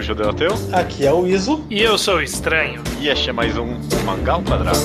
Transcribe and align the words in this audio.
Aqui 0.00 0.08
é 0.08 0.12
o 0.12 0.16
Judeu 0.16 0.30
Ateu. 0.30 0.54
Aqui 0.72 1.06
é 1.06 1.12
o 1.12 1.26
Iso. 1.26 1.62
E 1.68 1.82
eu 1.82 1.98
sou 1.98 2.16
o 2.16 2.22
Estranho. 2.22 2.82
E 3.00 3.08
este 3.08 3.28
é 3.28 3.32
mais 3.34 3.54
um 3.58 3.78
Mangá 4.06 4.32
ao 4.32 4.42
Quadrado. 4.42 4.78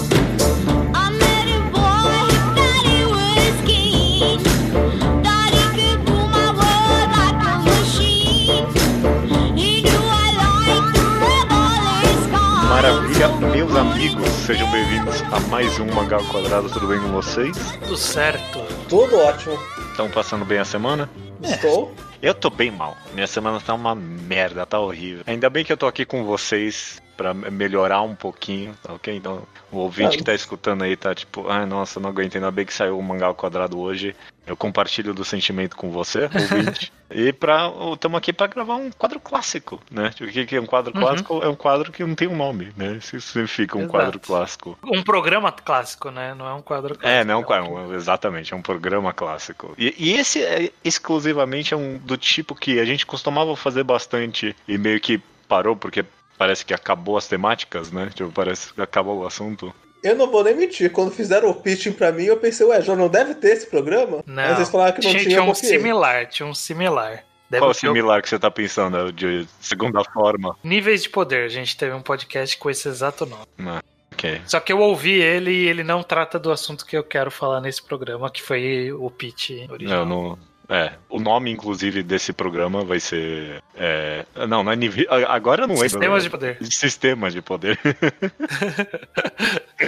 Maravilha, 12.70 13.30
meus 13.54 13.74
amigos, 13.74 14.30
sejam 14.46 14.70
bem-vindos 14.70 15.22
a 15.32 15.40
mais 15.50 15.80
um 15.80 15.86
Mangá 15.94 16.18
ao 16.18 16.26
Quadrado. 16.26 16.70
Tudo 16.70 16.88
bem 16.88 17.00
com 17.00 17.08
vocês? 17.14 17.56
Tudo 17.80 17.96
certo. 17.96 18.60
Tudo 18.90 19.18
ótimo. 19.20 19.58
Estão 19.92 20.10
passando 20.10 20.44
bem 20.44 20.58
a 20.58 20.66
semana? 20.66 21.10
Estou. 21.42 21.96
Eu 22.22 22.34
tô 22.34 22.50
bem 22.50 22.70
mal. 22.70 22.98
Minha 23.14 23.28
semana 23.28 23.62
tá 23.62 23.74
uma 23.74 23.96
merda, 24.26 24.66
tá 24.66 24.80
horrível. 24.80 25.24
Ainda 25.28 25.50
bem 25.50 25.64
que 25.64 25.72
eu 25.72 25.78
tô 25.78 25.88
aqui 25.88 26.06
com 26.06 26.24
vocês 26.24 27.02
pra 27.16 27.34
melhorar 27.34 28.02
um 28.02 28.14
pouquinho, 28.16 28.76
tá 28.84 28.94
ok? 28.94 29.16
Então, 29.16 29.44
o 29.72 29.78
ouvinte 29.78 30.16
Ah. 30.16 30.18
que 30.18 30.24
tá 30.24 30.34
escutando 30.34 30.84
aí 30.84 30.98
tá 30.98 31.16
tipo, 31.16 31.48
ai 31.50 31.66
nossa, 31.66 32.00
não 32.00 32.10
aguento, 32.10 32.36
ainda 32.36 32.52
bem 32.52 32.66
que 32.66 32.74
saiu 32.74 33.00
o 33.00 33.04
mangá 33.04 33.28
ao 33.28 33.36
quadrado 33.36 33.80
hoje. 33.80 34.16
Eu 34.46 34.56
compartilho 34.56 35.14
do 35.14 35.26
sentimento 35.26 35.76
com 35.76 35.90
você, 35.92 36.30
ouvinte. 36.34 36.92
e 37.10 37.34
pra. 37.34 37.72
Estamos 37.94 38.18
aqui 38.18 38.32
pra 38.32 38.48
gravar 38.48 38.76
um 38.76 38.92
quadro 38.92 39.20
clássico, 39.20 39.82
né? 39.90 40.12
O 40.22 40.28
que 40.46 40.56
é 40.56 40.62
um 40.62 40.66
quadro 40.66 40.94
Uhum. 40.96 41.02
clássico? 41.02 41.44
É 41.44 41.48
um 41.48 41.56
quadro 41.56 41.92
que 41.92 42.04
não 42.04 42.14
tem 42.16 42.28
um 42.28 42.36
nome, 42.36 42.72
né? 42.78 42.94
Isso 42.94 43.20
significa 43.22 43.76
um 43.78 43.82
Exato. 43.82 43.92
quadro 43.92 44.20
clássico. 44.20 44.78
Um 44.84 45.02
programa 45.04 45.52
clássico, 45.52 46.12
né? 46.12 46.34
Não 46.36 46.48
é 46.48 46.54
um 46.54 46.62
quadro 46.62 46.96
clássico. 46.98 47.08
É, 47.08 47.24
não, 47.26 47.44
quadro, 47.44 47.94
exatamente, 47.96 48.54
é 48.54 48.56
um 48.56 48.62
programa 48.62 49.12
clássico. 49.14 49.74
E, 49.78 49.96
e 49.98 50.14
esse 50.14 50.44
é, 50.44 50.72
exclusivamente 50.84 51.74
é 51.74 51.78
um 51.78 51.98
do 51.98 52.16
tipo 52.18 52.54
que 52.56 52.80
a 52.80 52.86
gente 52.86 53.06
costumava 53.06 53.56
fazer 53.56 53.84
bastante 53.84 54.56
e 54.68 54.78
meio 54.78 55.00
que 55.00 55.20
parou 55.48 55.76
porque 55.76 56.06
parece 56.38 56.66
que 56.66 56.74
acabou 56.74 57.18
as 57.18 57.28
temáticas, 57.28 57.92
né? 57.92 58.10
Tipo, 58.14 58.32
parece 58.32 58.74
que 58.74 58.82
acabou 58.82 59.20
o 59.20 59.26
assunto. 59.26 59.74
Eu 60.06 60.16
não 60.16 60.30
vou 60.30 60.44
nem 60.44 60.56
mentir, 60.56 60.92
quando 60.92 61.10
fizeram 61.12 61.50
o 61.50 61.56
pitching 61.56 61.92
pra 61.92 62.12
mim, 62.12 62.26
eu 62.26 62.38
pensei, 62.38 62.66
ué, 62.68 62.80
já 62.80 62.96
não 62.96 63.10
deve 63.10 63.34
ter 63.34 63.54
esse 63.54 63.66
programa? 63.66 64.24
Não. 64.28 64.36
Mas 64.36 64.58
eles 64.58 64.70
falaram 64.70 64.94
que 64.94 65.04
não 65.04 65.10
tinha, 65.10 65.24
tinha, 65.24 65.30
tinha 65.30 65.40
eu 65.40 65.44
um 65.44 65.48
confiei. 65.48 65.72
similar, 65.72 66.28
tinha 66.28 66.48
um 66.48 66.54
similar. 66.54 67.24
Deve 67.50 67.64
Qual 67.64 67.74
similar 67.74 68.22
que 68.22 68.30
você 68.30 68.38
tá 68.38 68.52
pensando? 68.52 69.12
De 69.12 69.48
segunda 69.60 70.04
forma? 70.04 70.56
Níveis 70.64 71.04
de 71.04 71.10
poder. 71.10 71.46
A 71.46 71.50
gente 71.50 71.76
teve 71.76 71.94
um 71.94 72.02
podcast 72.02 72.58
com 72.58 72.70
esse 72.70 72.88
exato 72.88 73.26
nome. 73.26 73.46
Ah, 73.60 73.82
ok. 74.14 74.42
Só 74.46 74.60
que 74.60 74.72
eu 74.72 74.80
ouvi 74.80 75.14
ele 75.22 75.52
e 75.52 75.68
ele 75.68 75.84
não 75.84 76.04
trata 76.04 76.38
do 76.40 76.52
assunto 76.52 76.86
que 76.86 76.98
eu 76.98 77.04
quero 77.04 77.30
falar 77.32 77.62
nesse 77.62 77.84
programa, 77.84 78.30
que 78.32 78.42
foi 78.42 78.92
o 78.92 79.10
pitch 79.10 79.52
original. 79.70 80.06
Não, 80.06 80.30
não. 80.30 80.40
É, 80.68 80.94
o 81.10 81.20
nome, 81.20 81.52
inclusive, 81.52 82.02
desse 82.02 82.34
programa 82.34 82.84
vai 82.84 83.00
ser. 83.00 83.62
É, 83.76 84.26
não, 84.48 84.64
não 84.64 84.72
é 84.72 84.76
nível. 84.76 85.06
Agora 85.28 85.64
eu 85.64 85.68
não 85.68 85.76
lembro. 85.76 85.90
Sistemas 85.90 86.24
de 86.24 86.30
poder. 86.30 86.58
Sistemas 86.62 87.34
de 87.34 87.42
poder. 87.42 87.80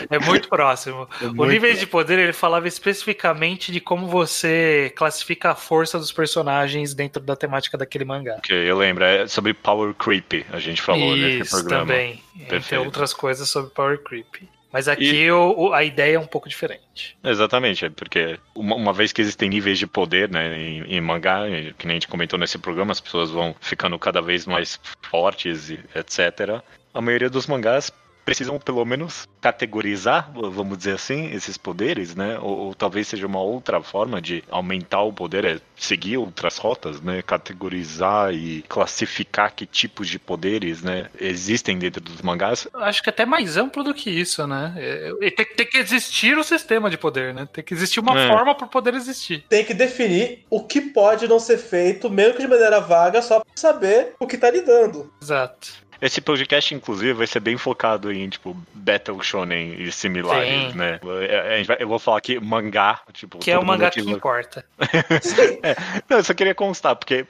É 0.09 0.19
muito 0.19 0.49
próximo. 0.49 1.07
É 1.21 1.25
O 1.25 1.33
muito- 1.33 1.51
níveis 1.51 1.79
de 1.79 1.87
poder 1.87 2.19
ele 2.19 2.33
falava 2.33 2.67
especificamente 2.67 3.71
de 3.71 3.79
como 3.79 4.07
você 4.07 4.91
classifica 4.95 5.51
a 5.51 5.55
força 5.55 5.97
dos 5.97 6.11
personagens 6.11 6.93
dentro 6.93 7.21
da 7.21 7.35
temática 7.35 7.77
daquele 7.77 8.05
mangá. 8.05 8.35
Ok, 8.37 8.55
eu 8.55 8.77
lembro. 8.77 9.03
É 9.03 9.27
sobre 9.27 9.53
Power 9.53 9.93
Creep, 9.93 10.45
a 10.51 10.59
gente 10.59 10.81
falou 10.81 11.15
nesse 11.15 11.39
Isso 11.41 11.51
programa. 11.51 11.85
também. 11.85 12.23
Entre 12.35 12.47
Perfeito. 12.47 12.83
outras 12.83 13.13
coisas 13.13 13.49
sobre 13.49 13.71
Power 13.71 13.97
Creep. 14.03 14.47
Mas 14.77 14.87
aqui 14.87 15.31
o- 15.31 15.55
o- 15.57 15.73
a 15.73 15.83
ideia 15.83 16.17
é 16.17 16.19
um 16.19 16.27
pouco 16.27 16.47
diferente. 16.47 17.17
Exatamente, 17.23 17.85
é 17.85 17.89
porque 17.89 18.37
uma, 18.53 18.75
uma 18.75 18.93
vez 18.93 19.11
que 19.11 19.19
existem 19.19 19.49
níveis 19.49 19.79
de 19.79 19.87
poder 19.87 20.29
né, 20.29 20.55
em, 20.55 20.83
em 20.83 21.01
mangá, 21.01 21.49
e 21.49 21.73
que 21.73 21.87
nem 21.87 21.95
a 21.95 21.99
gente 21.99 22.07
comentou 22.07 22.37
nesse 22.37 22.59
programa, 22.59 22.91
as 22.91 23.01
pessoas 23.01 23.31
vão 23.31 23.55
ficando 23.59 23.97
cada 23.97 24.21
vez 24.21 24.45
mais 24.45 24.79
fortes, 25.09 25.71
e 25.71 25.79
etc. 25.95 26.61
A 26.93 27.01
maioria 27.01 27.27
dos 27.27 27.47
mangás 27.47 27.91
precisam 28.27 28.59
pelo 28.59 28.83
menos 28.83 29.25
categorizar, 29.39 30.29
vamos 30.33 30.77
dizer 30.79 30.95
assim, 30.95 31.31
esses 31.33 31.57
poderes, 31.57 32.13
né? 32.13 32.37
Ou, 32.41 32.57
ou 32.57 32.75
talvez 32.75 33.07
seja 33.07 33.25
uma 33.25 33.41
outra 33.41 33.81
forma 33.81 34.21
de 34.21 34.43
aumentar 34.51 35.01
o 35.03 35.13
poder, 35.13 35.45
é 35.45 35.61
seguir 35.77 36.17
outras 36.17 36.57
rotas, 36.57 36.99
né? 36.99 37.21
Categorizar 37.21 38.33
e 38.33 38.65
classificar 38.67 39.53
que 39.55 39.65
tipos 39.65 40.09
de 40.09 40.19
poderes, 40.19 40.81
né, 40.81 41.07
existem 41.21 41.79
dentro 41.79 42.01
dos 42.01 42.21
mangás. 42.21 42.67
Eu 42.73 42.83
Acho 42.83 43.01
que 43.01 43.09
até 43.09 43.25
mais 43.25 43.55
amplo 43.55 43.81
do 43.81 43.93
que 43.93 44.09
isso, 44.09 44.45
né? 44.45 44.73
É, 44.75 45.13
é, 45.21 45.31
Tem, 45.31 45.45
tem 45.45 45.65
que 45.65 45.77
existir 45.77 46.37
o 46.37 46.43
sistema 46.43 46.89
de 46.89 46.97
poder, 46.97 47.33
né? 47.33 47.47
Tem 47.53 47.63
que 47.63 47.73
existir 47.73 48.01
uma 48.01 48.19
É. 48.19 48.27
forma 48.27 48.53
para 48.55 48.67
poder 48.67 48.93
existir. 48.93 49.45
Tem 49.47 49.63
que 49.63 49.73
definir 49.73 50.43
o 50.49 50.65
que 50.65 50.81
pode 50.81 51.29
não 51.29 51.39
ser 51.39 51.57
feito, 51.59 52.09
mesmo 52.09 52.33
que 52.33 52.41
de 52.41 52.47
maneira 52.49 52.81
vaga, 52.81 53.21
só 53.21 53.39
pra 53.39 53.47
saber 53.55 54.15
o 54.19 54.27
que 54.27 54.37
tá 54.37 54.51
lidando. 54.51 55.09
Exato. 55.21 55.86
Esse 56.01 56.21
podcast, 56.21 56.73
inclusive, 56.75 57.13
vai 57.13 57.27
ser 57.27 57.39
bem 57.39 57.57
focado 57.57 58.11
em, 58.11 58.27
tipo, 58.29 58.55
Battle 58.73 59.21
Shonen 59.23 59.75
e 59.81 59.91
similares, 59.91 60.71
Sim. 60.71 60.77
né? 60.77 60.99
É, 61.27 61.65
Eu 61.79 61.87
vou 61.87 61.99
falar 61.99 62.17
aqui 62.17 62.39
mangá, 62.39 63.01
tipo... 63.13 63.39
Que 63.39 63.51
é 63.51 63.57
o 63.57 63.65
mangá 63.65 63.89
que 63.89 63.99
importa. 64.01 64.63
Não, 66.09 66.17
eu 66.17 66.23
só 66.23 66.33
queria 66.33 66.53
constar, 66.55 66.95
porque 66.95 67.25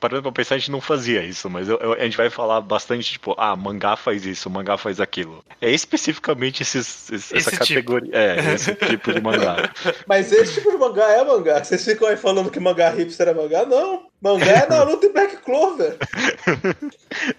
parando 0.00 0.22
pra 0.22 0.32
pensar, 0.32 0.54
a 0.54 0.58
gente 0.58 0.70
não 0.70 0.80
fazia 0.80 1.22
isso, 1.22 1.48
mas 1.50 1.68
eu- 1.68 1.78
eu- 1.78 1.92
a 1.94 2.00
gente 2.04 2.16
vai 2.16 2.30
falar 2.30 2.60
bastante, 2.60 3.12
tipo, 3.12 3.34
ah, 3.38 3.54
mangá 3.56 3.96
faz 3.96 4.24
isso, 4.24 4.48
mangá 4.50 4.76
faz 4.76 5.00
aquilo. 5.00 5.44
É 5.60 5.70
especificamente 5.70 6.62
esses, 6.62 7.10
esses- 7.10 7.32
essa 7.32 7.36
Esse 7.36 7.50
tipo. 7.50 7.90
categoria. 7.90 8.10
É, 8.14 8.54
esse 8.54 8.74
tipo 8.74 9.12
de 9.12 9.20
mangá. 9.20 9.70
Mas 10.06 10.32
esse 10.32 10.54
tipo 10.54 10.70
de 10.70 10.76
mangá 10.78 11.10
é 11.12 11.24
mangá. 11.24 11.62
Vocês 11.62 11.84
ficam 11.84 12.08
aí 12.08 12.16
falando 12.16 12.50
que 12.50 12.60
mangá 12.60 12.90
hipster 12.90 13.28
é 13.28 13.34
mangá? 13.34 13.64
Não. 13.64 14.06
Mangá 14.26 14.52
é 14.64 14.68
Naruto 14.68 15.06
e 15.06 15.12
Black 15.12 15.36
Clover. 15.38 15.96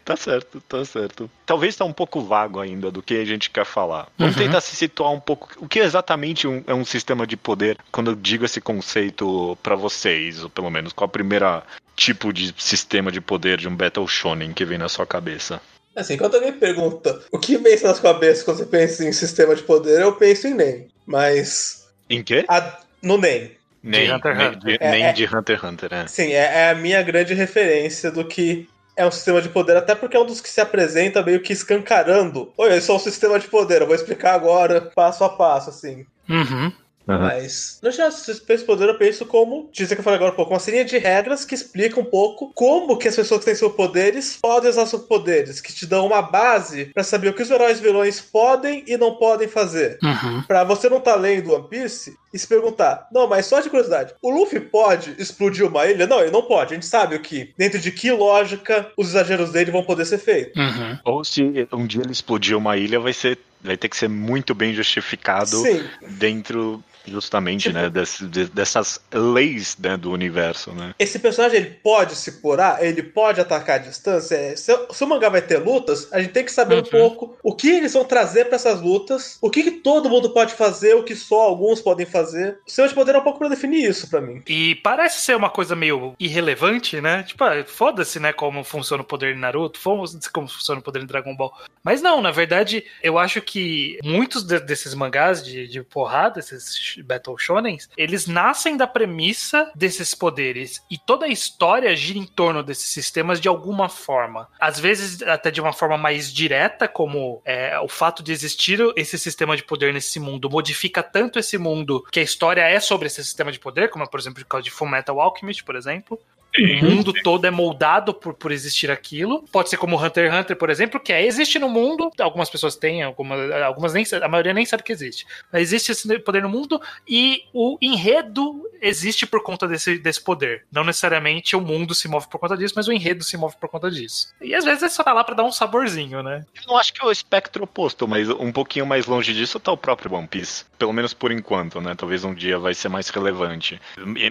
Tá 0.03 0.15
certo, 0.15 0.59
tá 0.61 0.83
certo. 0.85 1.29
Talvez 1.45 1.75
tá 1.75 1.85
um 1.85 1.93
pouco 1.93 2.21
vago 2.21 2.59
ainda 2.59 2.89
do 2.89 3.01
que 3.01 3.15
a 3.15 3.25
gente 3.25 3.49
quer 3.49 3.65
falar. 3.65 4.07
Vamos 4.17 4.35
Uhum. 4.35 4.43
tentar 4.43 4.61
se 4.61 4.75
situar 4.75 5.11
um 5.11 5.19
pouco. 5.19 5.49
O 5.59 5.67
que 5.67 5.79
exatamente 5.79 6.47
um- 6.47 6.63
é 6.65 6.73
um 6.73 6.83
sistema 6.85 7.27
de 7.27 7.35
poder? 7.37 7.77
Quando 7.91 8.11
eu 8.11 8.15
digo 8.15 8.45
esse 8.45 8.59
conceito 8.61 9.57
pra 9.61 9.75
vocês, 9.75 10.43
ou 10.43 10.49
pelo 10.49 10.69
menos, 10.71 10.93
qual 10.93 11.05
a 11.05 11.11
primeira 11.11 11.63
tipo 11.95 12.31
de 12.33 12.53
sistema 12.57 13.11
de 13.11 13.21
poder 13.21 13.57
de 13.57 13.67
um 13.67 13.75
Battle 13.75 14.07
Shonen 14.07 14.53
que 14.53 14.65
vem 14.65 14.77
na 14.77 14.89
sua 14.89 15.05
cabeça? 15.05 15.61
Assim, 15.95 16.17
quando 16.17 16.35
alguém 16.35 16.53
pergunta 16.53 17.21
o 17.31 17.37
que 17.37 17.57
vem 17.57 17.73
na 17.81 17.93
sua 17.93 18.13
cabeça 18.13 18.43
quando 18.45 18.57
você 18.57 18.65
pensa 18.65 19.05
em 19.05 19.11
sistema 19.11 19.55
de 19.55 19.63
poder, 19.63 20.01
eu 20.01 20.13
penso 20.13 20.47
em 20.47 20.53
NEM. 20.53 20.87
Mas. 21.05 21.87
Em 22.09 22.23
quê? 22.23 22.45
a- 22.47 22.79
no 23.01 23.17
NEM. 23.17 23.51
Nem, 23.87 24.11
Hunter 24.11 24.31
x 24.31 24.37
nem, 24.37 24.47
Hunter. 24.47 24.59
de, 24.59 24.77
É, 24.79 24.91
nem 24.91 25.03
é. 25.05 25.13
de 25.13 25.25
Hunter 25.25 25.55
x 25.55 25.63
Hunter, 25.63 25.89
né? 25.91 26.07
Sim, 26.07 26.33
é, 26.33 26.65
é 26.65 26.69
a 26.69 26.75
minha 26.75 27.01
grande 27.01 27.33
referência 27.33 28.11
do 28.11 28.25
que 28.25 28.67
é 28.95 29.05
um 29.05 29.11
sistema 29.11 29.41
de 29.41 29.49
poder, 29.49 29.77
até 29.77 29.93
porque 29.93 30.17
é 30.17 30.19
um 30.19 30.25
dos 30.25 30.41
que 30.41 30.49
se 30.49 30.59
apresenta 30.59 31.21
meio 31.21 31.41
que 31.41 31.53
escancarando. 31.53 32.51
Oi, 32.57 32.75
eu 32.75 32.81
sou 32.81 32.95
um 32.95 32.99
sistema 32.99 33.39
de 33.39 33.47
poder, 33.47 33.81
eu 33.81 33.85
vou 33.87 33.95
explicar 33.95 34.33
agora, 34.33 34.81
passo 34.81 35.23
a 35.23 35.29
passo, 35.29 35.69
assim. 35.69 36.05
Uhum. 36.27 36.71
Mas, 37.07 37.79
no 37.81 37.91
geral, 37.91 38.09
de 38.11 38.63
poder 38.63 38.89
eu 38.89 38.97
penso 38.97 39.25
como, 39.25 39.69
dizer 39.71 39.95
que 39.95 40.01
eu 40.01 40.03
falei 40.03 40.17
agora 40.17 40.33
um 40.33 40.35
pouco, 40.35 40.53
uma 40.53 40.59
série 40.59 40.83
de 40.83 40.97
regras 40.97 41.45
que 41.45 41.55
explicam 41.55 42.03
um 42.03 42.05
pouco 42.05 42.51
como 42.53 42.97
que 42.97 43.07
as 43.07 43.15
pessoas 43.15 43.39
que 43.39 43.45
têm 43.45 43.55
seus 43.55 43.73
poderes 43.73 44.37
podem 44.41 44.69
usar 44.69 44.85
seus 44.85 45.03
poderes, 45.03 45.61
que 45.61 45.73
te 45.73 45.85
dão 45.85 46.05
uma 46.05 46.21
base 46.21 46.85
pra 46.93 47.03
saber 47.03 47.29
o 47.29 47.33
que 47.33 47.41
os 47.41 47.49
heróis 47.49 47.79
e 47.79 47.81
vilões 47.81 48.19
podem 48.19 48.83
e 48.87 48.97
não 48.97 49.15
podem 49.15 49.47
fazer. 49.47 49.97
Uhum. 50.03 50.43
Pra 50.43 50.63
você 50.63 50.89
não 50.89 50.99
tá 50.99 51.15
lendo 51.15 51.53
One 51.53 51.67
Piece 51.69 52.15
e 52.33 52.37
se 52.37 52.47
perguntar, 52.47 53.07
não, 53.11 53.27
mas 53.27 53.45
só 53.45 53.61
de 53.61 53.69
curiosidade, 53.69 54.13
o 54.21 54.29
Luffy 54.29 54.59
pode 54.59 55.15
explodir 55.17 55.65
uma 55.65 55.85
ilha? 55.87 56.05
Não, 56.05 56.19
ele 56.19 56.31
não 56.31 56.41
pode. 56.41 56.73
A 56.73 56.75
gente 56.75 56.85
sabe 56.85 57.15
o 57.15 57.19
que, 57.19 57.53
dentro 57.57 57.79
de 57.79 57.91
que 57.91 58.11
lógica 58.11 58.91
os 58.97 59.09
exageros 59.09 59.51
dele 59.51 59.71
vão 59.71 59.83
poder 59.83 60.05
ser 60.05 60.17
feitos. 60.17 60.55
Uhum. 60.55 60.99
Ou 61.05 61.23
se 61.23 61.67
um 61.71 61.87
dia 61.87 62.01
ele 62.01 62.11
explodir 62.11 62.57
uma 62.57 62.77
ilha, 62.77 62.99
vai 62.99 63.13
ser. 63.13 63.39
Vai 63.59 63.75
ter 63.75 63.89
que 63.89 63.97
ser 63.97 64.07
muito 64.07 64.53
bem 64.53 64.71
justificado 64.71 65.57
Sim, 65.57 65.83
dentro 66.07 66.81
justamente, 67.07 67.63
Tipo- 67.63 67.75
né, 67.75 67.89
desse- 67.89 68.25
de- 68.27 68.45
dessas 68.45 68.99
leis 69.13 69.77
né, 69.77 69.97
do 69.97 70.11
universo, 70.11 70.71
né? 70.71 70.93
esse 70.99 71.19
personagem 71.19 71.57
ele 71.59 71.69
pode 71.83 72.15
se 72.15 72.41
curar, 72.41 72.83
ele 72.83 73.01
pode 73.03 73.39
atacar 73.41 73.75
à 73.75 73.79
distância. 73.79 74.35
É, 74.35 74.55
Se, 74.55 74.71
se 74.91 75.03
o 75.03 75.07
mangá 75.07 75.29
vai 75.29 75.41
ter 75.41 75.57
lutas, 75.57 76.11
a 76.11 76.19
gente 76.19 76.31
tem 76.33 76.43
que 76.45 76.51
saber 76.51 76.75
um 76.75 76.77
Uhum. 76.79 76.83
pouco 76.85 77.37
o 77.43 77.55
que 77.55 77.69
eles 77.69 77.93
vão 77.93 78.03
trazer 78.05 78.45
pra 78.45 78.55
essas 78.55 78.81
lutas, 78.81 79.37
o 79.41 79.49
que, 79.49 79.63
que 79.63 79.71
todo 79.71 80.09
mundo 80.09 80.31
pode 80.31 80.53
fazer, 80.53 80.95
o 80.95 81.03
que 81.03 81.15
só 81.15 81.41
alguns 81.41 81.81
podem 81.81 82.05
fazer. 82.05 82.59
O 82.67 82.71
Senhor 82.71 82.87
de 82.87 82.93
Poder 82.93 83.15
é 83.15 83.17
um 83.19 83.23
pouco 83.23 83.39
pra 83.39 83.47
definir 83.49 83.87
isso 83.89 84.09
pra 84.09 84.19
mim. 84.21 84.41
E 84.47 84.75
parece 84.75 85.21
ser 85.21 85.35
uma 85.35 85.49
coisa 85.49 85.75
meio 85.75 86.15
irrelevante, 86.19 86.99
né? 87.01 87.23
Tipo, 87.23 87.43
ah, 87.43 87.63
foda-se, 87.65 88.19
né, 88.19 88.31
como 88.33 88.63
funciona 88.63 89.03
o 89.03 89.05
poder 89.05 89.33
de 89.33 89.39
Naruto, 89.39 89.79
foda-se 89.79 90.29
como 90.31 90.47
funciona 90.47 90.79
o 90.79 90.83
poder 90.83 90.99
de 90.99 91.05
Dragon 91.07 91.35
Ball. 91.35 91.53
Mas 91.83 92.01
não, 92.01 92.21
na 92.21 92.31
verdade, 92.31 92.83
eu 93.01 93.17
acho 93.17 93.41
que 93.41 93.97
muitos 94.03 94.43
de- 94.43 94.59
desses 94.59 94.93
mangás 94.93 95.43
de, 95.43 95.67
de 95.67 95.81
porrada, 95.83 96.39
esses 96.39 96.96
Battle 97.03 97.37
Shonens, 97.37 97.89
eles 97.97 98.27
nascem 98.27 98.77
da 98.77 98.87
premissa 98.87 99.71
desses 99.75 100.13
poderes. 100.13 100.83
E 100.89 100.97
toda 100.97 101.25
a 101.25 101.29
história 101.29 101.95
gira 101.95 102.19
em 102.19 102.25
torno 102.25 102.63
desses 102.63 102.89
sistemas 102.89 103.39
de 103.39 103.47
alguma 103.47 103.89
forma. 103.89 104.49
Às 104.59 104.79
vezes, 104.79 105.21
até 105.21 105.51
de 105.51 105.61
uma 105.61 105.73
forma 105.73 105.97
mais 105.97 106.31
direta, 106.31 106.87
como 106.87 107.41
é, 107.45 107.79
o 107.79 107.87
fato 107.87 108.23
de 108.23 108.31
existir 108.31 108.79
esse 108.95 109.17
sistema 109.17 109.55
de 109.55 109.63
poder 109.63 109.93
nesse 109.93 110.19
mundo 110.19 110.49
modifica 110.49 111.01
tanto 111.03 111.39
esse 111.39 111.57
mundo 111.57 112.05
que 112.11 112.19
a 112.19 112.23
história 112.23 112.61
é 112.61 112.79
sobre 112.79 113.07
esse 113.07 113.23
sistema 113.23 113.51
de 113.51 113.59
poder, 113.59 113.89
como 113.89 114.09
por 114.09 114.19
exemplo 114.19 114.43
o 114.43 114.45
caso 114.45 114.63
de 114.63 114.71
Fullmetal 114.71 115.19
Alchemist, 115.19 115.63
por 115.63 115.75
exemplo. 115.75 116.19
O 116.57 116.85
mundo 116.85 117.13
todo 117.13 117.45
é 117.45 117.51
moldado 117.51 118.13
por, 118.13 118.33
por 118.33 118.51
existir 118.51 118.89
aquilo. 118.89 119.43
Pode 119.51 119.69
ser 119.69 119.77
como 119.77 120.01
Hunter 120.01 120.31
x 120.31 120.39
Hunter, 120.39 120.55
por 120.55 120.69
exemplo, 120.69 120.99
que 120.99 121.13
é 121.13 121.25
existe 121.25 121.59
no 121.59 121.69
mundo. 121.69 122.11
Algumas 122.19 122.49
pessoas 122.49 122.75
têm, 122.75 123.03
algumas, 123.03 123.51
algumas 123.61 123.93
nem, 123.93 124.05
a 124.21 124.27
maioria 124.27 124.53
nem 124.53 124.65
sabe 124.65 124.83
que 124.83 124.91
existe. 124.91 125.25
Mas 125.51 125.61
existe 125.63 125.91
esse 125.91 126.19
poder 126.19 126.41
no 126.41 126.49
mundo 126.49 126.81
e 127.07 127.43
o 127.53 127.77
enredo 127.81 128.67
existe 128.81 129.25
por 129.25 129.43
conta 129.43 129.67
desse, 129.67 129.97
desse 129.97 130.21
poder. 130.21 130.65
Não 130.71 130.83
necessariamente 130.83 131.55
o 131.55 131.61
mundo 131.61 131.93
se 131.93 132.07
move 132.07 132.27
por 132.27 132.39
conta 132.39 132.57
disso, 132.57 132.73
mas 132.75 132.87
o 132.87 132.91
enredo 132.91 133.23
se 133.23 133.37
move 133.37 133.55
por 133.59 133.69
conta 133.69 133.89
disso. 133.89 134.33
E 134.41 134.53
às 134.55 134.65
vezes 134.65 134.83
é 134.83 134.89
só 134.89 135.03
tá 135.03 135.13
lá 135.13 135.23
pra 135.23 135.35
dar 135.35 135.43
um 135.43 135.51
saborzinho, 135.51 136.21
né? 136.23 136.45
Eu 136.55 136.63
não 136.67 136.77
acho 136.77 136.93
que 136.93 137.03
é 137.03 137.05
o 137.05 137.11
espectro 137.11 137.63
oposto, 137.63 138.07
mas 138.07 138.29
um 138.29 138.51
pouquinho 138.51 138.85
mais 138.85 139.05
longe 139.05 139.33
disso 139.33 139.59
tá 139.59 139.71
o 139.71 139.77
próprio 139.77 140.13
One 140.13 140.27
Piece. 140.27 140.65
Pelo 140.77 140.93
menos 140.93 141.13
por 141.13 141.31
enquanto, 141.31 141.81
né? 141.81 141.95
Talvez 141.95 142.23
um 142.23 142.33
dia 142.33 142.57
vai 142.59 142.73
ser 142.73 142.89
mais 142.89 143.09
relevante. 143.09 143.79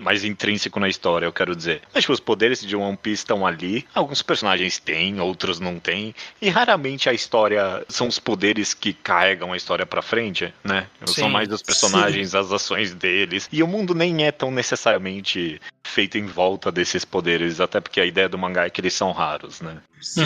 Mais 0.02 0.24
intrínseco 0.24 0.78
na 0.78 0.88
história, 0.88 1.26
eu 1.26 1.32
quero 1.32 1.54
dizer. 1.54 1.82
Mas 1.92 2.04
tipo, 2.04 2.15
os 2.16 2.20
poderes 2.20 2.60
de 2.60 2.74
One 2.74 2.96
Piece 2.96 3.22
estão 3.22 3.46
ali. 3.46 3.86
Alguns 3.94 4.22
personagens 4.22 4.78
têm, 4.78 5.20
outros 5.20 5.60
não 5.60 5.78
têm. 5.78 6.14
E 6.40 6.48
raramente 6.48 7.08
a 7.08 7.12
história 7.12 7.84
são 7.88 8.08
os 8.08 8.18
poderes 8.18 8.74
que 8.74 8.92
carregam 8.92 9.52
a 9.52 9.56
história 9.56 9.86
pra 9.86 10.02
frente, 10.02 10.52
né? 10.64 10.86
São 11.04 11.26
Sim, 11.26 11.30
mais 11.30 11.50
os 11.50 11.62
personagens, 11.62 12.34
as 12.34 12.50
ações 12.50 12.94
deles. 12.94 13.48
E 13.52 13.62
o 13.62 13.66
mundo 13.66 13.94
nem 13.94 14.24
é 14.24 14.32
tão 14.32 14.50
necessariamente 14.50 15.60
feito 15.86 16.18
em 16.18 16.26
volta 16.26 16.72
desses 16.72 17.04
poderes, 17.04 17.60
até 17.60 17.80
porque 17.80 18.00
a 18.00 18.04
ideia 18.04 18.28
do 18.28 18.36
mangá 18.36 18.64
é 18.66 18.70
que 18.70 18.80
eles 18.80 18.94
são 18.94 19.12
raros, 19.12 19.60
né? 19.60 19.78
Sim. 20.00 20.24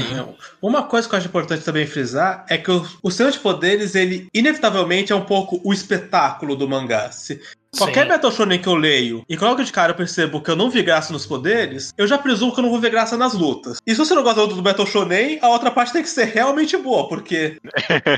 Uma 0.60 0.84
coisa 0.84 1.08
que 1.08 1.14
eu 1.14 1.18
acho 1.18 1.28
importante 1.28 1.64
também 1.64 1.86
frisar 1.86 2.44
é 2.48 2.58
que 2.58 2.70
o, 2.70 2.86
o 3.02 3.10
sistema 3.10 3.30
de 3.30 3.38
poderes, 3.38 3.94
ele 3.94 4.26
inevitavelmente 4.34 5.12
é 5.12 5.14
um 5.14 5.24
pouco 5.24 5.60
o 5.64 5.72
espetáculo 5.72 6.56
do 6.56 6.68
mangá. 6.68 7.12
Se 7.12 7.40
qualquer 7.76 8.02
Sim. 8.02 8.08
Battle 8.08 8.32
Shonen 8.32 8.60
que 8.60 8.68
eu 8.68 8.74
leio 8.74 9.24
e 9.28 9.36
logo 9.36 9.62
de 9.62 9.72
cara 9.72 9.92
eu 9.92 9.96
percebo 9.96 10.40
que 10.40 10.50
eu 10.50 10.56
não 10.56 10.70
vi 10.70 10.82
graça 10.82 11.12
nos 11.12 11.26
poderes, 11.26 11.92
eu 11.96 12.06
já 12.06 12.18
presumo 12.18 12.52
que 12.52 12.60
eu 12.60 12.62
não 12.62 12.70
vou 12.70 12.80
ver 12.80 12.90
graça 12.90 13.16
nas 13.16 13.34
lutas. 13.34 13.78
E 13.86 13.92
se 13.92 13.98
você 13.98 14.14
não 14.14 14.22
gosta 14.22 14.46
do 14.46 14.62
Battle 14.62 14.86
Shonen, 14.86 15.38
a 15.40 15.48
outra 15.48 15.70
parte 15.70 15.92
tem 15.92 16.02
que 16.02 16.08
ser 16.08 16.24
realmente 16.24 16.76
boa, 16.76 17.08
porque, 17.08 17.60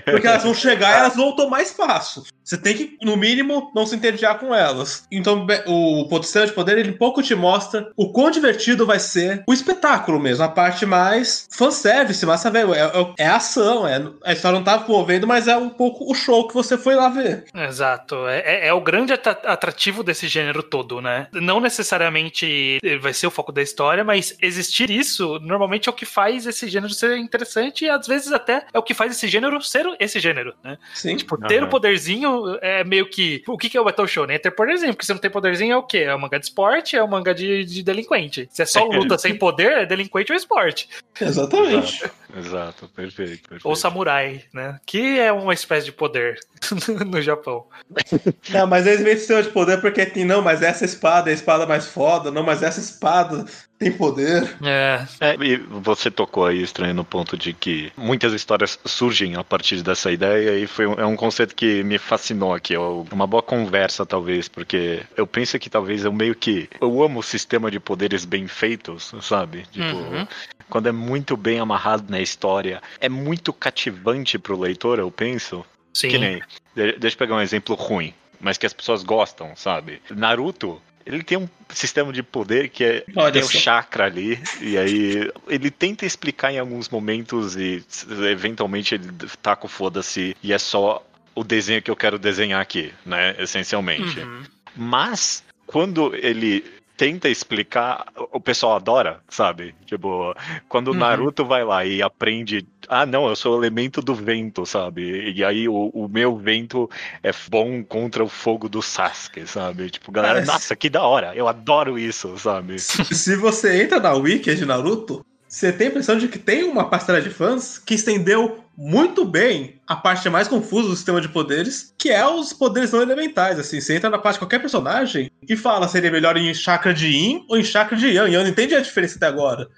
porque 0.04 0.26
elas 0.26 0.43
vão 0.43 0.54
chegar 0.54 0.90
e 0.90 0.99
elas 1.00 1.16
vão 1.16 1.34
tomar 1.34 1.62
espaço. 1.62 2.25
Você 2.44 2.56
tem 2.58 2.74
que, 2.76 2.98
no 3.02 3.16
mínimo, 3.16 3.70
não 3.74 3.86
se 3.86 3.94
entediar 3.96 4.38
com 4.38 4.54
elas. 4.54 5.06
Então, 5.10 5.46
o 5.66 6.22
sistema 6.22 6.46
de 6.46 6.52
poder, 6.52 6.78
ele 6.78 6.92
pouco 6.92 7.22
te 7.22 7.34
mostra 7.34 7.90
o 7.96 8.12
quão 8.12 8.30
divertido 8.30 8.84
vai 8.86 8.98
ser 8.98 9.42
o 9.46 9.52
espetáculo 9.52 10.18
mesmo, 10.20 10.44
a 10.44 10.48
parte 10.48 10.84
mais 10.84 11.46
fanservice, 11.50 12.24
massa 12.26 12.50
velho. 12.50 12.74
É, 12.74 12.80
é, 12.80 13.14
é 13.24 13.26
ação, 13.28 13.86
é, 13.86 14.02
a 14.24 14.32
história 14.32 14.58
não 14.58 14.64
tá 14.64 14.84
movendo, 14.88 15.26
mas 15.26 15.46
é 15.48 15.56
um 15.56 15.68
pouco 15.68 16.10
o 16.10 16.14
show 16.14 16.46
que 16.48 16.54
você 16.54 16.76
foi 16.76 16.94
lá 16.94 17.08
ver. 17.08 17.44
Exato. 17.54 18.26
É, 18.28 18.40
é- 18.40 18.68
é 18.68 18.72
o 18.72 18.80
grande 18.80 19.12
atra- 19.12 19.40
atrativo 19.44 20.02
desse 20.02 20.26
gênero 20.28 20.62
todo, 20.62 21.00
né? 21.00 21.28
Não 21.32 21.60
necessariamente 21.60 22.78
vai 23.00 23.12
ser 23.12 23.26
o 23.26 23.30
foco 23.30 23.52
da 23.52 23.62
história, 23.62 24.02
mas 24.04 24.36
existir 24.40 24.90
isso 24.90 25.38
normalmente 25.40 25.88
é 25.88 25.92
o 25.92 25.94
que 25.94 26.06
faz 26.06 26.46
esse 26.46 26.68
gênero 26.68 26.92
ser 26.92 27.16
interessante 27.16 27.84
e 27.84 27.90
às 27.90 28.06
vezes 28.06 28.32
até 28.32 28.64
é 28.72 28.78
o 28.78 28.82
que 28.82 28.94
faz 28.94 29.12
esse 29.12 29.28
gênero 29.28 29.60
ser 29.62 29.86
esse 30.00 30.18
gênero, 30.20 30.54
né? 30.62 30.78
Sim. 30.94 31.16
Tipo, 31.16 31.36
ter 31.46 31.58
Aham. 31.58 31.66
o 31.66 31.70
poderzinho 31.70 32.31
é 32.61 32.84
meio 32.84 33.08
que. 33.08 33.43
O 33.46 33.56
que 33.56 33.69
que 33.69 33.76
é 33.76 33.81
o 33.81 33.84
Battle 33.84 34.06
Shonen? 34.06 34.37
É 34.37 34.38
ter 34.38 34.50
poderzinho, 34.50 34.93
porque 34.93 35.06
se 35.06 35.12
não 35.12 35.20
tem 35.20 35.31
poderzinho 35.31 35.73
é 35.73 35.76
o 35.76 35.82
quê? 35.82 35.99
É 35.99 36.14
um 36.14 36.19
mangá 36.19 36.38
de 36.38 36.46
esporte, 36.46 36.96
é 36.96 37.02
um 37.02 37.08
mangá 37.08 37.32
de, 37.32 37.64
de 37.64 37.82
delinquente. 37.82 38.49
Se 38.50 38.62
é 38.62 38.67
só 38.67 38.84
luta 38.88 39.19
sem 39.19 39.37
poder, 39.37 39.73
é 39.73 39.87
delinquente 39.87 40.32
ou 40.32 40.37
esporte. 40.37 40.88
Exatamente. 41.20 42.11
Exato, 42.37 42.88
perfeito. 42.88 43.49
perfeito. 43.49 43.69
Ou 43.69 43.76
samurai, 43.76 44.44
né? 44.52 44.79
Que 44.87 45.19
é 45.19 45.32
uma 45.32 45.52
espécie 45.52 45.87
de 45.87 45.93
poder 45.93 46.38
no 47.06 47.20
Japão. 47.20 47.67
Não, 48.50 48.67
mas 48.67 48.87
eles 48.87 49.00
metem 49.00 49.19
sistema 49.19 49.43
de 49.43 49.50
poder 49.50 49.81
porque 49.81 50.06
tem, 50.06 50.25
não, 50.25 50.43
mas 50.43 50.62
essa 50.62 50.84
espada 50.84 51.31
é 51.31 51.32
a 51.32 51.34
espada 51.34 51.67
mais 51.67 51.87
foda, 51.87 52.31
não, 52.31 52.43
mas 52.43 52.62
essa 52.62 52.81
espada 52.81 53.44
tem 53.82 53.93
poder. 53.93 54.56
É. 54.62 55.06
É, 55.20 55.34
e 55.44 55.56
você 55.56 56.11
tocou 56.11 56.46
aí, 56.46 56.62
estranho, 56.62 56.94
no 56.94 57.05
ponto 57.05 57.37
de 57.37 57.52
que 57.52 57.93
muitas 57.96 58.32
histórias 58.32 58.79
surgem 58.84 59.37
a 59.37 59.44
partir 59.44 59.82
dessa 59.82 60.11
ideia 60.11 60.58
e 60.58 60.67
foi 60.67 60.87
um, 60.87 60.94
é 60.94 61.05
um 61.06 61.17
conceito 61.17 61.55
que 61.55 61.82
me 61.82 61.99
fascinou 61.99 62.55
aqui. 62.55 62.75
É 62.75 62.79
uma 62.79 63.26
boa 63.26 63.43
conversa, 63.43 64.05
talvez, 64.06 64.49
porque 64.49 65.02
eu 65.17 65.26
penso 65.26 65.58
que 65.58 65.69
talvez 65.70 66.05
eu 66.05 66.12
meio 66.12 66.34
que. 66.34 66.69
Eu 66.81 67.02
amo 67.02 67.20
o 67.20 67.23
sistema 67.23 67.70
de 67.70 67.81
poderes 67.81 68.25
bem 68.25 68.46
feitos, 68.46 69.12
sabe? 69.20 69.64
Tipo, 69.73 69.96
Uhum. 69.96 70.26
quando 70.69 70.88
é 70.88 70.93
muito 70.93 71.37
bem 71.37 71.58
amarrado 71.61 72.05
na 72.11 72.20
história, 72.20 72.81
é 73.00 73.08
muito 73.08 73.52
cativante 73.52 74.38
pro 74.38 74.58
leitor, 74.58 74.99
eu 74.99 75.11
penso. 75.11 75.64
Sim. 75.93 76.08
Que 76.08 76.19
nem. 76.19 76.40
de- 76.75 76.93
Deixa 76.99 77.14
eu 77.14 77.19
pegar 77.19 77.34
um 77.37 77.40
exemplo 77.40 77.75
ruim, 77.75 78.14
mas 78.40 78.56
que 78.56 78.64
as 78.67 78.73
pessoas 78.73 79.02
gostam, 79.02 79.52
sabe? 79.56 80.00
Naruto. 80.11 80.81
Ele 81.04 81.22
tem 81.22 81.38
um 81.38 81.49
sistema 81.70 82.12
de 82.12 82.22
poder 82.22 82.69
que 82.69 82.84
é 82.84 83.04
Olha 83.16 83.32
tem 83.32 83.43
o 83.43 83.46
só. 83.46 83.58
chakra 83.58 84.04
ali, 84.04 84.38
e 84.60 84.76
aí 84.78 85.31
ele 85.49 85.70
tenta 85.70 86.06
explicar 86.06 86.52
em 86.52 86.58
alguns 86.58 86.88
momentos 86.88 87.56
e 87.56 87.84
eventualmente 88.31 88.94
ele 88.94 89.08
taca 89.43 89.66
o 89.66 89.69
foda-se 89.69 90.37
e 90.43 90.52
é 90.52 90.58
só 90.58 91.04
o 91.34 91.43
desenho 91.43 91.81
que 91.82 91.90
eu 91.90 91.96
quero 91.96 92.19
desenhar 92.19 92.60
aqui, 92.60 92.93
né? 93.06 93.34
Essencialmente. 93.38 94.20
Uhum. 94.20 94.43
Mas 94.76 95.43
quando 95.66 96.14
ele 96.14 96.64
tenta 96.96 97.28
explicar, 97.28 98.06
o 98.31 98.38
pessoal 98.38 98.76
adora, 98.76 99.20
sabe? 99.28 99.75
Tipo, 99.87 100.34
quando 100.69 100.88
o 100.88 100.90
Uhum. 100.93 100.98
Naruto 100.98 101.44
vai 101.44 101.64
lá 101.64 101.84
e 101.84 102.02
aprende, 102.02 102.64
ah, 102.92 103.06
não, 103.06 103.26
eu 103.26 103.34
sou 103.34 103.54
o 103.54 103.60
elemento 103.62 104.02
do 104.02 104.14
vento, 104.14 104.66
sabe? 104.66 105.32
E 105.34 105.42
aí 105.42 105.66
o, 105.66 105.90
o 105.94 106.08
meu 106.08 106.36
vento 106.36 106.90
é 107.22 107.30
bom 107.48 107.82
contra 107.82 108.22
o 108.22 108.28
fogo 108.28 108.68
do 108.68 108.82
Sasuke, 108.82 109.46
sabe? 109.46 109.88
Tipo, 109.88 110.12
galera, 110.12 110.34
Parece- 110.34 110.52
nossa, 110.52 110.76
que 110.76 110.90
da 110.90 111.02
hora, 111.02 111.34
eu 111.34 111.48
adoro 111.48 111.98
isso, 111.98 112.36
sabe? 112.36 112.78
Se 112.78 113.34
você 113.36 113.82
entra 113.82 113.98
na 113.98 114.12
wiki 114.12 114.54
de 114.54 114.66
Naruto, 114.66 115.24
você 115.48 115.72
tem 115.72 115.86
a 115.86 115.90
impressão 115.90 116.18
de 116.18 116.28
que 116.28 116.38
tem 116.38 116.64
uma 116.64 116.88
parcela 116.88 117.20
de 117.20 117.30
fãs 117.30 117.78
que 117.78 117.94
estendeu 117.94 118.62
muito 118.76 119.24
bem 119.24 119.80
a 119.86 119.94
parte 119.94 120.28
mais 120.30 120.48
confusa 120.48 120.88
do 120.88 120.96
sistema 120.96 121.20
de 121.20 121.28
poderes, 121.28 121.92
que 121.98 122.10
é 122.10 122.26
os 122.26 122.52
poderes 122.52 122.90
não 122.90 123.02
elementais. 123.02 123.58
Assim, 123.58 123.80
você 123.80 123.96
entra 123.96 124.08
na 124.08 124.18
parte 124.18 124.34
de 124.34 124.40
qualquer 124.40 124.60
personagem 124.60 125.30
e 125.46 125.56
fala 125.56 125.88
seria 125.88 126.10
melhor 126.10 126.36
em 126.36 126.52
chakra 126.54 126.94
de 126.94 127.06
Yin 127.06 127.44
ou 127.48 127.58
em 127.58 127.64
chakra 127.64 127.96
de 127.96 128.08
Yang. 128.08 128.30
E 128.30 128.34
eu 128.34 128.42
não 128.42 128.48
entendi 128.48 128.74
a 128.74 128.80
diferença 128.80 129.16
até 129.16 129.26
agora. 129.26 129.68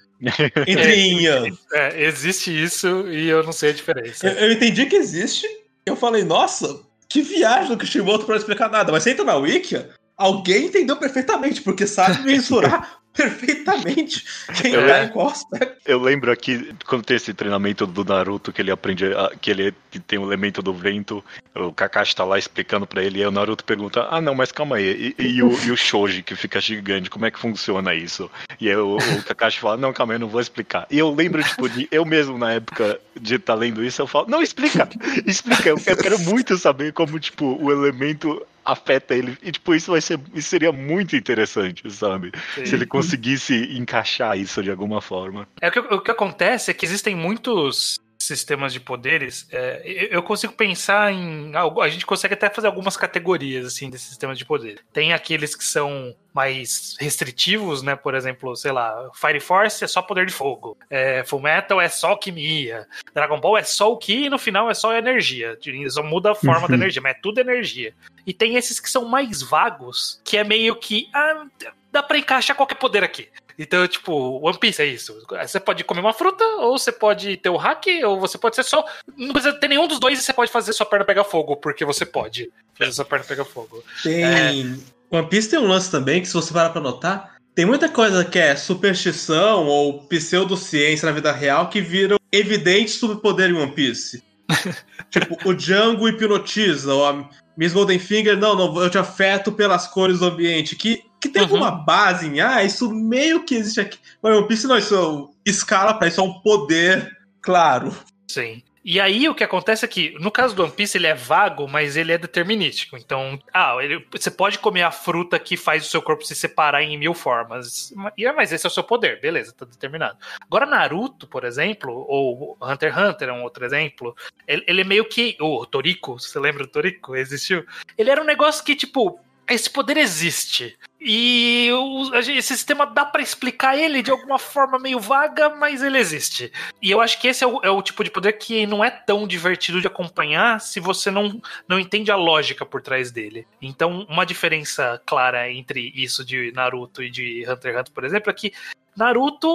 Entre 0.66 0.94
Yin 0.94 1.18
e 1.18 1.24
Yang. 1.24 1.58
É, 1.72 2.04
existe 2.04 2.50
isso 2.50 3.08
e 3.08 3.28
eu 3.28 3.42
não 3.42 3.52
sei 3.52 3.70
a 3.70 3.74
diferença. 3.74 4.26
Eu, 4.26 4.48
eu 4.48 4.52
entendi 4.52 4.86
que 4.86 4.96
existe. 4.96 5.46
Eu 5.86 5.96
falei, 5.96 6.24
nossa, 6.24 6.80
que 7.08 7.22
viagem 7.22 7.68
do 7.68 7.78
Kishimoto 7.78 8.24
pra 8.24 8.34
não 8.34 8.40
explicar 8.40 8.70
nada. 8.70 8.90
Mas 8.90 9.02
você 9.02 9.10
entra 9.10 9.24
na 9.24 9.36
wiki, 9.36 9.84
alguém 10.16 10.66
entendeu 10.66 10.96
perfeitamente, 10.96 11.62
porque 11.62 11.86
sabe 11.86 12.22
mensurar 12.26 13.03
perfeitamente 13.14 14.24
quem 14.60 14.72
Eu- 14.74 14.86
tá 14.86 15.04
em 15.04 15.08
qual 15.08 15.28
aspecto. 15.28 15.76
Eu 15.86 16.00
lembro 16.00 16.30
aqui, 16.32 16.74
quando 16.86 17.04
tem 17.04 17.16
esse 17.16 17.32
treinamento 17.32 17.86
do 17.86 18.04
Naruto, 18.04 18.52
que 18.52 18.60
ele 18.60 18.70
aprende 18.70 19.06
a- 19.06 19.30
que 19.40 19.50
ele 19.50 19.74
que 19.90 19.98
tem 20.00 20.18
o 20.18 20.24
elemento 20.24 20.60
do 20.60 20.72
vento, 20.72 21.24
o 21.54 21.72
Kakashi 21.72 22.16
tá 22.16 22.24
lá 22.24 22.36
explicando 22.38 22.84
pra 22.86 23.02
ele, 23.02 23.18
e 23.18 23.22
aí 23.22 23.28
o 23.28 23.30
Naruto 23.30 23.64
pergunta, 23.64 24.08
ah 24.10 24.20
não, 24.20 24.34
mas 24.34 24.50
calma 24.50 24.76
aí, 24.76 25.14
e, 25.18 25.22
e 25.24 25.42
o, 25.42 25.52
e 25.64 25.70
o 25.70 25.76
Shoji, 25.76 26.22
que 26.22 26.34
fica 26.34 26.60
gigante, 26.60 27.08
como 27.08 27.24
é 27.26 27.30
que 27.30 27.38
funciona 27.38 27.94
isso? 27.94 28.28
E 28.60 28.68
aí 28.68 28.76
o, 28.76 28.96
o 28.96 29.22
Kakashi 29.22 29.60
fala, 29.60 29.76
não, 29.76 29.92
calma 29.92 30.12
aí, 30.12 30.16
eu 30.16 30.20
não 30.20 30.28
vou 30.28 30.40
explicar. 30.40 30.86
E 30.90 30.98
eu 30.98 31.14
lembro, 31.14 31.42
tipo, 31.44 31.68
de 31.68 31.86
eu 31.92 32.04
mesmo, 32.04 32.36
na 32.36 32.52
época 32.54 32.98
de 33.20 33.36
estar 33.36 33.54
lendo 33.54 33.84
isso, 33.84 34.02
eu 34.02 34.06
falo, 34.08 34.28
não, 34.28 34.42
explica, 34.42 34.88
explica, 35.24 35.68
eu 35.68 35.76
quero, 35.76 35.98
eu 35.98 36.02
quero 36.02 36.18
muito 36.18 36.58
saber 36.58 36.92
como, 36.92 37.20
tipo, 37.20 37.56
o 37.62 37.70
elemento 37.70 38.44
afeta 38.64 39.14
ele, 39.14 39.36
e 39.42 39.52
tipo, 39.52 39.74
isso 39.74 39.90
vai 39.90 40.00
ser, 40.00 40.18
isso 40.34 40.48
seria 40.48 40.72
muito 40.72 41.14
interessante, 41.16 41.90
sabe? 41.90 42.32
Se 42.64 42.74
ele 42.74 42.86
conseguisse 42.86 43.54
encaixar 43.76 44.38
isso 44.38 44.62
de 44.62 44.70
alguma 44.70 45.00
forma. 45.00 45.46
É 45.60 45.68
o 45.68 45.72
que, 45.72 45.78
o 45.78 46.00
que 46.00 46.10
acontece 46.10 46.70
é 46.70 46.74
que 46.74 46.86
existem 46.86 47.14
muitos 47.14 47.98
sistemas 48.26 48.72
de 48.72 48.80
poderes. 48.80 49.46
é, 49.52 49.82
eu- 50.10 50.22
consigo 50.22 50.52
pensar 50.54 51.12
em. 51.12 51.52
A 51.54 51.88
gente 51.88 52.06
consegue 52.06 52.34
até 52.34 52.48
fazer 52.50 52.66
algumas 52.66 52.96
categorias 52.96 53.66
assim 53.66 53.90
desses 53.90 54.08
sistemas 54.08 54.38
de 54.38 54.44
poder. 54.44 54.80
Tem 54.92 55.12
aqueles 55.12 55.54
que 55.54 55.64
são 55.64 56.14
mais 56.32 56.96
restritivos, 56.98 57.82
né? 57.82 57.94
Por 57.94 58.14
exemplo, 58.14 58.56
sei 58.56 58.72
lá, 58.72 59.10
Fire 59.14 59.38
Force 59.40 59.84
é 59.84 59.86
só 59.86 60.02
poder 60.02 60.26
de 60.26 60.32
fogo. 60.32 60.76
É, 60.90 61.22
Full 61.24 61.40
Metal 61.40 61.80
é 61.80 61.88
só 61.88 62.08
alquimia. 62.08 62.86
Dragon 63.14 63.38
Ball 63.40 63.58
é 63.58 63.62
só 63.62 63.92
o 63.92 63.96
Ki 63.98 64.24
e 64.24 64.30
no 64.30 64.38
final 64.38 64.68
é 64.70 64.74
só 64.74 64.96
energia. 64.96 65.56
Só 65.90 66.02
muda 66.02 66.32
a 66.32 66.34
forma 66.34 66.66
da 66.66 66.74
energia, 66.74 67.00
mas 67.02 67.14
é 67.16 67.18
tudo 67.22 67.38
energia. 67.40 67.94
E 68.26 68.32
tem 68.32 68.56
esses 68.56 68.80
que 68.80 68.90
são 68.90 69.04
mais 69.04 69.42
vagos, 69.42 70.20
que 70.24 70.36
é 70.36 70.42
meio 70.44 70.74
que. 70.76 71.08
Ah, 71.14 71.44
dá 71.92 72.02
pra 72.02 72.18
encaixar 72.18 72.56
qualquer 72.56 72.76
poder 72.76 73.04
aqui. 73.04 73.28
Então, 73.58 73.86
tipo, 73.86 74.12
One 74.46 74.58
Piece 74.58 74.82
é 74.82 74.86
isso. 74.86 75.16
Você 75.42 75.60
pode 75.60 75.84
comer 75.84 76.00
uma 76.00 76.12
fruta, 76.12 76.44
ou 76.58 76.78
você 76.78 76.90
pode 76.90 77.36
ter 77.36 77.48
o 77.48 77.56
hack, 77.56 77.86
ou 78.04 78.18
você 78.18 78.36
pode 78.36 78.56
ser 78.56 78.64
só. 78.64 78.84
Não 79.16 79.32
precisa 79.32 79.54
ter 79.54 79.68
nenhum 79.68 79.86
dos 79.86 80.00
dois 80.00 80.18
e 80.18 80.22
você 80.22 80.32
pode 80.32 80.50
fazer 80.50 80.72
sua 80.72 80.86
perna 80.86 81.04
pegar 81.04 81.24
fogo, 81.24 81.56
porque 81.56 81.84
você 81.84 82.04
pode 82.04 82.50
fazer 82.76 82.92
sua 82.92 83.04
perna 83.04 83.24
pegar 83.24 83.44
fogo. 83.44 83.82
Tem. 84.02 84.82
One 85.10 85.28
Piece 85.28 85.48
tem 85.48 85.58
um 85.58 85.68
lance 85.68 85.90
também 85.90 86.20
que, 86.20 86.26
se 86.26 86.34
você 86.34 86.52
parar 86.52 86.70
pra 86.70 86.80
notar, 86.80 87.34
tem 87.54 87.64
muita 87.64 87.88
coisa 87.88 88.24
que 88.24 88.38
é 88.38 88.56
superstição 88.56 89.66
ou 89.66 90.02
pseudociência 90.08 91.06
na 91.06 91.12
vida 91.12 91.30
real 91.30 91.68
que 91.68 91.80
viram 91.80 92.18
evidente 92.32 92.90
superpoder 92.90 93.50
em 93.50 93.54
One 93.54 93.72
Piece. 93.72 94.22
tipo, 95.08 95.48
o 95.48 95.54
Django 95.54 96.08
hipnotiza, 96.08 96.92
ou 96.92 97.06
a 97.06 97.30
Miss 97.56 97.72
Golden 97.72 97.98
Finger, 97.98 98.36
não, 98.36 98.56
não, 98.56 98.82
eu 98.82 98.90
te 98.90 98.98
afeto 98.98 99.52
pelas 99.52 99.86
cores 99.86 100.18
do 100.18 100.26
ambiente. 100.26 100.74
Que, 100.74 101.04
que 101.24 101.28
tem 101.30 101.42
Uhum. 101.42 101.48
alguma 101.48 101.70
base 101.70 102.26
em, 102.26 102.40
ah, 102.40 102.62
isso 102.62 102.92
meio 102.92 103.44
que 103.44 103.54
existe 103.54 103.80
aqui. 103.80 103.98
Mas 104.22 104.36
One 104.36 104.46
Piece 104.46 104.66
não, 104.66 104.76
isso 104.76 105.34
escala 105.44 105.94
pra 105.94 106.06
isso, 106.06 106.20
é 106.20 106.24
um 106.24 106.40
poder 106.40 107.16
claro. 107.40 107.96
Sim. 108.28 108.62
E 108.84 109.00
aí 109.00 109.26
o 109.26 109.34
que 109.34 109.42
acontece 109.42 109.82
é 109.82 109.88
que, 109.88 110.14
no 110.20 110.30
caso 110.30 110.54
do 110.54 110.62
One 110.62 110.72
Piece, 110.72 110.98
ele 110.98 111.06
é 111.06 111.14
vago, 111.14 111.66
mas 111.66 111.96
ele 111.96 112.12
é 112.12 112.18
determinístico. 112.18 112.98
Então, 112.98 113.38
ah, 113.54 113.78
ele, 113.80 114.06
você 114.12 114.30
pode 114.30 114.58
comer 114.58 114.82
a 114.82 114.90
fruta 114.90 115.38
que 115.38 115.56
faz 115.56 115.86
o 115.86 115.90
seu 115.90 116.02
corpo 116.02 116.22
se 116.22 116.34
separar 116.34 116.82
em 116.82 116.98
mil 116.98 117.14
formas. 117.14 117.94
E, 118.18 118.30
mas 118.32 118.52
esse 118.52 118.66
é 118.66 118.68
o 118.68 118.70
seu 118.70 118.84
poder, 118.84 119.18
beleza, 119.22 119.54
tá 119.56 119.64
determinado. 119.64 120.18
Agora, 120.38 120.66
Naruto, 120.66 121.26
por 121.26 121.44
exemplo, 121.44 122.04
ou 122.06 122.58
Hunter 122.60 122.92
x 122.92 123.02
Hunter 123.02 123.28
é 123.30 123.32
um 123.32 123.42
outro 123.42 123.64
exemplo, 123.64 124.14
ele, 124.46 124.62
ele 124.66 124.82
é 124.82 124.84
meio 124.84 125.06
que. 125.06 125.34
O 125.40 125.64
Toriko, 125.64 126.20
você 126.20 126.38
lembra 126.38 126.64
do 126.64 126.70
Toriko? 126.70 127.16
Existiu? 127.16 127.64
Ele 127.96 128.10
era 128.10 128.20
um 128.20 128.26
negócio 128.26 128.62
que, 128.62 128.76
tipo, 128.76 129.18
esse 129.48 129.70
poder 129.70 129.96
existe. 129.96 130.76
E 131.06 131.68
esse 132.14 132.56
sistema 132.56 132.86
dá 132.86 133.04
pra 133.04 133.20
explicar 133.20 133.76
ele 133.76 134.02
de 134.02 134.10
alguma 134.10 134.38
forma 134.38 134.78
meio 134.78 134.98
vaga, 134.98 135.50
mas 135.50 135.82
ele 135.82 135.98
existe. 135.98 136.50
E 136.80 136.90
eu 136.90 136.98
acho 136.98 137.20
que 137.20 137.28
esse 137.28 137.44
é 137.44 137.46
o, 137.46 137.60
é 137.62 137.68
o 137.68 137.82
tipo 137.82 138.02
de 138.02 138.10
poder 138.10 138.32
que 138.32 138.66
não 138.66 138.82
é 138.82 138.90
tão 138.90 139.26
divertido 139.26 139.82
de 139.82 139.86
acompanhar 139.86 140.58
se 140.62 140.80
você 140.80 141.10
não, 141.10 141.42
não 141.68 141.78
entende 141.78 142.10
a 142.10 142.16
lógica 142.16 142.64
por 142.64 142.80
trás 142.80 143.10
dele. 143.10 143.46
Então, 143.60 144.06
uma 144.08 144.24
diferença 144.24 144.98
clara 145.04 145.52
entre 145.52 145.92
isso 145.94 146.24
de 146.24 146.50
Naruto 146.52 147.02
e 147.02 147.10
de 147.10 147.44
Hunter 147.46 147.72
x 147.72 147.80
Hunter, 147.80 147.92
por 147.92 148.04
exemplo, 148.04 148.30
é 148.30 148.32
que 148.32 148.54
Naruto, 148.96 149.48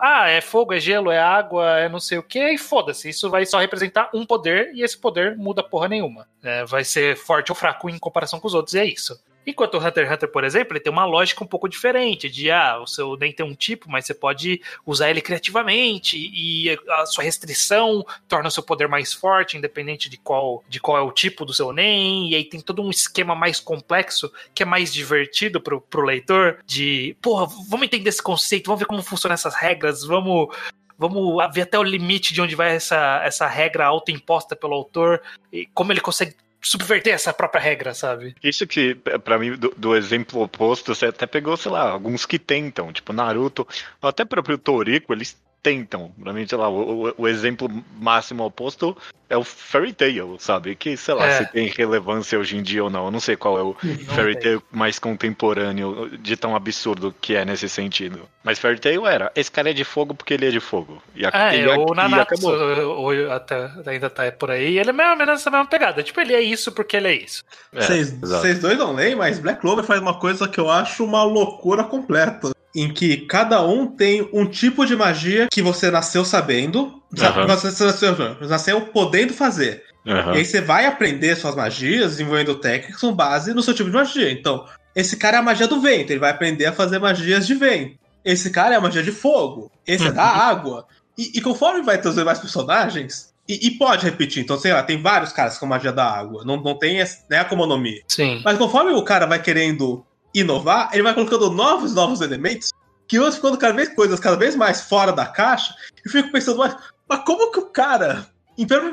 ah, 0.00 0.28
é 0.28 0.40
fogo, 0.40 0.72
é 0.72 0.80
gelo, 0.80 1.10
é 1.10 1.18
água, 1.18 1.78
é 1.78 1.88
não 1.88 2.00
sei 2.00 2.18
o 2.18 2.22
que, 2.22 2.54
e 2.54 2.58
foda-se. 2.58 3.08
Isso 3.08 3.30
vai 3.30 3.44
só 3.44 3.58
representar 3.58 4.10
um 4.14 4.24
poder 4.24 4.72
e 4.74 4.82
esse 4.82 4.98
poder 4.98 5.36
muda 5.36 5.62
porra 5.62 5.88
nenhuma. 5.88 6.26
É, 6.42 6.64
vai 6.64 6.82
ser 6.82 7.16
forte 7.16 7.52
ou 7.52 7.56
fraco 7.56 7.88
em 7.88 7.98
comparação 7.98 8.40
com 8.40 8.46
os 8.48 8.54
outros, 8.54 8.74
e 8.74 8.78
é 8.78 8.84
isso. 8.84 9.16
Enquanto 9.48 9.76
o 9.76 9.78
Hunter 9.78 10.04
x 10.04 10.12
Hunter, 10.12 10.28
por 10.30 10.44
exemplo, 10.44 10.74
ele 10.74 10.80
tem 10.80 10.92
uma 10.92 11.06
lógica 11.06 11.42
um 11.42 11.46
pouco 11.46 11.70
diferente, 11.70 12.28
de 12.28 12.50
ah, 12.50 12.80
o 12.82 12.86
seu 12.86 13.16
nem 13.16 13.32
tem 13.32 13.46
um 13.46 13.54
tipo, 13.54 13.90
mas 13.90 14.04
você 14.04 14.12
pode 14.12 14.60
usar 14.84 15.08
ele 15.08 15.22
criativamente, 15.22 16.18
e 16.18 16.78
a 16.86 17.06
sua 17.06 17.24
restrição 17.24 18.04
torna 18.28 18.48
o 18.48 18.50
seu 18.50 18.62
poder 18.62 18.88
mais 18.88 19.14
forte, 19.14 19.56
independente 19.56 20.10
de 20.10 20.18
qual, 20.18 20.62
de 20.68 20.78
qual 20.78 20.98
é 20.98 21.00
o 21.00 21.10
tipo 21.10 21.46
do 21.46 21.54
seu 21.54 21.72
NEM, 21.72 22.28
e 22.28 22.34
aí 22.34 22.44
tem 22.44 22.60
todo 22.60 22.82
um 22.82 22.90
esquema 22.90 23.34
mais 23.34 23.58
complexo, 23.58 24.30
que 24.54 24.62
é 24.62 24.66
mais 24.66 24.92
divertido 24.92 25.62
pro, 25.62 25.80
pro 25.80 26.04
leitor, 26.04 26.58
de, 26.66 27.16
porra, 27.22 27.46
vamos 27.70 27.86
entender 27.86 28.10
esse 28.10 28.22
conceito, 28.22 28.66
vamos 28.66 28.80
ver 28.80 28.86
como 28.86 29.02
funcionam 29.02 29.32
essas 29.32 29.54
regras, 29.54 30.04
vamos 30.04 30.54
vamos 30.98 31.54
ver 31.54 31.62
até 31.62 31.78
o 31.78 31.82
limite 31.82 32.34
de 32.34 32.42
onde 32.42 32.56
vai 32.56 32.74
essa, 32.74 33.22
essa 33.24 33.46
regra 33.46 33.86
autoimposta 33.86 34.56
pelo 34.56 34.74
autor 34.74 35.22
e 35.52 35.64
como 35.66 35.92
ele 35.92 36.00
consegue 36.00 36.34
subverter 36.60 37.14
essa 37.14 37.32
própria 37.32 37.60
regra, 37.60 37.94
sabe? 37.94 38.34
Isso 38.42 38.66
que, 38.66 38.94
pra 39.24 39.38
mim, 39.38 39.52
do, 39.56 39.72
do 39.76 39.96
exemplo 39.96 40.42
oposto, 40.42 40.94
você 40.94 41.06
até 41.06 41.26
pegou, 41.26 41.56
sei 41.56 41.70
lá, 41.70 41.90
alguns 41.90 42.26
que 42.26 42.38
tentam, 42.38 42.92
tipo 42.92 43.12
Naruto, 43.12 43.66
até 44.02 44.24
próprio 44.24 44.58
Toriko, 44.58 45.12
eles 45.12 45.36
tentam. 45.62 46.12
Pra 46.22 46.32
mim, 46.32 46.46
sei 46.46 46.56
lá, 46.58 46.68
o, 46.68 47.12
o- 47.16 47.28
exemplo 47.28 47.68
máximo 48.00 48.44
oposto 48.44 48.96
é 49.28 49.36
o 49.36 49.44
Fairy 49.44 49.92
Tail, 49.92 50.36
sabe? 50.38 50.74
Que, 50.74 50.96
sei 50.96 51.14
lá, 51.14 51.26
É. 51.26 51.38
se 51.38 51.52
tem 51.52 51.66
relevância 51.68 52.38
hoje 52.38 52.56
em 52.56 52.62
dia 52.62 52.82
ou 52.84 52.88
não. 52.90 53.06
Eu 53.06 53.10
não 53.10 53.20
sei 53.20 53.36
qual 53.36 53.58
é 53.58 53.62
o 53.62 53.74
Fairy 54.14 54.34
tem. 54.34 54.42
Tail 54.42 54.62
mais 54.70 54.98
contemporâneo 54.98 56.16
de 56.18 56.36
tão 56.36 56.56
absurdo 56.56 57.14
que 57.20 57.34
é 57.34 57.44
nesse 57.44 57.68
sentido. 57.68 58.20
Mas 58.42 58.58
Fairy 58.58 58.78
Tail 58.80 59.06
era, 59.06 59.30
esse 59.36 59.50
cara 59.50 59.70
é 59.70 59.72
de 59.72 59.84
fogo 59.84 60.14
porque 60.14 60.34
ele 60.34 60.46
é 60.46 60.50
de 60.50 60.60
fogo. 60.60 61.02
E, 61.14 61.26
a, 61.26 61.30
É, 61.52 61.60
e, 61.60 61.70
a- 61.70 61.78
o 61.78 61.94
Nanatsu 61.94 62.48
acabou. 62.50 63.06
o- 63.12 63.32
até, 63.32 63.70
ainda 63.86 64.08
tá 64.08 64.30
por 64.32 64.50
aí. 64.50 64.78
Ele 64.78 64.90
é 64.90 64.92
mais 64.92 65.10
ou 65.10 65.16
menos 65.16 65.40
essa 65.40 65.50
mesma 65.50 65.66
pegada. 65.66 66.02
Tipo, 66.02 66.20
ele 66.20 66.34
é 66.34 66.40
isso 66.40 66.72
porque 66.72 66.96
ele 66.96 67.08
é 67.08 67.14
isso. 67.14 67.42
É, 67.72 67.82
Vocês 67.82 68.18
vocês 68.20 68.58
dois 68.60 68.78
não 68.78 68.94
leem, 68.94 69.14
mas 69.14 69.38
Black 69.38 69.60
Clover 69.60 69.84
faz 69.84 70.00
uma 70.00 70.18
coisa 70.18 70.48
que 70.48 70.58
eu 70.58 70.70
acho 70.70 71.04
uma 71.04 71.22
loucura 71.24 71.84
completa. 71.84 72.50
Em 72.80 72.92
que 72.92 73.16
cada 73.18 73.62
um 73.62 73.86
tem 73.86 74.28
um 74.32 74.46
tipo 74.46 74.86
de 74.86 74.94
magia 74.94 75.48
que 75.50 75.62
você 75.62 75.90
nasceu 75.90 76.24
sabendo. 76.24 77.02
Sabe? 77.14 77.40
Aham. 77.40 77.56
Você 77.56 77.84
nasceu, 77.84 78.16
nasceu 78.40 78.80
podendo 78.82 79.32
fazer. 79.32 79.84
Aham. 80.06 80.34
E 80.34 80.38
aí 80.38 80.44
você 80.44 80.60
vai 80.60 80.86
aprender 80.86 81.36
suas 81.36 81.54
magias, 81.54 82.12
desenvolvendo 82.12 82.54
técnicas 82.54 83.00
com 83.00 83.12
base 83.12 83.52
no 83.52 83.62
seu 83.62 83.74
tipo 83.74 83.90
de 83.90 83.96
magia. 83.96 84.30
Então, 84.30 84.64
esse 84.94 85.16
cara 85.16 85.36
é 85.36 85.40
a 85.40 85.42
magia 85.42 85.68
do 85.68 85.80
vento, 85.80 86.10
ele 86.10 86.20
vai 86.20 86.30
aprender 86.30 86.66
a 86.66 86.72
fazer 86.72 86.98
magias 86.98 87.46
de 87.46 87.54
vento. 87.54 87.98
Esse 88.24 88.50
cara 88.50 88.74
é 88.74 88.78
a 88.78 88.80
magia 88.80 89.02
de 89.02 89.12
fogo, 89.12 89.70
esse 89.86 90.06
é 90.06 90.12
da 90.12 90.24
água. 90.24 90.86
E, 91.16 91.38
e 91.38 91.40
conforme 91.40 91.82
vai 91.82 92.00
trazendo 92.00 92.26
mais 92.26 92.38
personagens, 92.38 93.32
e, 93.48 93.68
e 93.68 93.70
pode 93.72 94.04
repetir, 94.04 94.42
então, 94.42 94.58
sei 94.58 94.72
lá, 94.72 94.82
tem 94.82 95.00
vários 95.00 95.32
caras 95.32 95.56
com 95.56 95.66
magia 95.66 95.92
da 95.92 96.04
água, 96.04 96.44
não, 96.44 96.60
não 96.60 96.78
tem 96.78 96.98
né, 97.30 97.38
a 97.38 97.44
Komonomi. 97.44 98.02
Sim. 98.06 98.42
Mas 98.44 98.58
conforme 98.58 98.92
o 98.92 99.02
cara 99.02 99.24
vai 99.24 99.40
querendo 99.40 100.04
inovar, 100.34 100.90
ele 100.92 101.02
vai 101.02 101.14
colocando 101.14 101.50
novos, 101.50 101.94
novos 101.94 102.20
elementos 102.20 102.70
que 103.06 103.18
vão 103.18 103.32
ficando 103.32 103.56
cada 103.56 103.72
vez 103.74 103.88
coisas 103.94 104.20
cada 104.20 104.36
vez 104.36 104.54
mais 104.54 104.82
fora 104.82 105.12
da 105.12 105.26
caixa. 105.26 105.74
E 106.04 106.10
fico 106.10 106.30
pensando, 106.30 106.58
mas, 106.58 106.76
mas 107.08 107.20
como 107.24 107.50
que 107.50 107.58
o 107.58 107.66
cara. 107.66 108.26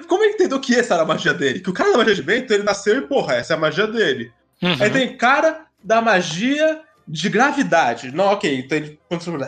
Como 0.08 0.24
ele 0.24 0.34
entendeu 0.34 0.60
que 0.60 0.76
essa 0.76 0.94
era 0.94 1.04
a 1.04 1.08
magia 1.08 1.34
dele? 1.34 1.60
Que 1.60 1.70
o 1.70 1.74
cara 1.74 1.92
da 1.92 1.98
magia 1.98 2.16
de 2.16 2.22
vento, 2.22 2.54
ele 2.54 2.64
nasceu 2.64 2.98
e, 2.98 3.02
porra, 3.02 3.34
essa 3.34 3.54
é 3.54 3.58
a 3.58 3.60
magia 3.60 3.88
dele. 3.88 4.32
Uhum. 4.62 4.78
Aí 4.80 4.90
tem 4.92 5.18
cara 5.18 5.66
da 5.84 6.02
magia 6.02 6.82
de 7.08 7.30
gravidade. 7.30 8.12
Não, 8.12 8.26
ok, 8.26 8.60
então 8.60 8.78
ele. 8.78 9.00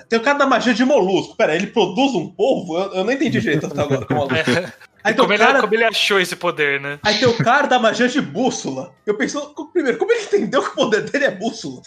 Tem 0.09 0.19
o 0.19 0.23
cara 0.23 0.39
da 0.39 0.47
magia 0.47 0.73
de 0.73 0.83
molusco. 0.83 1.35
Pera, 1.35 1.55
ele 1.55 1.67
produz 1.67 2.13
um 2.13 2.29
polvo? 2.29 2.77
Eu, 2.77 2.93
eu 2.93 3.03
não 3.03 3.11
entendi 3.11 3.39
direito 3.39 3.67
até 3.67 3.81
agora 3.81 4.05
como. 4.07 4.27
É. 4.35 4.73
Aí 5.07 5.13
Como, 5.13 5.29
o 5.29 5.33
ele, 5.33 5.43
cara 5.43 5.61
como 5.61 5.73
ele 5.73 5.85
achou 5.85 6.19
esse 6.19 6.35
poder, 6.35 6.81
né? 6.81 6.99
Aí 7.01 7.17
tem 7.17 7.27
o 7.29 7.37
cara 7.37 7.65
da 7.65 7.79
magia 7.79 8.09
de 8.09 8.19
bússola. 8.19 8.93
Eu 9.05 9.15
penso, 9.15 9.55
primeiro, 9.71 9.97
como 9.97 10.11
ele 10.11 10.23
entendeu 10.23 10.61
que 10.61 10.69
o 10.69 10.73
poder 10.75 11.09
dele 11.09 11.23
é 11.23 11.31
bússola? 11.31 11.81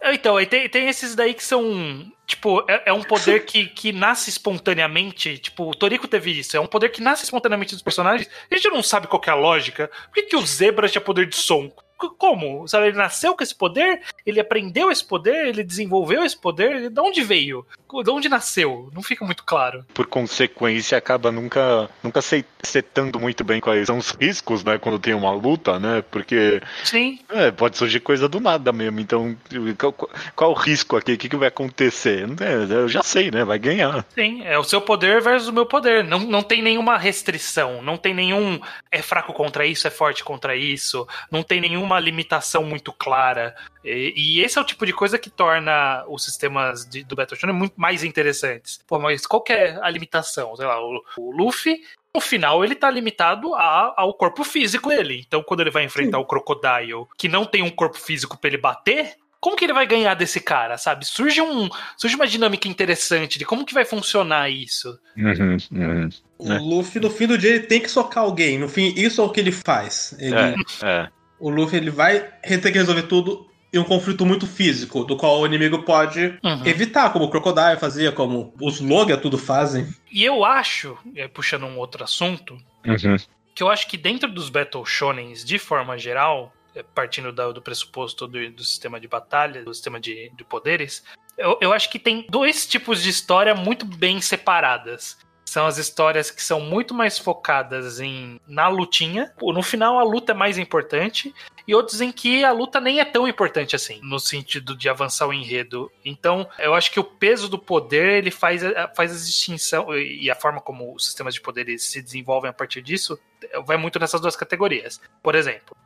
É, 0.00 0.14
Então, 0.14 0.36
aí 0.36 0.46
tem, 0.46 0.68
tem 0.68 0.88
esses 0.88 1.16
daí 1.16 1.34
que 1.34 1.42
são. 1.42 2.06
Tipo, 2.24 2.64
é, 2.68 2.84
é 2.86 2.92
um 2.92 3.02
poder 3.02 3.44
que, 3.44 3.66
que 3.66 3.90
nasce 3.92 4.30
espontaneamente. 4.30 5.36
Tipo, 5.38 5.68
o 5.68 5.74
Toriko 5.74 6.06
teve 6.06 6.30
isso. 6.30 6.56
É 6.56 6.60
um 6.60 6.66
poder 6.66 6.90
que 6.90 7.02
nasce 7.02 7.24
espontaneamente 7.24 7.74
dos 7.74 7.82
personagens. 7.82 8.30
A 8.48 8.54
gente 8.54 8.68
não 8.68 8.84
sabe 8.84 9.08
qual 9.08 9.20
que 9.20 9.28
é 9.28 9.32
a 9.32 9.36
lógica. 9.36 9.90
Por 10.06 10.14
que, 10.14 10.22
que 10.22 10.36
o 10.36 10.46
Zebra 10.46 10.88
tinha 10.88 11.00
poder 11.00 11.26
de 11.26 11.34
som? 11.34 11.72
Como? 12.18 12.66
Sabe, 12.68 12.88
ele 12.88 12.96
nasceu 12.96 13.34
com 13.34 13.42
esse 13.42 13.54
poder? 13.54 14.02
Ele 14.24 14.40
aprendeu 14.40 14.90
esse 14.90 15.04
poder? 15.04 15.46
Ele 15.48 15.62
desenvolveu 15.64 16.24
esse 16.24 16.36
poder? 16.36 16.90
De 16.90 17.00
onde 17.00 17.22
veio? 17.22 17.66
De 18.04 18.10
onde 18.10 18.28
nasceu? 18.28 18.90
Não 18.92 19.02
fica 19.02 19.24
muito 19.24 19.44
claro. 19.44 19.84
por 19.94 20.06
consequência, 20.06 20.98
acaba 20.98 21.30
nunca, 21.32 21.88
nunca 22.02 22.20
setando 22.62 23.18
muito 23.20 23.44
bem 23.44 23.60
quais 23.60 23.86
são 23.86 23.98
os 23.98 24.10
riscos, 24.10 24.64
né, 24.64 24.76
quando 24.76 24.98
tem 24.98 25.14
uma 25.14 25.32
luta, 25.32 25.78
né, 25.78 26.02
porque 26.10 26.60
Sim. 26.84 27.20
é, 27.28 27.50
pode 27.50 27.76
surgir 27.78 28.00
coisa 28.00 28.28
do 28.28 28.40
nada 28.40 28.72
mesmo, 28.72 29.00
então 29.00 29.36
qual, 29.78 29.92
qual- 30.34 30.50
o 30.50 30.54
risco 30.54 30.96
aqui, 30.96 31.12
o 31.12 31.18
que, 31.18 31.28
que 31.28 31.36
vai 31.36 31.48
acontecer? 31.48 32.26
Não 32.26 32.36
é, 32.44 32.82
Eu 32.82 32.88
já 32.88 33.02
sei, 33.02 33.30
né, 33.30 33.44
vai 33.44 33.58
ganhar. 33.58 34.04
Sim, 34.14 34.42
é 34.44 34.58
o 34.58 34.64
seu 34.64 34.80
poder 34.80 35.20
versus 35.22 35.48
o 35.48 35.52
meu 35.52 35.64
poder. 35.66 36.04
Não, 36.04 36.18
não 36.20 36.42
tem 36.42 36.60
nenhuma 36.62 36.98
restrição, 36.98 37.80
não 37.82 37.96
tem 37.96 38.12
nenhum 38.14 38.60
é 38.90 39.00
fraco 39.02 39.32
contra 39.32 39.64
isso, 39.66 39.86
é 39.86 39.90
forte 39.90 40.24
contra 40.24 40.56
isso, 40.56 41.06
não 41.30 41.42
tem 41.42 41.60
nenhuma 41.86 42.00
limitação 42.00 42.64
muito 42.64 42.92
clara. 42.92 43.54
E, 43.84 44.12
e 44.16 44.40
esse 44.40 44.58
é 44.58 44.60
o 44.60 44.64
tipo 44.64 44.84
de 44.84 44.92
coisa 44.92 45.18
que 45.18 45.30
torna 45.30 46.04
os 46.08 46.24
sistemas 46.24 46.84
de- 46.84 47.04
do 47.04 47.14
Battle 47.14 47.38
Shonen 47.38 47.54
muito 47.54 47.74
mais 47.76 48.02
interessantes. 48.02 48.80
Pô, 48.86 48.98
mas 48.98 49.24
qual 49.26 49.40
que 49.42 49.52
é 49.52 49.78
a 49.80 49.88
limitação? 49.88 50.54
Sei 50.56 50.66
lá, 50.66 50.80
o, 50.80 51.02
o 51.18 51.30
Luffy. 51.30 51.80
No 52.14 52.20
final, 52.20 52.64
ele 52.64 52.74
tá 52.74 52.90
limitado 52.90 53.54
a- 53.54 53.92
ao 53.96 54.14
corpo 54.14 54.42
físico 54.42 54.88
dele. 54.88 55.22
Então, 55.26 55.42
quando 55.42 55.60
ele 55.60 55.70
vai 55.70 55.84
enfrentar 55.84 56.18
o 56.18 56.24
Crocodile, 56.24 57.06
que 57.16 57.28
não 57.28 57.44
tem 57.44 57.62
um 57.62 57.70
corpo 57.70 57.98
físico 57.98 58.38
pra 58.38 58.48
ele 58.48 58.56
bater, 58.58 59.14
como 59.38 59.54
que 59.54 59.64
ele 59.66 59.74
vai 59.74 59.86
ganhar 59.86 60.14
desse 60.14 60.40
cara, 60.40 60.78
sabe? 60.78 61.04
Surge, 61.06 61.40
um, 61.42 61.68
surge 61.96 62.16
uma 62.16 62.26
dinâmica 62.26 62.66
interessante 62.68 63.38
de 63.38 63.44
como 63.44 63.66
que 63.66 63.74
vai 63.74 63.84
funcionar 63.84 64.48
isso. 64.50 64.98
Uhum, 65.16 65.56
uhum. 65.70 66.08
O. 66.38 66.52
Luffy, 66.76 67.00
no 67.00 67.10
fim 67.10 67.26
do 67.26 67.36
dia, 67.38 67.50
ele 67.50 67.60
tem 67.66 67.80
que 67.80 67.90
socar 67.90 68.24
alguém. 68.24 68.58
No 68.58 68.68
fim, 68.68 68.92
isso 68.96 69.20
é 69.20 69.24
o 69.24 69.30
que 69.30 69.38
ele 69.40 69.52
faz. 69.52 70.16
Ele- 70.18 70.34
É, 70.34 70.54
é. 70.82 71.08
O 71.38 71.50
Luffy 71.50 71.78
ele 71.78 71.90
vai 71.90 72.20
ter 72.60 72.60
que 72.72 72.78
resolver 72.78 73.02
tudo 73.04 73.46
em 73.72 73.78
um 73.78 73.84
conflito 73.84 74.24
muito 74.24 74.46
físico, 74.46 75.04
do 75.04 75.16
qual 75.16 75.40
o 75.40 75.46
inimigo 75.46 75.82
pode 75.82 76.38
Uhum. 76.42 76.64
evitar, 76.64 77.12
como 77.12 77.26
o 77.26 77.30
Crocodile 77.30 77.78
fazia, 77.78 78.10
como 78.12 78.54
os 78.60 78.80
Logia 78.80 79.16
tudo 79.16 79.36
fazem. 79.36 79.86
E 80.10 80.24
eu 80.24 80.44
acho, 80.44 80.96
puxando 81.34 81.64
um 81.66 81.76
outro 81.78 82.02
assunto, 82.04 82.54
Uhum. 82.86 83.16
que 83.54 83.62
eu 83.62 83.68
acho 83.68 83.86
que 83.88 83.96
dentro 83.96 84.30
dos 84.30 84.48
Battle 84.48 84.84
Shonens, 84.86 85.44
de 85.44 85.58
forma 85.58 85.98
geral, 85.98 86.54
eh, 86.74 86.82
partindo 86.94 87.32
do 87.32 87.60
pressuposto 87.60 88.26
do, 88.26 88.50
do 88.50 88.64
sistema 88.64 88.98
de 89.00 89.08
batalha, 89.08 89.64
do 89.64 89.74
sistema 89.74 89.98
de, 90.00 90.30
de 90.34 90.44
poderes, 90.44 91.02
eu, 91.36 91.58
eu 91.60 91.72
acho 91.72 91.90
que 91.90 91.98
tem 91.98 92.24
dois 92.30 92.66
tipos 92.66 93.02
de 93.02 93.10
história 93.10 93.54
muito 93.54 93.84
bem 93.84 94.20
separadas. 94.20 95.18
São 95.56 95.66
as 95.66 95.78
histórias 95.78 96.30
que 96.30 96.42
são 96.42 96.60
muito 96.60 96.92
mais 96.92 97.18
focadas 97.18 97.98
em 97.98 98.38
na 98.46 98.68
lutinha. 98.68 99.32
No 99.40 99.62
final, 99.62 99.98
a 99.98 100.02
luta 100.02 100.32
é 100.32 100.34
mais 100.34 100.58
importante. 100.58 101.34
E 101.66 101.74
outros 101.74 102.02
em 102.02 102.12
que 102.12 102.44
a 102.44 102.52
luta 102.52 102.78
nem 102.78 103.00
é 103.00 103.06
tão 103.06 103.26
importante 103.26 103.74
assim, 103.74 103.98
no 104.02 104.20
sentido 104.20 104.76
de 104.76 104.86
avançar 104.86 105.26
o 105.26 105.32
enredo. 105.32 105.90
Então, 106.04 106.46
eu 106.58 106.74
acho 106.74 106.92
que 106.92 107.00
o 107.00 107.04
peso 107.04 107.48
do 107.48 107.58
poder 107.58 108.18
ele 108.18 108.30
faz, 108.30 108.60
faz 108.94 109.10
a 109.10 109.14
distinção 109.14 109.96
e 109.96 110.30
a 110.30 110.34
forma 110.34 110.60
como 110.60 110.94
os 110.94 111.06
sistemas 111.06 111.32
de 111.32 111.40
poderes 111.40 111.84
se 111.84 112.02
desenvolvem 112.02 112.50
a 112.50 112.52
partir 112.52 112.82
disso 112.82 113.18
vai 113.64 113.76
muito 113.76 113.98
nessas 113.98 114.20
duas 114.20 114.36
categorias. 114.36 115.00
Por 115.22 115.34
exemplo, 115.34 115.76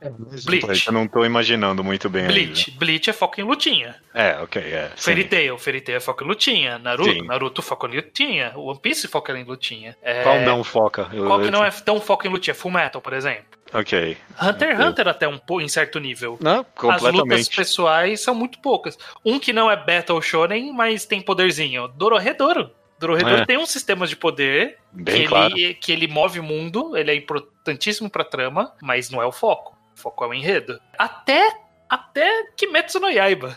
Bleach. 0.45 0.87
Eu 0.87 0.93
não 0.93 1.07
tô 1.07 1.25
imaginando 1.25 1.83
muito 1.85 2.09
bem 2.09 2.27
Bleach. 2.27 2.71
Bleach 2.73 3.11
é 3.11 3.13
foco 3.13 3.41
em 3.41 3.45
lutinha. 3.45 3.97
É, 4.15 4.39
ok, 4.41 4.61
é. 4.63 4.91
Fairy 4.97 5.25
Tail, 5.25 5.59
Fairy 5.59 5.81
Tail 5.81 5.97
é 5.99 6.01
foco 6.01 6.25
em 6.25 6.27
lutinha. 6.27 6.79
Naruto, 6.79 7.11
Sim. 7.11 7.27
Naruto 7.27 7.63
foca 7.63 7.87
em 7.87 7.97
lutinha. 7.97 8.53
One 8.57 8.79
Piece 8.81 9.09
foca 9.09 9.33
em 9.37 9.45
lutinha. 9.45 9.97
É, 10.03 10.23
Qual 10.23 10.41
não 10.41 10.65
foca? 10.65 11.09
Eu- 11.13 11.27
Qual 11.27 11.41
que 11.41 11.51
não 11.51 11.65
é 11.65 11.71
tão 11.71 12.01
foco 12.01 12.27
em 12.27 12.31
lutinha? 12.31 12.55
Full 12.55 12.71
Metal, 12.73 13.01
por 13.01 13.13
exemplo. 13.13 13.45
Ok. 13.73 14.17
Hunter 14.43 14.71
x. 14.71 14.81
Hunter 14.85 15.07
até 15.09 15.29
um 15.29 15.39
pouco, 15.39 15.63
em 15.63 15.69
certo 15.69 16.01
nível. 16.01 16.37
Não, 16.41 16.61
As 16.61 16.83
lutas 16.83 17.01
completamente. 17.03 17.57
pessoais 17.57 18.21
são 18.21 18.35
muito 18.35 18.59
poucas. 18.61 18.99
Um 19.25 19.39
que 19.39 19.53
não 19.53 19.71
é 19.71 19.77
Battle 19.77 20.21
Shonen, 20.21 20.73
mas 20.73 21.05
tem 21.05 21.21
poderzinho. 21.23 21.87
Dororedoro. 21.87 22.73
Dororedoro 23.01 23.43
É. 23.43 23.47
tem 23.47 23.57
um 23.59 23.67
sistema 23.67 24.07
de 24.07 24.15
poder 24.15 24.77
Bem 24.93 25.23
que, 25.23 25.27
claro. 25.29 25.57
ele, 25.57 25.75
que 25.75 25.91
ele 25.91 26.07
move 26.07 26.39
o 26.39 26.43
mundo, 26.45 26.97
ele 26.97 27.11
é 27.11 27.15
importantíssimo 27.15 28.09
pra 28.11 28.23
trama, 28.23 28.73
mas 28.83 29.11
não 29.11 29.21
é 29.23 29.27
o 29.27 29.33
foco. 29.33 29.77
O 29.97 29.99
foco 30.01 30.23
é 30.25 30.29
o 30.29 30.35
enredo. 30.35 30.79
Até, 30.99 31.51
até 31.89 32.45
Kimetsu 32.57 33.01
no 33.01 33.09
Yaiba, 33.09 33.57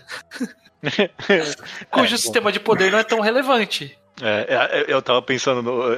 cujo 1.91 2.11
bom. 2.11 2.17
sistema 2.17 2.51
de 2.51 2.59
poder 2.59 2.91
não 2.91 2.99
é 2.99 3.03
tão 3.03 3.19
relevante. 3.19 3.97
É, 4.21 4.45
é, 4.49 4.85
eu 4.93 5.01
tava 5.01 5.21
pensando 5.23 5.61
no. 5.63 5.91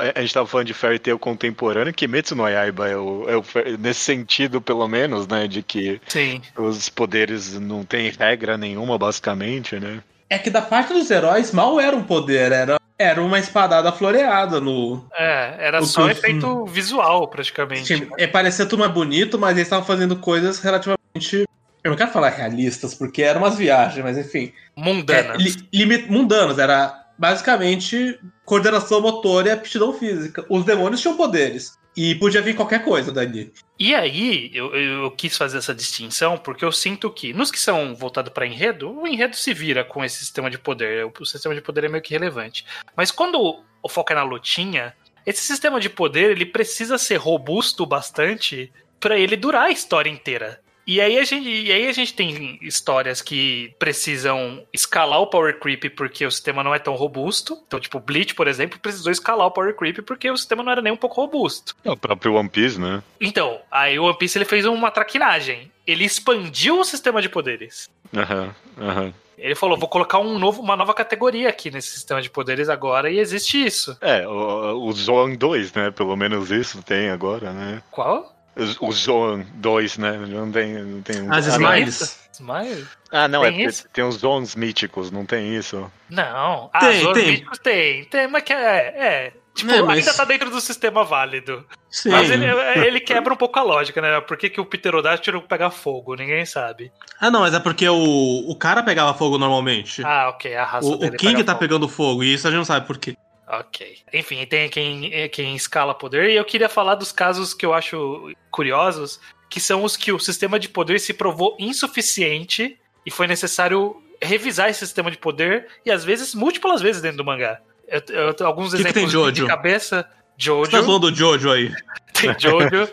é, 0.00 0.12
A 0.16 0.20
gente 0.20 0.34
tava 0.34 0.46
falando 0.48 0.66
de 0.66 0.74
Fairy 0.74 0.98
Tail 0.98 1.16
contemporâneo, 1.18 1.94
Kimetsu 1.94 2.34
no 2.34 2.48
Yaiba 2.48 2.88
é 2.88 2.96
o, 2.96 3.24
é 3.28 3.36
o 3.36 3.44
nesse 3.78 4.00
sentido, 4.00 4.60
pelo 4.60 4.86
menos, 4.88 5.28
né? 5.28 5.46
De 5.46 5.62
que 5.62 6.00
Sim. 6.08 6.42
os 6.56 6.88
poderes 6.88 7.58
não 7.58 7.84
tem 7.84 8.10
regra 8.10 8.58
nenhuma, 8.58 8.98
basicamente, 8.98 9.78
né? 9.78 10.02
É 10.28 10.38
que 10.38 10.50
da 10.50 10.60
parte 10.62 10.92
dos 10.92 11.10
heróis 11.10 11.52
mal 11.52 11.78
era 11.80 11.96
um 11.96 12.02
poder, 12.02 12.50
era, 12.52 12.80
era 12.98 13.22
uma 13.22 13.38
espadada 13.38 13.92
floreada 13.92 14.60
no. 14.60 15.06
É, 15.14 15.54
era 15.58 15.80
O 15.80 15.86
só 15.86 16.10
efeito 16.10 16.64
visual, 16.66 17.28
praticamente. 17.28 17.84
Tipo, 17.96 18.14
é, 18.18 18.26
parecia 18.26 18.66
tudo 18.66 18.80
mais 18.80 18.92
bonito, 18.92 19.38
mas 19.38 19.52
eles 19.52 19.62
estavam 19.66 19.84
fazendo 19.86 20.16
coisas 20.16 20.58
relativamente. 20.58 21.44
Eu 21.84 21.90
não 21.90 21.96
quero 21.96 22.10
falar 22.10 22.30
realistas, 22.30 22.94
porque 22.94 23.22
eram 23.22 23.40
umas 23.42 23.56
viagens, 23.56 24.02
mas 24.04 24.18
enfim. 24.18 24.52
É, 24.76 24.80
Mundanas. 24.80 25.40
li- 25.40 25.68
limit, 25.72 26.10
mundanos, 26.10 26.58
era 26.58 26.92
basicamente 27.16 28.18
coordenação 28.44 29.00
motora 29.00 29.48
e 29.48 29.50
aptidão 29.52 29.92
física. 29.92 30.44
Os 30.48 30.64
demônios 30.64 31.00
tinham 31.00 31.16
poderes. 31.16 31.78
E 31.96 32.14
podia 32.16 32.42
vir 32.42 32.54
qualquer 32.54 32.84
coisa 32.84 33.10
dali. 33.10 33.52
E 33.78 33.94
aí, 33.94 34.50
eu, 34.52 34.74
eu 34.74 35.10
quis 35.10 35.36
fazer 35.36 35.58
essa 35.58 35.74
distinção 35.74 36.36
porque 36.36 36.64
eu 36.64 36.70
sinto 36.70 37.10
que, 37.10 37.32
nos 37.32 37.50
que 37.50 37.58
são 37.58 37.94
voltados 37.94 38.32
para 38.32 38.46
enredo, 38.46 38.90
o 38.90 39.06
enredo 39.06 39.34
se 39.34 39.54
vira 39.54 39.82
com 39.82 40.04
esse 40.04 40.18
sistema 40.18 40.50
de 40.50 40.58
poder. 40.58 41.06
O 41.18 41.24
sistema 41.24 41.54
de 41.54 41.62
poder 41.62 41.84
é 41.84 41.88
meio 41.88 42.02
que 42.02 42.12
relevante. 42.12 42.66
Mas 42.94 43.10
quando 43.10 43.40
o- 43.40 43.88
foco 43.88 44.12
é 44.12 44.16
na 44.16 44.22
lutinha, 44.24 44.94
esse 45.24 45.40
sistema 45.42 45.80
de 45.80 45.88
poder 45.88 46.32
ele 46.32 46.44
precisa 46.44 46.98
ser 46.98 47.16
robusto 47.16 47.86
bastante 47.86 48.70
para 49.00 49.18
ele 49.18 49.36
durar 49.36 49.64
a 49.66 49.70
história 49.70 50.10
inteira. 50.10 50.60
E 50.86 51.00
aí, 51.00 51.18
a 51.18 51.24
gente, 51.24 51.48
e 51.48 51.72
aí 51.72 51.88
a 51.88 51.92
gente 51.92 52.14
tem 52.14 52.58
histórias 52.62 53.20
que 53.20 53.74
precisam 53.78 54.62
escalar 54.72 55.20
o 55.20 55.26
power 55.26 55.58
creep 55.58 55.90
porque 55.96 56.24
o 56.24 56.30
sistema 56.30 56.62
não 56.62 56.74
é 56.74 56.78
tão 56.78 56.94
robusto. 56.94 57.58
Então, 57.66 57.80
tipo, 57.80 57.98
Bleach, 57.98 58.34
por 58.34 58.46
exemplo, 58.46 58.78
precisou 58.78 59.10
escalar 59.10 59.46
o 59.48 59.50
power 59.50 59.74
creep 59.74 59.98
porque 60.02 60.30
o 60.30 60.36
sistema 60.36 60.62
não 60.62 60.70
era 60.70 60.80
nem 60.80 60.92
um 60.92 60.96
pouco 60.96 61.20
robusto. 61.20 61.74
É 61.84 61.90
o 61.90 61.96
próprio 61.96 62.34
One 62.34 62.48
Piece, 62.48 62.80
né? 62.80 63.02
Então, 63.20 63.60
aí 63.70 63.98
o 63.98 64.04
One 64.04 64.16
Piece 64.16 64.38
ele 64.38 64.44
fez 64.44 64.64
uma 64.64 64.90
traquinagem. 64.92 65.72
Ele 65.84 66.04
expandiu 66.04 66.78
o 66.78 66.84
sistema 66.84 67.20
de 67.20 67.28
poderes. 67.28 67.90
Aham, 68.14 68.54
aham. 68.78 69.14
Ele 69.38 69.54
falou: 69.54 69.76
vou 69.76 69.88
colocar 69.88 70.18
um 70.18 70.38
novo, 70.38 70.62
uma 70.62 70.76
nova 70.76 70.94
categoria 70.94 71.48
aqui 71.48 71.70
nesse 71.70 71.90
sistema 71.90 72.22
de 72.22 72.30
poderes 72.30 72.68
agora, 72.68 73.10
e 73.10 73.18
existe 73.18 73.64
isso. 73.64 73.96
É, 74.00 74.26
o, 74.26 74.86
o 74.86 74.92
Zoan 74.92 75.34
2, 75.34 75.72
né? 75.74 75.90
Pelo 75.90 76.16
menos 76.16 76.50
isso 76.50 76.82
tem 76.82 77.10
agora, 77.10 77.52
né? 77.52 77.82
Qual? 77.90 78.35
O, 78.80 78.90
Zoan 78.92 79.44
2, 79.54 79.98
né? 79.98 80.12
Não 80.12 80.50
tem. 80.50 80.72
Não 80.82 81.02
tem 81.02 81.28
As 81.30 81.46
Smiles. 81.46 82.26
Smile? 82.32 82.86
Ah, 83.12 83.28
não, 83.28 83.42
é 83.44 83.48
Tem 83.48 83.56
porque 83.58 83.68
isso? 83.70 83.88
tem 83.92 84.04
os 84.04 84.16
Zoans 84.16 84.54
míticos, 84.54 85.10
não 85.10 85.24
tem 85.26 85.54
isso. 85.56 85.90
Não. 86.10 86.70
Ah, 86.72 86.80
Tem, 86.80 87.06
os 87.06 87.12
tem. 87.12 87.26
míticos 87.32 87.58
tem. 87.58 88.04
Tem, 88.04 88.26
mas 88.28 88.42
que 88.42 88.52
é. 88.52 88.94
é. 88.96 89.32
Tipo, 89.54 89.72
É, 89.72 89.82
mas- 89.82 89.98
ainda 90.00 90.12
tá 90.14 90.24
dentro 90.24 90.50
do 90.50 90.60
sistema 90.60 91.02
válido. 91.02 91.64
Sim. 91.90 92.10
Mas 92.10 92.30
ele, 92.30 92.44
ele 92.46 93.00
quebra 93.00 93.32
um 93.32 93.36
pouco 93.38 93.58
a 93.58 93.62
lógica, 93.62 94.02
né? 94.02 94.20
Por 94.20 94.36
que, 94.36 94.50
que 94.50 94.60
o 94.60 94.66
Pterodáctilo 94.66 95.40
pega 95.42 95.70
fogo? 95.70 96.14
Ninguém 96.14 96.44
sabe. 96.44 96.92
Ah, 97.18 97.30
não, 97.30 97.40
mas 97.40 97.54
é 97.54 97.60
porque 97.60 97.88
o, 97.88 98.44
o 98.50 98.54
cara 98.54 98.82
pegava 98.82 99.14
fogo 99.14 99.38
normalmente. 99.38 100.04
Ah, 100.04 100.28
ok. 100.28 100.54
A 100.54 100.64
raça 100.64 100.86
o, 100.88 100.96
dele 100.98 101.16
o 101.16 101.18
King 101.18 101.32
pega 101.32 101.44
tá 101.44 101.52
fogo. 101.52 101.60
pegando 101.60 101.88
fogo, 101.88 102.22
e 102.22 102.34
isso 102.34 102.46
a 102.46 102.50
gente 102.50 102.58
não 102.58 102.64
sabe 102.66 102.86
por 102.86 102.98
quê. 102.98 103.16
Ok. 103.48 103.98
Enfim, 104.12 104.44
tem 104.46 104.68
quem, 104.68 105.28
quem 105.28 105.54
escala 105.54 105.94
poder. 105.94 106.30
E 106.30 106.36
eu 106.36 106.44
queria 106.44 106.68
falar 106.68 106.94
dos 106.96 107.12
casos 107.12 107.54
que 107.54 107.64
eu 107.64 107.72
acho 107.72 108.32
curiosos, 108.50 109.20
que 109.48 109.60
são 109.60 109.84
os 109.84 109.96
que 109.96 110.10
o 110.12 110.18
sistema 110.18 110.58
de 110.58 110.68
poder 110.68 110.98
se 110.98 111.14
provou 111.14 111.56
insuficiente 111.58 112.76
e 113.04 113.10
foi 113.10 113.26
necessário 113.26 114.02
revisar 114.20 114.68
esse 114.68 114.80
sistema 114.80 115.10
de 115.10 115.18
poder, 115.18 115.68
e 115.84 115.90
às 115.90 116.02
vezes, 116.04 116.34
múltiplas 116.34 116.80
vezes 116.80 117.02
dentro 117.02 117.18
do 117.18 117.24
mangá. 117.24 117.60
Eu, 117.86 118.02
eu- 118.40 118.46
alguns 118.46 118.70
Que 118.72 118.78
que 118.82 118.88
exemplos 118.88 119.12
tem 119.12 119.32
de 119.32 119.38
Jojo? 119.40 119.46
cabeça. 119.46 120.08
Você 120.38 120.70
tá 120.70 120.78
Jojo, 120.82 120.98
do 120.98 121.14
Jojo 121.14 121.52
aí. 121.52 121.72
tem 122.12 122.34
Jojo, 122.38 122.88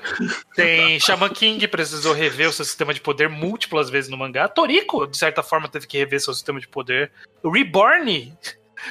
tem 0.56 1.00
Shaman 1.00 1.30
King, 1.30 1.68
precisou 1.68 2.14
rever 2.14 2.50
o 2.50 2.54
seu 2.54 2.64
sistema 2.64 2.94
de 2.94 3.02
poder 3.02 3.28
múltiplas 3.28 3.90
vezes 3.90 4.10
no 4.10 4.18
mangá. 4.18 4.48
Toriko, 4.48 5.08
de 5.08 5.18
certa 5.18 5.42
forma, 5.42 5.68
teve 5.68 5.88
que 5.88 5.98
rever 5.98 6.20
seu 6.22 6.34
sistema 6.34 6.60
de 6.60 6.68
poder. 6.68 7.12
Reborn, 7.44 8.34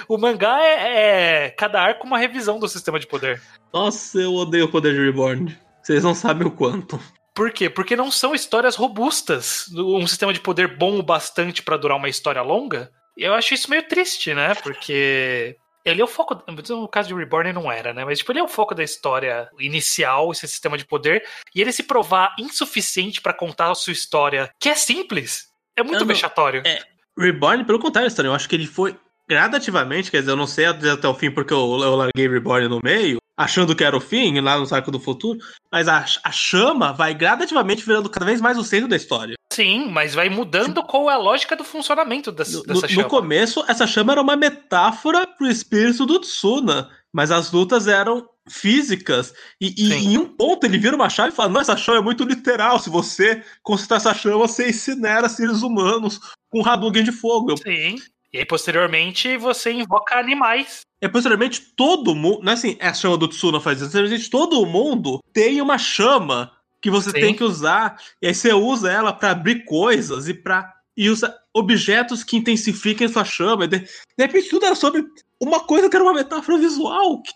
o 0.08 0.18
mangá 0.18 0.60
é, 0.62 1.46
é 1.46 1.50
cada 1.50 1.80
arco 1.80 2.06
uma 2.06 2.18
revisão 2.18 2.58
do 2.58 2.68
sistema 2.68 2.98
de 2.98 3.06
poder. 3.06 3.40
Nossa, 3.72 4.18
eu 4.18 4.34
odeio 4.34 4.66
o 4.66 4.70
poder 4.70 4.92
de 4.94 5.04
Reborn. 5.04 5.56
Vocês 5.82 6.04
não 6.04 6.14
sabem 6.14 6.46
o 6.46 6.50
quanto. 6.50 7.00
Por 7.34 7.50
quê? 7.50 7.70
Porque 7.70 7.96
não 7.96 8.10
são 8.10 8.34
histórias 8.34 8.76
robustas. 8.76 9.66
Um 9.74 10.06
sistema 10.06 10.32
de 10.32 10.40
poder 10.40 10.76
bom 10.76 10.98
o 10.98 11.02
bastante 11.02 11.62
pra 11.62 11.76
durar 11.76 11.96
uma 11.96 12.08
história 12.08 12.42
longa. 12.42 12.90
Eu 13.16 13.34
acho 13.34 13.54
isso 13.54 13.70
meio 13.70 13.86
triste, 13.88 14.34
né? 14.34 14.54
Porque 14.54 15.56
ele 15.84 16.00
é 16.00 16.04
o 16.04 16.08
foco. 16.08 16.42
No 16.68 16.88
caso 16.88 17.08
de 17.08 17.14
Reborn 17.14 17.52
não 17.52 17.72
era, 17.72 17.92
né? 17.92 18.04
Mas 18.04 18.18
tipo, 18.18 18.32
ele 18.32 18.38
é 18.38 18.42
o 18.42 18.48
foco 18.48 18.74
da 18.74 18.84
história 18.84 19.48
inicial, 19.58 20.30
esse 20.30 20.46
sistema 20.46 20.76
de 20.76 20.84
poder. 20.84 21.24
E 21.54 21.60
ele 21.60 21.72
se 21.72 21.82
provar 21.82 22.34
insuficiente 22.38 23.20
pra 23.20 23.32
contar 23.32 23.70
a 23.70 23.74
sua 23.74 23.92
história, 23.92 24.50
que 24.60 24.68
é 24.68 24.74
simples. 24.74 25.46
É 25.76 25.82
muito 25.82 26.04
vexatório. 26.04 26.62
é. 26.66 26.80
Reborn, 27.18 27.64
pelo 27.64 27.78
contrário, 27.78 28.08
Stanley, 28.08 28.30
eu 28.30 28.34
acho 28.34 28.48
que 28.48 28.54
ele 28.56 28.66
foi 28.66 28.96
gradativamente, 29.32 30.10
quer 30.10 30.20
dizer, 30.20 30.32
eu 30.32 30.36
não 30.36 30.46
sei 30.46 30.66
até 30.66 31.08
o 31.08 31.14
fim 31.14 31.30
porque 31.30 31.52
eu, 31.52 31.58
eu 31.58 31.96
larguei 31.96 32.28
Reborn 32.28 32.68
no 32.68 32.80
meio, 32.84 33.16
achando 33.36 33.74
que 33.74 33.82
era 33.82 33.96
o 33.96 34.00
fim, 34.00 34.38
lá 34.40 34.58
no 34.58 34.66
Saco 34.66 34.90
do 34.90 35.00
Futuro, 35.00 35.38
mas 35.72 35.88
a, 35.88 36.04
a 36.22 36.30
chama 36.30 36.92
vai 36.92 37.14
gradativamente 37.14 37.84
virando 37.84 38.10
cada 38.10 38.26
vez 38.26 38.40
mais 38.40 38.58
o 38.58 38.64
centro 38.64 38.88
da 38.88 38.96
história. 38.96 39.34
Sim, 39.50 39.88
mas 39.90 40.14
vai 40.14 40.28
mudando 40.28 40.82
qual 40.82 41.10
é 41.10 41.14
a 41.14 41.18
lógica 41.18 41.56
do 41.56 41.64
funcionamento 41.64 42.30
dessa, 42.30 42.58
No, 42.58 42.62
dessa 42.64 42.82
no 42.82 42.88
chama. 42.88 43.08
começo, 43.08 43.64
essa 43.66 43.86
chama 43.86 44.12
era 44.12 44.22
uma 44.22 44.36
metáfora 44.36 45.26
pro 45.26 45.46
espírito 45.46 46.04
do 46.04 46.18
Tsuna, 46.20 46.90
mas 47.12 47.30
as 47.30 47.50
lutas 47.50 47.88
eram 47.88 48.28
físicas, 48.48 49.32
e, 49.60 49.72
e 49.78 49.92
em 49.94 50.18
um 50.18 50.26
ponto 50.26 50.64
ele 50.66 50.76
vira 50.76 50.96
uma 50.96 51.08
chave 51.08 51.32
e 51.32 51.36
fala, 51.36 51.48
não, 51.48 51.60
essa 51.60 51.76
chama 51.76 51.98
é 51.98 52.02
muito 52.02 52.24
literal, 52.24 52.78
se 52.80 52.90
você 52.90 53.42
concentrar 53.62 53.98
essa 53.98 54.12
chama, 54.12 54.38
você 54.38 54.68
incinera 54.70 55.28
seres 55.28 55.62
humanos 55.62 56.18
com 56.50 56.66
Hadouken 56.66 57.04
de 57.04 57.12
fogo. 57.12 57.56
Sim. 57.56 57.96
E 58.32 58.38
aí, 58.38 58.46
posteriormente, 58.46 59.36
você 59.36 59.72
invoca 59.72 60.18
animais. 60.18 60.80
É, 61.02 61.08
posteriormente, 61.08 61.60
todo 61.76 62.14
mundo. 62.14 62.40
Não 62.42 62.52
é 62.52 62.54
assim, 62.54 62.76
é 62.80 62.88
a 62.88 62.94
chama 62.94 63.18
do 63.18 63.28
Tsuna 63.28 63.60
faz 63.60 63.78
isso. 63.78 63.86
Posteriormente, 63.86 64.30
todo 64.30 64.64
mundo 64.64 65.22
tem 65.32 65.60
uma 65.60 65.76
chama 65.76 66.50
que 66.80 66.90
você 66.90 67.10
Sim. 67.10 67.20
tem 67.20 67.34
que 67.34 67.44
usar. 67.44 68.00
E 68.22 68.28
aí 68.28 68.34
você 68.34 68.52
usa 68.52 68.90
ela 68.90 69.12
pra 69.12 69.32
abrir 69.32 69.64
coisas 69.64 70.28
e 70.28 70.34
para 70.34 70.72
E 70.96 71.10
usa 71.10 71.36
objetos 71.54 72.24
que 72.24 72.36
intensifiquem 72.36 73.08
sua 73.08 73.24
chama. 73.24 73.68
De, 73.68 73.80
de 73.80 73.88
repente, 74.18 74.48
tudo 74.48 74.64
era 74.64 74.74
sobre 74.74 75.04
uma 75.38 75.60
coisa 75.60 75.90
que 75.90 75.96
era 75.96 76.04
uma 76.04 76.14
metáfora 76.14 76.56
visual. 76.56 77.20
Que, 77.22 77.32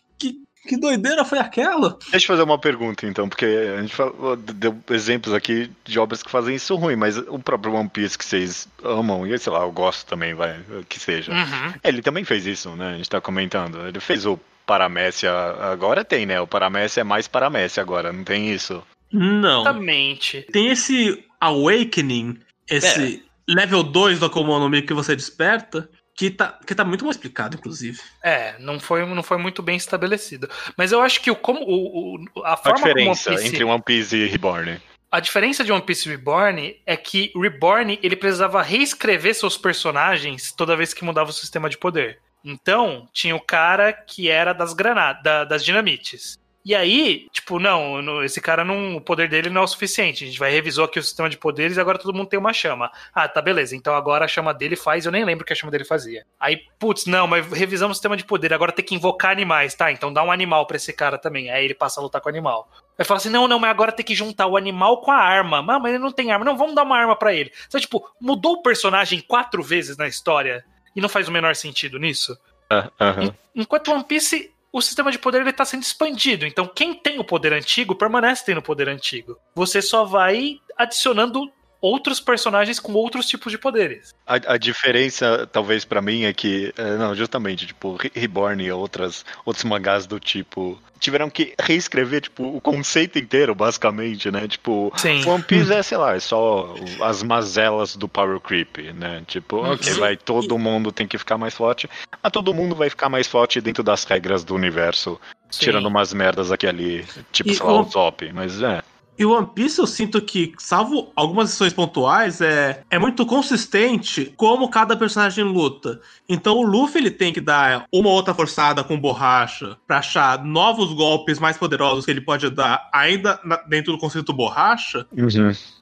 que, 0.67 0.77
doideira 0.77 1.25
foi 1.25 1.39
aquela? 1.39 1.99
Deixa 2.11 2.25
eu 2.25 2.37
fazer 2.37 2.43
uma 2.43 2.59
pergunta, 2.59 3.07
então, 3.07 3.29
porque 3.29 3.47
a 3.47 3.81
gente 3.81 3.95
falou, 3.95 4.37
deu 4.37 4.77
exemplos 4.91 5.33
aqui 5.33 5.71
de 5.85 5.99
obras 5.99 6.23
que 6.23 6.31
fazem 6.31 6.57
isso 6.57 6.75
ruim, 6.77 6.97
mas 6.97 7.17
o 7.17 7.39
próprio 7.39 7.75
One 7.75 7.89
Piece 7.89 8.19
que 8.19 8.25
vocês 8.25 8.69
amam, 8.83 9.27
e 9.27 9.39
sei 9.39 9.53
lá, 9.53 9.61
eu 9.61 9.73
gosto 9.73 10.07
também, 10.07 10.35
vai, 10.35 10.61
que 10.89 10.99
seja. 10.99 11.33
Uhum. 11.33 11.75
Ele 11.83 12.03
também 12.03 12.25
fez 12.25 12.47
isso, 12.47 12.71
né? 12.77 12.95
A 12.95 12.97
gente 12.97 13.11
tá 13.11 13.21
comentando. 13.21 13.87
Ele 13.87 14.01
fez 14.01 14.27
o 14.27 14.39
Paramécia, 14.67 15.31
agora 15.71 16.05
tem, 16.05 16.27
né? 16.27 16.41
O 16.41 16.47
Paramécia 16.47 17.01
é 17.01 17.05
mais 17.05 17.29
Paramécia 17.29 17.81
agora, 17.81 18.13
não 18.13 18.25
tem 18.25 18.51
isso? 18.51 18.83
Não. 19.13 19.61
Exatamente. 19.61 20.47
Tem 20.53 20.69
esse 20.69 21.25
Awakening, 21.41 22.39
esse 22.69 23.23
level 23.49 23.85
2 23.85 24.19
do 24.19 24.27
Akuma 24.27 24.59
no 24.59 24.69
Mi 24.69 24.83
que 24.83 24.93
você 24.93 25.15
desperta, 25.15 25.89
que 26.17 26.31
tá, 26.31 26.59
que 26.67 26.75
tá 26.75 26.83
muito 26.85 27.05
mal 27.05 27.11
explicado, 27.11 27.57
inclusive. 27.57 28.01
É, 28.25 28.57
não 28.59 28.81
foi, 28.81 29.05
não 29.05 29.23
foi 29.23 29.37
muito 29.37 29.63
bem 29.63 29.77
estabelecido. 29.77 30.49
Mas 30.77 30.91
eu 30.91 31.03
acho 31.03 31.21
que 31.21 31.31
o 31.31 31.37
como 31.37 31.61
o, 31.61 32.17
o- 32.17 32.43
a 32.45 32.55
A 32.55 32.57
forma 32.57 32.79
como 32.81 32.87
One 32.87 32.95
diferença 32.95 33.31
Piece, 33.31 33.47
entre 33.49 33.65
One 33.65 33.83
Piece 33.83 34.17
e 34.17 34.27
Reborn. 34.27 34.81
a 35.13 35.21
diferença 35.21 35.63
de 35.63 35.71
One 35.73 35.83
Piece 35.83 36.09
Reborn 36.09 36.75
é 36.87 36.97
que 36.97 37.31
Reborn 37.37 37.99
ele 38.03 38.17
precisava 38.17 38.63
reescrever 38.63 39.35
seus 39.35 39.59
personagens 39.59 40.53
toda 40.53 40.75
vez 40.77 40.95
que 40.95 41.05
mudava 41.05 41.29
o 41.31 41.35
sistema 41.35 41.69
de 41.69 41.77
poder. 41.77 42.19
Então, 42.43 43.09
tinha 43.13 43.35
o 43.37 43.41
cara 43.41 43.93
que 43.93 44.31
era 44.31 44.53
das 44.53 44.73
granadas, 44.73 45.49
das 45.49 45.65
dinamites. 45.65 46.39
E 46.69 46.75
aí, 46.75 47.29
tipo, 47.31 47.61
não, 47.61 48.03
no- 48.03 48.25
esse 48.25 48.41
cara 48.41 48.65
não. 48.65 48.97
O 48.97 49.01
poder 49.01 49.29
dele 49.29 49.49
não 49.49 49.61
é 49.61 49.65
o 49.65 49.69
suficiente. 49.69 50.25
A 50.25 50.27
gente 50.27 50.37
vai 50.37 50.51
revisou 50.51 50.85
aqui 50.85 50.99
o 50.99 51.03
sistema 51.03 51.31
de 51.31 51.37
poderes 51.39 51.77
e 51.77 51.81
agora 51.81 51.97
todo 51.97 52.13
mundo 52.13 52.27
tem 52.29 52.41
uma 52.41 52.53
chama. 52.53 52.91
Ah, 53.15 53.29
tá, 53.29 53.41
beleza. 53.41 53.77
Então 53.77 53.95
agora 53.95 54.25
a 54.25 54.29
chama 54.29 54.53
dele 54.53 54.75
faz, 54.75 55.07
eu 55.07 55.13
nem 55.13 55.25
lembro 55.25 55.45
o 55.45 55.47
que 55.47 55.53
a 55.53 55.57
chama 55.57 55.71
dele 55.71 55.85
fazia. 55.85 56.27
Aí, 56.41 56.59
putz, 56.77 57.07
não, 57.07 57.29
mas 57.29 57.47
revisamos 57.53 57.95
o 57.95 57.99
sistema 57.99 58.17
de 58.17 58.25
poder, 58.25 58.53
agora 58.53 58.73
tem 58.73 58.85
que 58.85 58.97
invocar 58.97 59.31
animais, 59.31 59.77
tá? 59.77 59.93
Então 59.93 60.13
dá 60.13 60.25
um 60.25 60.33
animal 60.33 60.67
pra 60.67 60.77
esse 60.77 60.93
cara 60.93 61.17
também. 61.17 61.51
Aí 61.53 61.65
ele 61.65 61.75
passa 61.75 62.01
a 62.01 62.03
lutar 62.03 62.21
com 62.21 62.29
o 62.29 62.33
animal. 62.33 62.69
Aí 62.99 63.05
fala 63.05 63.19
assim: 63.19 63.31
não, 63.31 63.47
não, 63.47 63.61
mas 63.61 63.71
agora 63.71 63.93
tem 63.93 64.05
que 64.05 64.17
juntar 64.17 64.49
o 64.49 64.57
animal 64.57 65.01
com 65.03 65.13
a 65.13 65.19
arma. 65.19 65.63
Mas, 65.63 65.81
mas 65.81 65.95
ele 65.95 66.03
não 66.03 66.11
tem 66.11 66.33
arma. 66.33 66.45
Não, 66.45 66.57
vamos 66.57 66.75
dar 66.75 66.83
uma 66.83 66.99
arma 66.99 67.15
pra 67.15 67.33
ele. 67.33 67.53
Então, 67.69 67.81
tipo, 67.81 68.11
mudou 68.21 68.55
o 68.55 68.63
personagem 68.63 69.21
quatro 69.21 69.63
vezes 69.63 69.97
na 69.97 70.09
história 70.09 70.65
e 70.97 71.01
não 71.01 71.09
faz 71.09 71.29
o 71.29 71.33
menor 71.33 71.55
sentido 71.55 71.97
nisso. 71.97 72.37
Ah, 72.69 72.91
aham. 73.01 73.33
Enquanto 73.55 73.93
One 73.93 74.03
Piece, 74.03 74.51
o 74.77 74.83
sistema 74.83 75.11
de 75.11 75.19
poder 75.19 75.41
ele 75.41 75.53
tá 75.55 75.65
sendo 75.65 75.83
expandido. 75.83 76.45
Então, 76.45 76.67
quem 76.67 76.93
tem 76.93 77.19
o 77.19 77.25
poder 77.25 77.55
antigo 77.55 77.95
permanece 77.95 78.45
tendo 78.45 78.59
o 78.59 78.63
poder 78.63 78.91
antigo. 78.91 79.39
Você 79.55 79.81
só 79.81 80.05
vai 80.05 80.59
adicionando 80.77 81.51
outros 81.81 82.21
personagens 82.21 82.81
com 82.81 82.93
outros 82.95 83.27
tipos 83.27 83.53
de 83.53 83.59
poderes. 83.59 84.15
A, 84.27 84.55
a 84.55 84.59
diferença, 84.59 85.49
talvez, 85.53 85.85
pra 85.85 86.01
mim, 86.03 86.25
é 86.25 86.33
que, 86.33 86.73
é, 86.77 86.97
não, 86.97 87.15
justamente, 87.15 87.67
tipo, 87.67 87.97
Re- 87.97 88.11
Reborn 88.15 88.63
e 88.65 88.71
outras, 88.73 89.25
outros 89.45 89.65
mangás 89.65 90.07
do 90.07 90.19
tipo, 90.19 90.81
tiveram 90.99 91.29
que 91.31 91.55
reescrever, 91.61 92.23
tipo, 92.23 92.57
o 92.57 92.61
conceito 92.61 93.19
inteiro, 93.19 93.55
basicamente, 93.55 94.31
né? 94.31 94.49
Tipo, 94.49 94.93
Sim. 94.97 95.25
One 95.29 95.43
Piece 95.43 95.73
é, 95.73 95.83
sei 95.83 95.99
lá, 95.99 96.15
é 96.17 96.21
só 96.21 96.75
as 97.03 97.23
mazelas 97.23 97.95
do 97.97 98.09
Power 98.09 98.41
Creep, 98.41 98.79
né? 98.95 99.23
Tipo, 99.27 99.59
ok, 99.59 99.93
Sim. 99.93 100.01
vai, 100.01 100.17
todo 100.17 100.59
mundo 100.59 100.91
tem 100.91 101.07
que 101.07 101.19
ficar 101.19 101.37
mais 101.39 101.55
forte, 101.55 101.89
mas 102.23 102.33
todo 102.33 102.55
mundo 102.55 102.75
vai 102.75 102.89
ficar 102.91 103.09
mais 103.09 103.27
forte 103.27 103.61
dentro 103.61 103.83
das 103.83 104.05
regras 104.05 104.43
do 104.43 104.55
universo, 104.55 105.21
tirando 105.51 105.87
umas 105.87 106.13
merdas 106.13 106.51
aqui 106.51 106.67
ali, 106.67 107.05
tipo, 107.31 107.51
E 107.51 107.55
sei 107.55 107.65
lá, 107.67 107.73
o- 107.75 107.81
o 107.83 107.85
Zop, 107.91 108.33
mas 108.33 108.61
é. 108.63 108.83
E 109.19 109.25
o 109.25 109.33
One 109.33 109.47
Piece 109.55 109.79
eu 109.79 109.87
sinto 109.87 110.21
que, 110.21 110.53
salvo 110.59 111.11
algumas 111.17 111.51
lições 111.51 111.73
pontuais, 111.73 112.41
é, 112.41 112.83
é 112.91 112.99
muito 112.99 113.25
consistente 113.25 114.33
como 114.37 114.69
cada 114.69 114.97
personagem 114.97 115.45
luta. 115.45 116.01
Então 116.29 116.57
o 116.59 116.63
Luffy 116.63 117.01
ele 117.01 117.11
tem 117.11 117.33
que 117.33 117.41
dar 117.41 117.87
uma 117.93 118.11
outra 118.11 118.35
forçada 118.35 118.85
com 118.85 118.99
borracha 119.01 119.77
pra 119.87 119.99
achar 119.99 120.45
novos 120.45 120.93
golpes 120.93 121.39
mais 121.39 121.57
poderosos 121.57 122.05
que 122.05 122.11
ele 122.11 122.21
pode 122.21 122.51
dar 122.51 122.89
ainda 122.93 123.41
na- 123.45 123.57
dentro 123.57 123.93
do 123.93 123.99
conceito 123.99 124.33
borracha. 124.33 125.07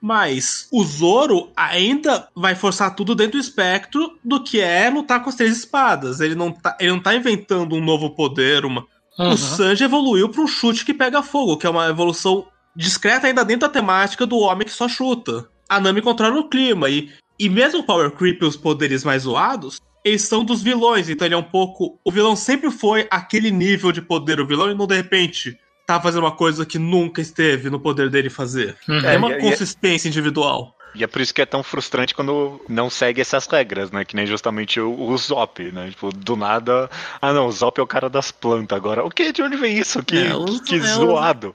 Mas 0.01 0.69
o 0.73 0.85
Zoro 0.85 1.51
ainda 1.57 2.29
vai 2.37 2.55
forçar 2.55 2.95
tudo 2.95 3.15
dentro 3.15 3.33
do 3.33 3.41
espectro 3.43 4.17
do 4.25 4.43
que 4.43 4.61
é 4.61 4.89
lutar 4.91 5.23
com 5.23 5.29
as 5.31 5.35
três 5.35 5.57
espadas. 5.57 6.21
Ele 6.21 6.35
não 6.35 6.53
tá, 6.53 6.77
ele 6.79 6.93
não 6.93 7.01
tá 7.01 7.15
inventando 7.15 7.75
um 7.75 7.85
novo 7.85 8.11
poder, 8.11 8.65
uma, 8.65 8.87
Uhum. 9.17 9.31
o 9.31 9.37
Sanji 9.37 9.85
evoluiu 9.85 10.29
para 10.29 10.43
um 10.43 10.47
chute 10.47 10.85
que 10.85 10.93
pega 10.93 11.23
fogo, 11.23 11.57
que 11.57 11.65
é 11.67 11.71
uma 11.71 11.87
evolução 11.89 12.47
discreta 12.77 13.27
ainda 13.27 13.45
dentro 13.45 13.67
da 13.69 13.73
temática 13.73 14.27
do 14.27 14.39
homem 14.39 14.67
que 14.67 14.73
só 14.73 14.89
chuta. 14.89 15.47
A 15.69 15.81
Nami 15.81 16.03
controla 16.03 16.39
o 16.39 16.49
clima 16.49 16.89
e, 16.91 17.11
e 17.39 17.49
mesmo 17.49 17.81
o 17.81 17.85
Power 17.85 18.11
Creep 18.11 18.43
e 18.43 18.45
os 18.47 18.57
poderes 18.57 19.03
mais 19.05 19.23
zoados, 19.23 19.81
eles 20.05 20.23
são 20.23 20.45
dos 20.45 20.63
vilões, 20.63 21.09
então 21.09 21.27
ele 21.27 21.35
é 21.35 21.39
um 21.39 21.43
pouco. 21.43 21.99
O 22.05 22.11
vilão 22.13 22.37
sempre 22.37 22.71
foi 22.71 23.07
aquele 23.11 23.51
nível 23.51 23.91
de 23.91 24.03
poder, 24.03 24.39
o 24.41 24.47
vilão, 24.47 24.71
e 24.71 24.75
não 24.75 24.87
de 24.87 24.95
repente 24.97 25.59
tá 25.87 26.01
fazendo 26.01 26.25
uma 26.25 26.33
coisa 26.37 26.65
que 26.67 26.79
nunca 26.79 27.21
esteve 27.21 27.71
no 27.71 27.81
poder 27.81 28.11
dele 28.11 28.29
fazer. 28.31 28.77
Uhum. 28.89 28.99
É, 29.01 29.17
uma 29.17 29.33
e- 29.33 29.39
e- 29.39 29.41
consistência 29.41 30.09
individual. 30.09 30.75
E 30.95 31.03
é 31.03 31.07
por 31.09 31.21
isso 31.21 31.35
que 31.35 31.43
é 31.43 31.47
tão 31.47 31.61
frustrante 31.63 32.15
quando 32.15 32.61
não 32.69 32.89
segue 32.89 33.21
essas 33.21 33.47
regras, 33.49 33.91
né? 33.91 34.05
Que 34.05 34.15
nem 34.15 34.27
justamente 34.27 34.79
o, 34.79 34.93
o 35.09 35.19
Zop, 35.19 35.61
né? 35.73 35.89
Tipo, 35.91 36.13
do 36.15 36.37
nada. 36.37 36.89
Ah, 37.21 37.33
não, 37.33 37.49
o 37.49 37.53
Zop 37.53 37.81
é 37.81 37.83
o 37.83 37.87
cara 37.87 38.09
das 38.09 38.31
plantas 38.31 38.77
agora. 38.77 39.05
O 39.05 39.11
que? 39.11 39.33
De 39.33 39.43
onde 39.43 39.57
vem 39.57 39.77
isso? 39.77 40.05
Que, 40.05 40.19
É, 40.19 40.31
que, 40.31 40.61
que 40.61 40.75
é 40.77 40.79
o- 40.79 40.83
zoado. 40.95 41.53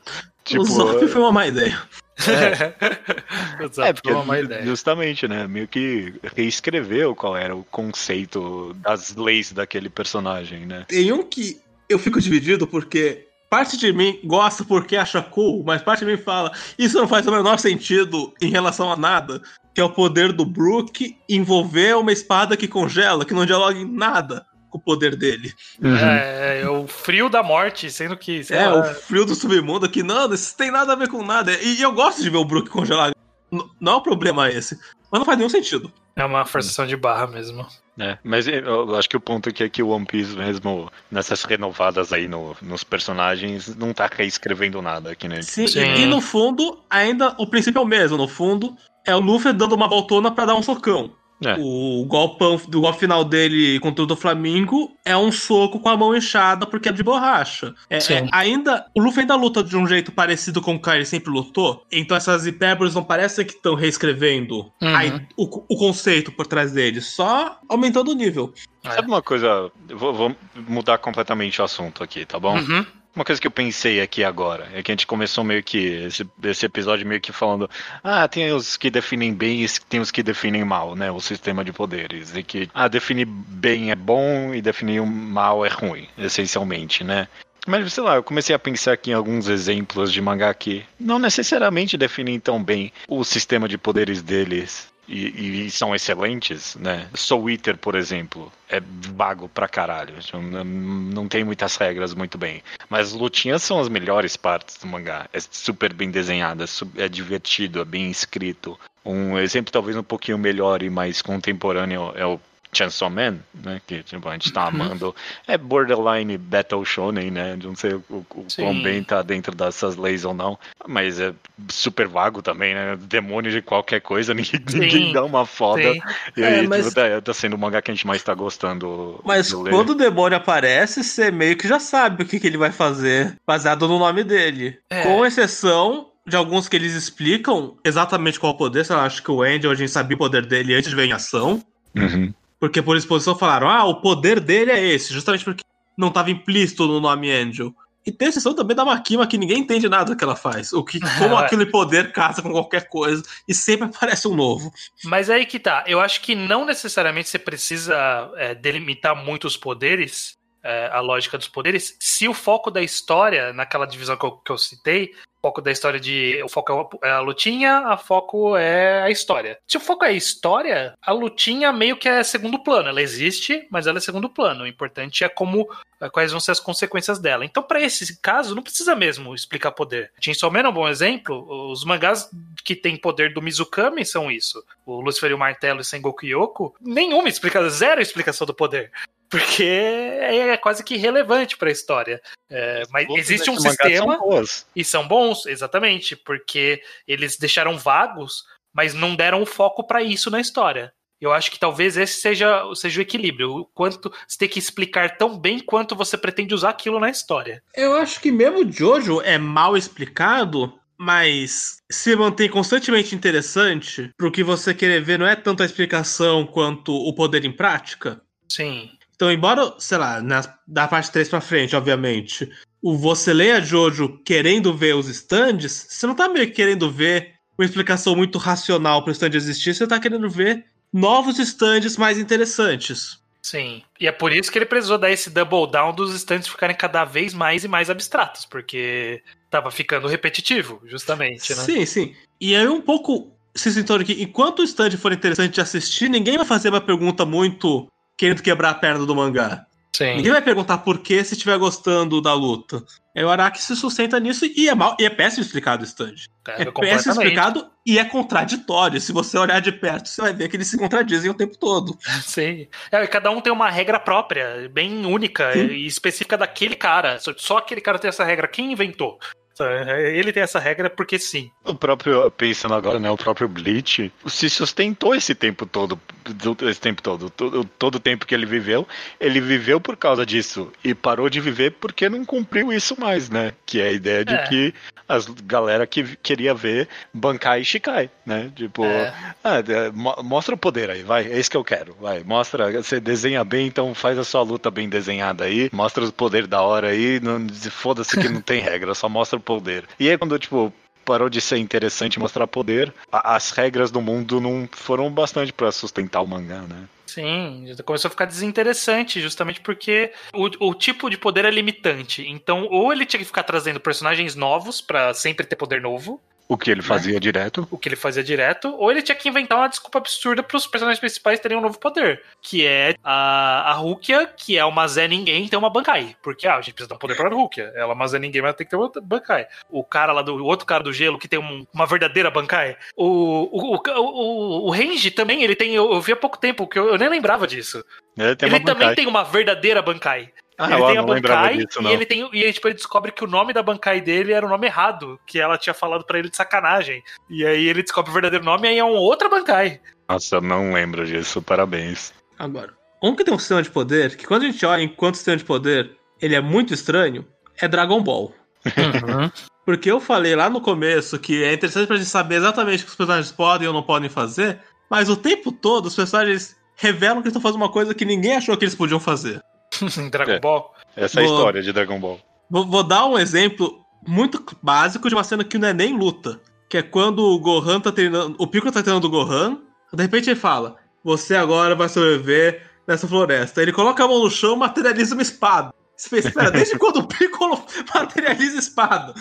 Tipo, 0.50 0.64
o 0.64 0.66
Zop 0.66 1.08
foi 1.08 1.22
uma 1.22 1.32
má 1.32 1.48
ideia. 1.48 1.80
É, 2.28 3.94
porque 3.94 4.10
foi 4.10 4.14
uma 4.14 4.26
má 4.26 4.40
ideia. 4.40 4.66
justamente, 4.66 5.28
né? 5.28 5.48
Meio 5.48 5.68
que 5.68 6.14
reescreveu 6.36 7.16
qual 7.16 7.38
era 7.38 7.56
o 7.56 7.64
conceito 7.66 8.74
das 8.80 9.16
leis 9.16 9.52
daquele 9.52 9.90
personagem, 9.90 10.66
né? 10.66 10.86
Tem 10.88 11.12
um 11.12 11.24
que 11.24 11.62
eu 11.88 12.00
fico 12.00 12.20
dividido 12.20 12.66
porque 12.66 13.28
parte 13.48 13.78
de 13.78 13.94
mim 13.94 14.20
gosta 14.24 14.64
porque 14.66 14.96
acha 14.96 15.22
cool, 15.22 15.64
mas 15.64 15.84
parte 15.84 16.04
de 16.04 16.12
mim 16.12 16.18
fala 16.18 16.52
isso 16.78 16.98
não 16.98 17.08
faz 17.08 17.28
o 17.28 17.32
menor 17.32 17.60
sentido 17.60 18.34
em 18.42 18.50
relação 18.50 18.92
a 18.92 18.98
nada. 18.98 19.40
Que 19.74 19.82
é 19.82 19.84
o 19.84 19.92
poder 19.92 20.34
do 20.34 20.46
Brook 20.46 21.16
envolver 21.30 21.96
uma 21.96 22.12
espada 22.12 22.58
que 22.58 22.68
congela, 22.68 23.24
que 23.24 23.36
não 23.36 23.46
dialoga 23.46 23.78
em 23.78 23.86
nada 23.86 24.46
com 24.70 24.78
o 24.78 24.82
poder 24.82 25.16
dele. 25.16 25.54
É, 25.84 26.62
é 26.64 26.70
o 26.70 26.88
frio 26.88 27.30
da 27.30 27.42
morte, 27.44 27.90
sendo 27.90 28.16
que. 28.18 28.44
sei 28.44 28.58
é, 28.58 28.68
lá, 28.68 28.80
o 28.82 28.94
frio 28.96 29.26
do 29.26 29.36
submundo 29.36 29.90
que 29.90 30.04
não, 30.04 30.32
isso 30.34 30.56
tem 30.56 30.72
nada 30.72 30.94
a 30.94 30.96
ver 30.96 31.08
com 31.10 31.24
nada. 31.24 31.52
E 31.62 31.82
eu 31.82 31.92
gosto 31.92 32.22
de 32.22 32.30
ver 32.30 32.38
o 32.38 32.46
Brook 32.46 32.70
congelar. 32.70 33.12
N- 33.52 33.64
Não 33.80 33.94
é 33.94 33.96
o 33.96 34.02
problema 34.02 34.50
esse. 34.50 34.78
Mas 35.12 35.20
não 35.20 35.26
faz 35.26 35.38
nenhum 35.38 35.50
sentido. 35.50 35.92
é 36.16 36.24
uma 36.24 36.46
forçação 36.46 36.86
de 36.86 36.96
barra 36.96 37.26
mesmo. 37.28 37.66
É, 38.00 38.18
mas 38.24 38.48
eu 38.48 38.96
acho 38.96 39.10
que 39.10 39.18
o 39.18 39.20
ponto 39.20 39.50
aqui 39.50 39.62
é 39.64 39.68
que 39.70 39.84
o 39.84 39.90
One 39.90 40.06
Piece 40.06 40.34
mesmo, 40.34 40.90
nessas 41.12 41.44
renovadas 41.44 42.14
aí 42.14 42.28
no- 42.30 42.56
nos 42.62 42.82
personagens, 42.84 43.76
não 43.76 43.92
tá 43.94 44.10
reescrevendo 44.10 44.82
nada, 44.82 45.16
que 45.16 45.28
nem. 45.28 45.42
Sim, 45.42 45.68
Sim. 45.68 45.80
E, 45.80 46.02
e 46.04 46.06
no 46.06 46.22
fundo, 46.22 46.80
ainda 46.90 47.36
o 47.38 47.46
princípio 47.48 47.80
é 47.80 47.82
o 47.82 47.86
mesmo. 47.86 48.16
No 48.18 48.28
fundo, 48.28 48.74
é 49.06 49.14
o 49.16 49.20
Luffy 49.20 49.52
dando 49.52 49.74
uma 49.76 49.88
voltona 49.90 50.32
pra 50.32 50.46
dar 50.46 50.56
um 50.56 50.64
socão. 50.64 51.12
É. 51.45 51.56
O 51.58 52.04
golpão 52.06 52.60
do 52.67 52.82
golpe 52.82 52.99
final 52.99 53.23
dele 53.23 53.80
contra 53.80 54.04
o 54.04 54.06
do 54.06 54.15
Flamengo 54.15 54.91
é 55.06 55.15
um 55.15 55.32
soco 55.32 55.80
com 55.80 55.88
a 55.88 55.95
mão 55.95 56.15
inchada 56.15 56.65
porque 56.65 56.89
é 56.89 56.91
de 56.91 57.02
borracha. 57.02 57.73
É, 57.89 57.97
é, 57.97 58.28
ainda 58.32 58.86
o 58.93 59.02
Luffy 59.02 59.21
ainda 59.21 59.36
luta 59.36 59.63
de 59.63 59.78
um 59.78 59.88
jeito 59.88 60.12
parecido 60.12 60.62
com 60.62 60.75
o 60.75 60.82
que 60.82 60.89
ele 60.89 61.06
sempre 61.06 61.32
lutou. 61.32 61.86
Então 61.91 62.17
essas 62.17 62.45
hipérboles 62.45 62.93
não 62.93 63.04
parecem 63.04 63.45
que 63.45 63.54
estão 63.54 63.73
reescrevendo 63.75 64.69
Uhum. 64.82 64.95
a- 64.95 65.21
o, 65.38 65.63
o 65.73 65.78
conceito 65.78 66.32
por 66.32 66.45
trás 66.45 66.71
deles, 66.73 67.06
só 67.06 67.58
aumentando 67.69 68.12
o 68.12 68.15
nível. 68.15 68.54
É. 68.84 68.91
Sabe 68.91 69.08
uma 69.08 69.21
coisa? 69.21 69.71
Vou, 69.95 70.13
vou 70.13 70.36
mudar 70.67 70.97
completamente 70.97 71.62
o 71.62 71.63
assunto 71.63 72.04
aqui, 72.04 72.25
tá 72.25 72.39
bom? 72.39 72.58
Uhum. 72.58 72.86
Uma 73.20 73.26
coisa 73.26 73.42
que 73.42 73.48
eu 73.48 73.52
pensei 73.52 74.00
aqui 74.00 74.24
agora 74.24 74.70
é 74.74 74.82
que 74.82 74.90
a 74.90 74.94
gente 74.94 75.06
começou 75.06 75.44
meio 75.44 75.62
que 75.62 75.78
esse, 75.78 76.26
esse 76.42 76.66
episódio 76.66 77.06
meio 77.06 77.20
que 77.20 77.34
falando, 77.34 77.70
ah, 78.02 78.26
tem 78.30 78.50
os 78.54 78.78
que 78.78 78.90
definem 78.90 79.34
bem 79.34 79.62
e 79.62 79.68
tem 79.90 80.00
os 80.00 80.10
que 80.10 80.24
definem 80.24 80.64
mal, 80.64 80.96
né? 80.96 81.12
O 81.12 81.20
sistema 81.20 81.66
de 81.66 81.74
poderes. 81.74 82.34
E 82.34 82.42
que, 82.42 82.70
ah, 82.74 82.88
definir 82.88 83.26
bem 83.26 83.92
é 83.92 83.96
bom 83.96 84.54
e 84.54 84.62
definir 84.62 85.06
mal 85.06 85.66
é 85.66 85.68
ruim, 85.68 86.08
essencialmente, 86.18 87.04
né? 87.04 87.28
Mas, 87.68 87.92
sei 87.92 88.04
lá, 88.04 88.16
eu 88.16 88.24
comecei 88.24 88.56
a 88.56 88.60
pensar 88.60 88.94
aqui 88.94 89.12
em 89.12 89.16
alguns 89.16 89.50
exemplos 89.50 90.14
de 90.14 90.22
mangá 90.22 90.54
que 90.54 90.86
não 90.98 91.20
necessariamente 91.20 91.98
definem 91.98 92.40
tão 92.40 92.64
bem 92.64 92.90
o 93.06 93.26
sistema 93.26 93.68
de 93.68 93.78
poderes 93.78 94.22
deles 94.22 94.88
e, 95.10 95.65
e 95.65 95.72
são 95.72 95.93
excelentes, 95.95 96.76
né? 96.76 97.10
Soul 97.15 97.50
Eater, 97.50 97.78
por 97.78 97.95
exemplo, 97.95 98.52
é 98.69 98.80
vago 98.80 99.50
pra 99.50 99.67
caralho. 99.67 100.13
Não, 100.34 100.63
não 100.63 101.28
tem 101.28 101.43
muitas 101.43 101.76
regras 101.78 102.13
muito 102.13 102.38
bem. 102.38 102.62
Mas 102.89 103.08
as 103.08 103.13
lutinhas 103.13 103.63
são 103.63 103.80
as 103.80 103.89
melhores 103.89 104.38
partes 104.38 104.78
do 104.78 104.88
mangá. 104.88 105.28
É 105.34 105.39
super 105.39 105.93
bem 105.93 106.12
desenhado, 106.12 106.65
su- 106.67 106.91
é 106.95 107.10
divertido, 107.10 107.82
é 107.82 107.86
bem 107.86 108.10
escrito. 108.12 108.80
Um 109.04 109.38
exemplo 109.39 109.72
talvez 109.72 109.98
um 109.98 110.04
pouquinho 110.04 110.38
melhor 110.38 110.84
e 110.84 110.89
mais 110.89 111.22
contemporâneo 111.22 112.12
é 112.15 112.26
o 112.26 112.39
Chainsaw 112.72 113.10
Man, 113.10 113.40
né? 113.54 113.82
Que 113.86 114.04
tipo, 114.04 114.28
a 114.30 114.34
gente 114.34 114.52
tá 114.54 114.68
amando. 114.68 115.16
É 115.48 115.58
borderline 115.58 116.38
Battle 116.38 116.86
Shonen, 116.86 117.32
né? 117.32 117.58
Não 117.62 117.76
sei 117.76 117.94
o, 117.94 118.04
o, 118.10 118.46
quão 118.56 118.82
bem 118.82 119.04
tá 119.04 119.22
dentro 119.22 119.56
dessas 119.56 119.96
leis 119.96 120.24
ou 120.26 120.34
não. 120.34 120.58
Mas 120.88 121.20
é 121.20 121.34
super 121.70 122.08
vago 122.08 122.42
também, 122.42 122.74
né? 122.74 122.96
Demônio 123.00 123.52
de 123.52 123.62
qualquer 123.62 124.02
coisa, 124.02 124.34
ninguém, 124.36 124.62
ninguém 124.74 125.14
dá 125.14 125.24
uma 125.24 125.46
foda. 125.46 125.94
Sim. 125.94 126.00
E 126.38 126.42
É, 126.44 126.60
aí, 126.60 126.68
mas- 126.68 126.86
tipo, 126.88 126.96
tá, 126.96 127.22
tá 127.22 127.34
sendo 127.34 127.56
o 127.56 127.58
mangá 127.60 127.82
que 127.82 127.92
a 127.92 127.94
gente 127.94 128.06
mais 128.08 128.22
tá 128.22 128.34
gostando. 128.34 129.20
Mas 129.26 129.48
de 129.50 129.56
ler. 129.56 129.72
quando 129.72 129.92
o 129.92 129.96
demônio 129.96 130.38
aparece, 130.38 131.04
você 131.04 131.32
meio 131.32 131.58
que 131.58 131.68
já 131.68 131.80
sabe 131.80 132.24
o 132.24 132.26
que, 132.26 132.40
que 132.40 132.48
ele 132.48 132.58
vai 132.58 132.72
fazer, 132.72 133.36
baseado 133.48 133.88
no 133.88 133.98
nome 134.00 134.24
dele. 134.24 134.78
É. 134.90 135.04
Com 135.04 135.26
exceção 135.26 136.08
de 136.28 136.36
alguns 136.36 136.70
que 136.70 136.76
eles 136.76 136.94
explicam 136.94 137.76
exatamente 137.84 138.40
qual 138.40 138.54
o 138.54 138.58
poder. 138.58 138.86
Sei 138.86 138.96
lá, 138.96 139.04
acho 139.06 139.24
que 139.24 139.32
o 139.32 139.42
Angel, 139.42 139.72
a 139.72 139.76
gente 139.76 139.90
sabia 139.92 140.16
o 140.16 140.20
poder 140.20 140.46
dele 140.46 140.76
antes 140.76 140.90
de 140.90 140.96
ver 140.96 141.06
em 141.06 141.14
ação. 141.14 141.64
Uhum. 141.96 142.32
Porque 142.60 142.82
por 142.82 142.98
exposição 142.98 143.38
falaram, 143.38 143.69
ah, 143.69 143.86
o 143.86 144.02
poder 144.02 144.39
dele 144.39 144.72
é 144.72 144.84
esse, 144.84 145.13
justamente 145.13 145.45
porque 145.45 145.63
não 145.98 146.10
estava 146.10 146.32
implícito 146.32 146.88
no 146.88 147.00
nome 147.00 147.32
Angel. 147.32 147.74
E 148.06 148.12
tem 148.12 148.30
exceção 148.30 148.56
também 148.56 148.76
da 148.76 148.84
Makima, 148.84 149.28
que 149.28 149.38
ninguém 149.38 149.60
entende 149.60 149.88
nada 149.88 150.06
do 150.06 150.17
que 150.17 150.24
ela 150.24 150.36
faz. 150.36 150.74
O 150.74 150.84
que, 150.84 151.00
como 151.19 151.38
aquele 151.38 151.65
poder 151.65 152.12
casa 152.12 152.41
com 152.41 152.52
qualquer 152.52 152.89
coisa 152.89 153.22
e 153.48 153.54
sempre 153.54 153.88
aparece 153.88 154.28
um 154.28 154.36
novo. 154.36 154.74
Mas 155.04 155.30
aí 155.30 155.45
que 155.45 155.60
tá. 155.60 155.84
Eu 155.86 156.00
acho 156.00 156.22
que 156.22 156.34
não 156.34 156.65
necessariamente 156.65 157.30
você 157.30 157.38
precisa 157.38 158.32
é, 158.38 158.56
delimitar 158.56 159.15
muitos 159.15 159.56
poderes 159.56 160.38
é, 160.63 160.89
a 160.91 161.00
lógica 161.00 161.38
dos 161.38 161.48
poderes, 161.48 161.95
se 162.00 162.28
o 162.28 162.34
foco 162.34 162.69
da 162.69 162.82
história, 162.82 163.54
naquela 163.54 163.86
divisão 163.86 164.17
que 164.17 164.26
eu, 164.26 164.32
que 164.32 164.52
eu 164.52 164.58
citei, 164.58 165.13
o 165.41 165.48
foco 165.48 165.62
da 165.62 165.72
história 165.72 166.00
de. 166.00 166.41
O 166.43 166.50
foco 166.50 167.00
é 167.02 167.10
a 167.10 167.22
lutinha, 167.22 167.78
a 167.88 167.95
foco 167.95 168.58
é 168.58 169.04
a 169.04 169.10
história. 169.10 169.58
Se 169.65 169.78
o 169.78 169.80
foco 169.80 170.04
é 170.04 170.10
a 170.10 170.12
história, 170.12 170.93
a 171.02 171.13
lutinha 171.13 171.72
meio 171.72 171.95
que 171.95 172.10
é 172.10 172.22
segundo 172.24 172.60
plano. 172.60 172.89
Ela 172.89 173.02
existe, 173.02 173.65
mas 173.72 173.88
ela 173.88 174.00
é 174.00 174.02
segundo 174.02 174.30
plano. 174.30 174.65
O 174.65 174.67
importante 174.67 175.24
é 175.24 175.30
como. 175.30 175.69
é, 176.02 176.10
Quais 176.10 176.32
vão 176.32 176.41
ser 176.41 176.52
as 176.52 176.60
consequências 176.60 177.19
dela. 177.19 177.45
Então, 177.45 177.63
pra 177.63 177.82
esse 177.82 178.19
caso, 178.22 178.54
não 178.54 178.62
precisa 178.62 178.95
mesmo 178.95 179.34
explicar 179.34 179.72
poder. 179.72 180.12
Chainsaw 180.19 180.52
Man 180.52 180.63
é 180.63 180.69
um 180.69 180.74
bom 180.74 180.89
exemplo. 180.89 181.72
Os 181.72 181.86
mangás 181.86 182.30
que 182.65 182.76
tem 182.76 182.98
poder 182.98 183.34
do 183.34 183.41
Mizukami 183.41 184.06
são 184.06 184.30
isso. 184.30 184.62
O 184.86 185.00
Lucifer 185.00 185.32
e 185.32 185.34
o 185.34 185.39
Martelo 185.39 185.80
e 185.80 185.86
Sengoku 185.86 186.26
Yoko, 186.26 186.76
nenhuma 186.82 187.30
explicação, 187.30 187.69
zero 187.69 188.02
explicação 188.02 188.45
do 188.45 188.54
poder. 188.54 188.91
Porque 189.30 189.63
é 189.63 190.58
quase 190.58 190.84
que 190.84 190.96
irrelevante 190.96 191.56
pra 191.56 191.70
história. 191.72 192.20
É, 192.50 192.84
mas 192.89 193.08
Todos 193.08 193.22
existe 193.22 193.50
um 193.50 193.60
sistema. 193.60 194.18
São. 194.18 194.65
E 194.76 194.84
são 194.84 195.08
bons, 195.08 195.46
exatamente, 195.46 196.15
porque 196.15 196.82
eles 197.08 197.38
deixaram 197.38 197.78
vagos, 197.78 198.44
mas 198.74 198.94
não 198.94 199.15
deram 199.15 199.42
o 199.42 199.46
foco 199.46 199.86
pra 199.86 200.02
isso 200.02 200.32
na 200.32 200.42
história. 200.42 200.92
Eu 201.22 201.34
acho 201.34 201.52
que 201.52 201.60
talvez 201.60 201.98
esse 201.98 202.22
seja, 202.22 202.63
seja 202.74 203.00
o 203.00 203.04
equilíbrio. 203.04 203.52
O 203.52 203.65
quanto 203.65 204.12
você 204.26 204.38
tem 204.38 204.50
que 204.50 204.58
explicar 204.58 205.18
tão 205.18 205.38
bem 205.38 205.60
quanto 205.60 205.96
você 205.96 206.18
pretende 206.18 206.54
usar 206.54 206.70
aquilo 206.70 207.00
na 207.00 207.10
história. 207.10 207.62
Eu 207.76 207.94
acho 207.94 208.22
que 208.22 208.32
mesmo 208.32 208.60
o 208.60 208.72
Jojo 208.72 209.22
é 209.22 209.38
mal 209.38 209.76
explicado, 209.76 210.80
mas 210.98 211.78
se 211.92 212.15
mantém 212.15 212.50
constantemente 212.50 213.13
interessante 213.13 214.10
pro 214.18 214.32
que 214.32 214.44
você 214.44 214.74
querer 214.74 215.02
ver 215.02 215.20
não 215.20 215.28
é 215.28 215.36
tanto 215.36 215.62
a 215.62 215.65
explicação 215.65 216.48
quanto 216.48 216.96
o 216.96 217.13
poder 217.13 217.44
em 217.44 217.52
prática. 217.52 218.22
Sim. 218.50 218.92
Então, 219.20 219.30
embora, 219.30 219.74
sei 219.80 219.98
lá, 219.98 220.22
na, 220.22 220.40
da 220.66 220.88
parte 220.88 221.12
3 221.12 221.28
pra 221.28 221.42
frente, 221.42 221.76
obviamente, 221.76 222.50
o 222.82 222.98
você 222.98 223.34
leia 223.34 223.60
Jojo 223.60 224.18
querendo 224.24 224.74
ver 224.74 224.96
os 224.96 225.10
stands, 225.10 225.88
você 225.90 226.08
não 226.08 226.16
tá 226.16 226.30
meio 226.30 226.48
que 226.48 226.54
querendo 226.54 226.90
ver 226.90 227.34
uma 227.58 227.66
explicação 227.66 228.16
muito 228.16 228.38
racional 228.38 229.04
pro 229.04 229.12
stand 229.12 229.32
existir, 229.34 229.76
você 229.76 229.86
tá 229.86 230.00
querendo 230.00 230.30
ver 230.30 230.64
novos 230.94 231.38
stands 231.38 231.98
mais 231.98 232.18
interessantes. 232.18 233.20
Sim. 233.42 233.84
E 234.00 234.08
é 234.08 234.12
por 234.14 234.32
isso 234.32 234.50
que 234.50 234.58
ele 234.58 234.66
precisou 234.66 234.98
dar 234.98 235.12
esse 235.12 235.30
double 235.30 235.70
down 235.70 235.94
dos 235.94 236.16
stands 236.16 236.48
ficarem 236.48 236.78
cada 236.78 237.04
vez 237.04 237.34
mais 237.34 237.66
e 237.66 237.68
mais 237.68 237.90
abstratos, 237.90 238.46
porque 238.46 239.22
tava 239.50 239.70
ficando 239.70 240.08
repetitivo, 240.08 240.82
justamente, 240.86 241.54
né? 241.54 241.64
Sim, 241.64 241.86
sim. 241.86 242.16
E 242.40 242.56
aí 242.56 242.70
um 242.70 242.80
pouco 242.82 243.36
se 243.54 243.70
sintando 243.70 244.06
que 244.06 244.24
enquanto 244.24 244.60
o 244.60 244.64
stand 244.64 244.92
for 244.92 245.12
interessante 245.12 245.56
de 245.56 245.62
assistir, 245.62 246.10
ninguém 246.10 246.38
vai 246.38 246.46
fazer 246.46 246.70
uma 246.70 246.80
pergunta 246.80 247.26
muito 247.26 247.92
querendo 248.20 248.44
quebrar 248.44 248.72
a 248.72 248.76
perna 248.76 249.06
do 249.06 249.16
mangá. 249.16 249.66
Sim. 249.96 250.18
Ninguém 250.18 250.34
vai 250.34 250.42
perguntar 250.42 250.80
por 250.80 251.00
que 251.00 251.24
se 251.24 251.34
estiver 251.34 251.58
gostando 251.58 252.22
da 252.22 252.34
luta. 252.34 252.84
É 253.16 253.26
o 253.26 253.30
Araki 253.30 253.62
se 253.62 253.76
sustenta 253.76 254.20
nisso 254.20 254.46
e 254.46 254.70
é 254.70 254.76
mal 254.76 254.96
e 255.00 255.06
é 255.06 255.10
péssimo 255.10 255.44
explicado 255.44 255.84
o 255.84 255.86
stand. 255.86 256.16
É 256.48 256.52
péssimo 256.52 256.74
completamente. 256.74 257.10
explicado 257.10 257.70
e 257.86 257.98
é 257.98 258.06
contraditório. 258.06 259.02
Se 259.02 259.12
você 259.12 259.38
olhar 259.38 259.60
de 259.62 259.72
perto, 259.72 260.08
você 260.08 260.22
vai 260.22 260.34
ver 260.34 260.48
que 260.48 260.58
eles 260.58 260.68
se 260.68 260.78
contradizem 260.78 261.32
o 261.32 261.34
tempo 261.34 261.58
todo. 261.58 261.98
Sim. 262.22 262.68
É, 262.92 263.04
e 263.04 263.08
cada 263.08 263.32
um 263.32 263.42
tem 263.42 263.52
uma 263.52 263.70
regra 263.70 264.00
própria, 264.00 264.70
bem 264.70 265.06
única 265.06 265.54
Sim. 265.54 265.68
e 265.68 265.86
específica 265.86 266.38
daquele 266.38 266.76
cara. 266.76 267.20
Só 267.38 267.58
aquele 267.58 267.82
cara 267.82 267.98
tem 267.98 268.10
essa 268.10 268.24
regra. 268.24 268.48
Quem 268.48 268.74
inventou? 268.74 269.18
Ele 269.63 270.32
tem 270.32 270.43
essa 270.43 270.60
regra 270.60 270.89
porque 270.89 271.17
sim. 271.19 271.52
O 271.63 271.74
próprio, 271.76 272.30
pensando 272.32 272.74
agora, 272.74 273.00
né, 273.00 273.10
o 273.10 273.17
próprio 273.17 273.48
Bleach 273.48 274.12
se 274.28 274.50
sustentou 274.50 275.13
esse 275.15 275.36
tempo 275.36 275.65
todo, 275.65 276.00
do- 276.26 276.69
esse 276.69 276.80
tempo 276.80 277.02
todo, 277.02 277.30
todo, 277.30 277.63
todo 277.63 277.95
o 277.95 278.00
tempo 278.00 278.26
que 278.26 278.34
ele 278.34 278.45
viveu, 278.45 278.88
ele 279.19 279.39
viveu 279.41 279.80
por 279.80 279.95
causa 279.98 280.26
disso 280.26 280.72
e 280.84 280.93
parou 280.93 281.30
de 281.30 281.39
viver 281.39 281.72
porque 281.80 282.10
não 282.10 282.24
cumpriu 282.26 282.72
isso 282.72 283.00
mais, 283.00 283.30
né? 283.30 283.54
Que 283.65 283.80
é 283.82 283.88
a 283.89 283.91
ideia 283.91 284.26
de 284.26 284.34
É. 284.34 284.43
que 284.48 284.74
as 285.08 285.28
galera 285.28 285.88
que 285.88 286.04
queria 286.17 286.54
ver 286.54 286.88
Bankai 287.13 287.62
e 287.62 287.65
Shikai, 287.65 288.10
né? 288.26 288.52
Tipo, 288.56 288.86
É. 288.86 289.13
ah, 289.43 289.58
é, 289.67 289.89
mo- 289.91 290.15
mostra 290.24 290.54
o 290.54 290.58
poder 290.58 290.89
aí, 290.89 291.04
vai, 291.04 291.26
é 291.32 291.39
isso 291.39 291.50
que 291.50 291.58
eu 291.58 291.63
quero, 291.63 291.95
vai, 292.00 292.24
mostra, 292.24 292.72
você 292.72 293.00
desenha 293.00 293.43
bem, 293.43 293.67
então 293.67 293.93
faz 293.95 294.17
a 294.19 294.24
sua 294.24 294.41
luta 294.43 294.69
bem 294.69 294.88
desenhada 294.88 295.45
aí, 295.45 295.69
mostra 295.74 296.04
o 296.06 296.12
poder 296.13 296.45
da 296.48 296.62
hora 296.62 296.89
aí, 296.89 297.19
não, 297.19 297.48
foda-se 297.72 298.19
que 298.19 298.30
não 298.30 298.39
tem 298.41 298.62
regra, 298.62 298.93
só 298.93 299.10
mostra 299.10 299.38
o 299.39 299.41
poder. 299.50 299.88
E 300.00 300.08
aí 300.08 300.16
quando, 300.16 300.38
tipo, 300.38 300.72
parou 301.04 301.28
de 301.28 301.42
ser 301.42 301.58
interessante 301.58 302.20
mostrar 302.20 302.46
poder, 302.46 302.94
as 303.12 303.50
regras 303.50 303.90
do 303.90 304.00
mundo 304.00 304.40
não 304.40 304.70
foram 304.72 305.10
bastante 305.10 305.52
pra 305.52 305.72
sustentar 305.72 306.22
o 306.22 306.28
mangá, 306.28 306.62
né? 306.62 306.88
Sim, 307.08 307.66
começou 307.84 308.10
a 308.10 308.12
ficar 308.12 308.26
desinteressante, 308.26 309.20
justamente 309.20 309.60
porque 309.62 310.14
o, 310.32 310.68
o 310.68 310.76
tipo 310.76 311.10
de 311.10 311.18
poder 311.18 311.46
é 311.46 311.50
limitante. 311.50 312.22
Então, 312.28 312.68
ou 312.70 312.94
ele 312.94 313.08
tinha 313.08 313.20
que 313.20 313.26
ficar 313.26 313.42
trazendo 313.42 313.80
personagens 313.80 314.36
novos 314.36 314.82
pra 314.82 315.12
sempre 315.16 315.48
ter 315.48 315.56
poder 315.56 315.82
novo, 315.82 316.22
O 316.52 316.58
que 316.58 316.72
ele 316.72 316.82
fazia 316.82 317.20
direto. 317.20 317.68
o 317.70 317.78
que 317.78 317.88
ele 317.88 317.96
fazia 317.96 318.24
direto, 318.24 318.76
ou 318.76 318.90
ele 318.92 319.04
tinha 319.04 319.16
que 319.16 319.30
inventar 319.30 319.56
uma 319.56 319.68
desculpa 319.70 320.00
absurda 320.00 320.42
pros 320.42 320.66
personagens 320.66 321.00
principais 321.00 321.40
terem 321.40 321.56
um 321.56 321.62
novo 321.62 321.78
poder. 321.78 322.24
Que 322.42 322.66
é 322.66 322.96
a, 323.04 323.70
a 323.70 323.74
Rukia, 323.74 324.26
que 324.26 324.58
é 324.58 324.66
uma 324.66 324.88
Zé 324.88 325.08
Ninguém, 325.08 325.48
tem 325.48 325.60
uma 325.60 325.70
Bankai. 325.70 326.16
Porque, 326.24 326.48
ah, 326.48 326.56
a 326.56 326.62
gente 326.62 326.74
precisa 326.74 326.90
dar 326.90 326.98
poder 327.00 327.16
pra 327.16 327.30
Rukia. 327.30 327.72
Ela 327.76 327.92
é 327.92 327.96
uma 327.96 328.08
Zé 328.08 328.18
Ninguém, 328.18 328.42
mas 328.42 328.56
tem 328.56 328.66
que 328.66 328.72
ter 328.72 328.78
uma 328.78 328.92
Bankai. 329.00 329.46
O 329.70 329.84
cara 329.84 330.12
lá 330.12 330.24
do 330.24 330.38
o 330.38 330.44
outro 330.46 330.66
cara 330.66 330.82
do 330.84 330.92
gelo, 330.92 331.20
que 331.20 331.28
tem 331.28 331.38
um- 331.38 331.68
uma 331.72 331.86
verdadeira 331.86 332.32
Bankai. 332.32 332.76
O, 332.96 333.06
o, 333.06 333.76
o, 333.76 333.82
o, 334.00 334.68
o 334.68 334.72
Range 334.72 335.12
também, 335.12 335.44
ele 335.44 335.56
tem. 335.56 335.76
Eu, 335.76 335.94
eu 335.94 336.02
vi 336.02 336.14
há 336.14 336.16
pouco 336.16 336.40
tempo, 336.40 336.68
que 336.68 336.80
eu, 336.80 336.90
eu 336.90 336.98
nem 336.98 337.10
lembrava 337.10 337.46
disso. 337.46 337.86
Ele 338.18 338.56
ele 338.56 338.60
também 338.66 338.88
tem 338.96 339.06
uma 339.08 339.24
verdadeira 339.24 339.84
Bankai. 339.84 340.32
Ah, 340.60 340.74
ele 340.74 340.88
tem 340.88 340.98
a 340.98 341.04
Bankai 341.04 341.58
disso, 341.58 341.82
não. 341.82 341.89
e 341.89 341.93
ele 341.93 342.06
tem 342.06 342.30
e 342.34 342.43
aí, 342.43 342.52
tipo, 342.52 342.67
ele 342.67 342.76
descobre 342.76 343.13
que 343.13 343.24
o 343.24 343.28
nome 343.28 343.54
da 343.54 343.63
Bankai 343.63 344.02
dele 344.02 344.34
era 344.34 344.45
o 344.45 344.50
nome 344.50 344.67
errado, 344.67 345.17
que 345.26 345.39
ela 345.39 345.58
tinha 345.58 345.74
falado 345.74 346.04
pra 346.04 346.19
ele 346.19 346.30
de 346.30 346.36
sacanagem. 346.36 347.02
E 347.30 347.45
aí 347.45 347.65
ele 347.65 347.82
descobre 347.82 348.12
o 348.12 348.13
verdadeiro 348.13 348.43
nome 348.43 348.67
e 348.67 348.72
aí 348.72 348.78
é 348.78 348.84
uma 348.84 349.00
outra 349.00 349.30
Bankai. 349.30 349.80
Nossa, 350.10 350.36
eu 350.36 350.41
não 350.41 350.74
lembro 350.74 351.06
disso, 351.06 351.41
parabéns. 351.41 352.13
Agora, 352.38 352.74
um 353.02 353.15
que 353.15 353.24
tem 353.24 353.34
um 353.34 353.39
sistema 353.39 353.63
de 353.63 353.72
poder, 353.72 354.17
que 354.17 354.28
quando 354.28 354.43
a 354.43 354.45
gente 354.48 354.65
olha 354.65 354.82
enquanto 354.82 355.15
sistema 355.15 355.38
de 355.38 355.45
poder, 355.45 355.91
ele 356.22 356.36
é 356.36 356.41
muito 356.41 356.74
estranho, 356.74 357.26
é 357.58 357.65
Dragon 357.65 358.04
Ball. 358.04 358.36
Porque 359.65 359.89
eu 359.89 360.02
falei 360.02 360.36
lá 360.36 360.50
no 360.50 360.60
começo 360.60 361.17
que 361.19 361.41
é 361.41 361.54
interessante 361.54 361.88
pra 361.88 361.95
gente 361.95 362.10
saber 362.10 362.36
exatamente 362.36 362.82
o 362.82 362.86
que 362.86 362.91
os 362.91 362.98
personagens 362.98 363.32
podem 363.32 363.67
ou 363.67 363.74
não 363.74 363.84
podem 363.84 364.10
fazer, 364.10 364.60
mas 364.89 365.08
o 365.08 365.15
tempo 365.15 365.54
todo 365.54 365.86
os 365.86 365.95
personagens 365.95 366.58
revelam 366.76 367.22
que 367.22 367.30
estão 367.30 367.41
fazendo 367.41 367.62
uma 367.62 367.72
coisa 367.72 367.93
que 367.93 368.04
ninguém 368.04 368.36
achou 368.36 368.58
que 368.58 368.65
eles 368.65 368.76
podiam 368.76 369.00
fazer. 369.00 369.39
Dragon 370.12 370.32
É. 370.32 370.40
Ball. 370.40 370.74
Essa 370.96 371.20
é 371.20 371.24
a 371.24 371.26
história 371.26 371.62
de 371.62 371.72
Dragon 371.72 372.00
Ball. 372.00 372.20
Vou, 372.50 372.66
vou 372.66 372.84
dar 372.84 373.06
um 373.06 373.18
exemplo 373.18 373.86
muito 374.08 374.44
básico 374.62 375.08
de 375.10 375.16
uma 375.16 375.24
cena 375.24 375.44
que 375.44 375.58
não 375.58 375.68
é 375.68 375.74
nem 375.74 375.98
luta. 375.98 376.40
Que 376.70 376.78
é 376.78 376.82
quando 376.84 377.20
o 377.20 377.40
Gohan 377.40 377.80
tá 377.80 377.92
treinando. 377.92 378.36
O 378.38 378.48
Piccolo 378.48 378.72
tá 378.72 378.82
treinando 378.84 379.08
o 379.08 379.10
Gohan. 379.10 379.60
De 379.94 380.02
repente 380.04 380.30
ele 380.30 380.40
fala: 380.40 380.76
Você 381.04 381.36
agora 381.36 381.76
vai 381.76 381.90
sobreviver 381.90 382.64
nessa 382.88 383.08
floresta. 383.08 383.62
Ele 383.62 383.72
coloca 383.72 384.04
a 384.04 384.08
mão 384.08 384.24
no 384.24 384.30
chão 384.30 384.56
e 384.56 384.60
materializa 384.60 385.16
uma 385.16 385.22
espada. 385.22 385.74
Você 386.00 386.22
pensa, 386.32 386.50
desde 386.52 386.78
quando 386.80 386.98
o 387.02 387.08
Piccolo 387.08 387.62
materializa 387.94 388.58
espada? 388.58 389.14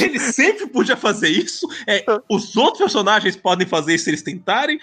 Ele 0.00 0.18
sempre 0.18 0.66
podia 0.66 0.96
fazer 0.96 1.28
isso. 1.28 1.68
É, 1.86 2.02
os 2.30 2.56
outros 2.56 2.78
personagens 2.78 3.36
podem 3.36 3.66
fazer 3.66 3.94
isso 3.94 4.04
se 4.04 4.10
eles 4.10 4.22
tentarem. 4.22 4.80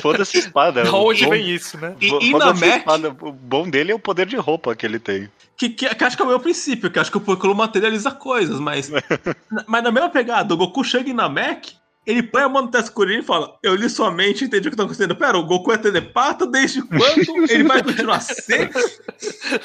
Foda-se 0.00 0.38
a 0.38 0.40
espada. 0.40 0.90
Onde 0.94 1.24
bom- 1.24 1.30
vem 1.30 1.50
isso, 1.50 1.76
né? 1.78 1.94
E, 2.00 2.06
e 2.08 2.32
na 2.32 2.54
Mac, 2.54 2.78
espada. 2.78 3.10
O 3.20 3.30
bom 3.32 3.68
dele 3.68 3.92
é 3.92 3.94
o 3.94 3.98
poder 3.98 4.26
de 4.26 4.36
roupa 4.36 4.74
que 4.74 4.86
ele 4.86 4.98
tem. 4.98 5.28
que, 5.56 5.68
que, 5.68 5.94
que 5.94 6.04
acho 6.04 6.16
que 6.16 6.22
é 6.22 6.24
o 6.24 6.28
meu 6.28 6.40
princípio, 6.40 6.90
que 6.90 6.98
acho 6.98 7.10
que 7.10 7.18
o 7.18 7.20
Piccolo 7.20 7.54
materializa 7.54 8.10
coisas, 8.10 8.58
mas. 8.58 8.88
na- 9.52 9.64
mas 9.66 9.82
na 9.84 9.92
mesma 9.92 10.08
pegada, 10.08 10.54
o 10.54 10.56
Goku 10.56 10.82
chega 10.82 11.10
em 11.10 11.14
Namek, 11.14 11.74
ele 12.06 12.22
põe 12.22 12.42
a 12.42 12.48
mão 12.48 12.68
no 12.70 12.78
escurinho 12.78 13.20
e 13.20 13.24
fala: 13.24 13.56
Eu 13.62 13.74
li 13.74 13.88
sua 13.88 14.10
mente 14.10 14.42
e 14.42 14.46
entendi 14.46 14.68
o 14.68 14.70
que 14.70 14.76
tá 14.76 14.82
acontecendo. 14.82 15.16
Pera, 15.16 15.38
o 15.38 15.44
Goku 15.44 15.72
é 15.72 15.78
telepata, 15.78 16.46
desde 16.46 16.82
quando 16.82 17.48
ele 17.50 17.64
vai 17.64 17.82
continuar 17.82 18.16
a 18.16 18.20
ser? 18.20 18.70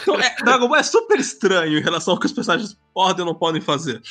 Então, 0.01 0.19
é, 0.19 0.35
Dragon 0.43 0.67
Ball 0.67 0.77
é 0.77 0.83
super 0.83 1.19
estranho 1.19 1.77
em 1.77 1.81
relação 1.81 2.13
ao 2.13 2.19
que 2.19 2.25
os 2.25 2.31
personagens 2.31 2.77
podem 2.93 3.25
ou 3.25 3.31
não 3.31 3.37
podem 3.37 3.61
fazer. 3.61 4.01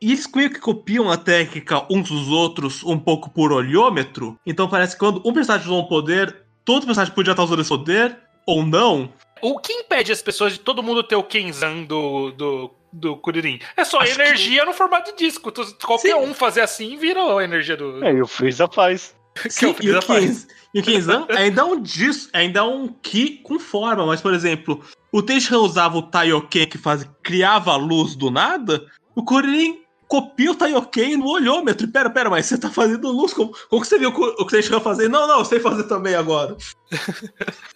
E 0.00 0.12
eles 0.12 0.28
meio 0.34 0.50
que 0.50 0.60
copiam 0.60 1.10
a 1.10 1.16
técnica 1.16 1.86
uns 1.90 2.08
dos 2.08 2.28
outros 2.28 2.84
um 2.84 2.98
pouco 2.98 3.30
por 3.30 3.52
olhômetro. 3.52 4.38
Então 4.44 4.68
parece 4.68 4.94
que 4.94 5.00
quando 5.00 5.22
um 5.24 5.32
personagem 5.32 5.66
usou 5.66 5.82
um 5.82 5.88
poder, 5.88 6.44
todo 6.64 6.86
personagem 6.86 7.14
podia 7.14 7.32
estar 7.32 7.44
usando 7.44 7.60
esse 7.60 7.68
poder, 7.68 8.18
ou 8.46 8.64
não. 8.64 9.12
O 9.42 9.58
que 9.58 9.72
impede 9.72 10.12
as 10.12 10.20
pessoas 10.20 10.52
de 10.54 10.60
todo 10.60 10.82
mundo 10.82 11.02
ter 11.02 11.16
o 11.16 11.22
Kenzan 11.22 11.84
do, 11.84 12.30
do, 12.32 12.70
do 12.92 13.16
Kuririn? 13.16 13.58
É 13.76 13.84
só 13.84 14.00
Acho 14.00 14.20
energia 14.20 14.64
no 14.64 14.72
formato 14.72 15.12
de 15.12 15.18
disco. 15.18 15.50
Tu- 15.52 15.76
Qualquer 15.84 16.14
Sim. 16.14 16.20
um 16.20 16.34
fazer 16.34 16.60
assim 16.62 16.96
virou 16.96 17.38
a 17.38 17.44
energia 17.44 17.76
do. 17.76 18.04
É, 18.04 18.12
e 18.12 18.22
o 18.22 18.26
Freeza 18.26 18.68
faz. 18.68 19.14
que 19.58 19.66
o 19.66 19.68
e 19.68 19.70
o, 19.70 19.74
Freeza 19.74 20.02
faz. 20.02 20.48
E 20.74 20.80
o 20.80 20.82
Kenzan 20.82 21.26
ainda 21.30 21.62
é 21.62 21.64
um 21.64 21.80
dis, 21.80 22.28
ainda 22.32 22.60
é 22.60 22.62
um 22.62 22.88
Ki 22.88 23.40
com 23.42 23.58
forma, 23.58 24.06
mas 24.06 24.20
por 24.20 24.32
exemplo, 24.32 24.80
o 25.10 25.22
Tenshinhan 25.22 25.58
usava 25.60 25.98
o 25.98 26.02
Taioken 26.02 26.66
que 26.66 26.78
faz, 26.78 27.08
criava 27.22 27.72
a 27.72 27.76
luz 27.76 28.14
do 28.14 28.30
nada, 28.30 28.84
o 29.14 29.24
Kuririn 29.24 29.80
copia 30.10 30.50
o 30.50 30.54
Taioken 30.56 31.16
no 31.16 31.28
olhômetro. 31.30 31.86
Pera, 31.88 32.10
pera, 32.10 32.28
mas 32.28 32.44
você 32.46 32.58
tá 32.58 32.68
fazendo 32.68 33.10
luz. 33.12 33.32
Como, 33.32 33.54
como 33.70 33.80
que 33.80 33.86
você 33.88 33.96
viu 33.98 34.10
o 34.10 34.44
que 34.44 34.50
você 34.50 34.60
chegou 34.62 34.78
a 34.78 34.82
fazer? 34.82 35.08
Não, 35.08 35.26
não, 35.28 35.38
eu 35.38 35.44
sei 35.44 35.60
fazer 35.60 35.84
também 35.84 36.14
agora. 36.16 36.56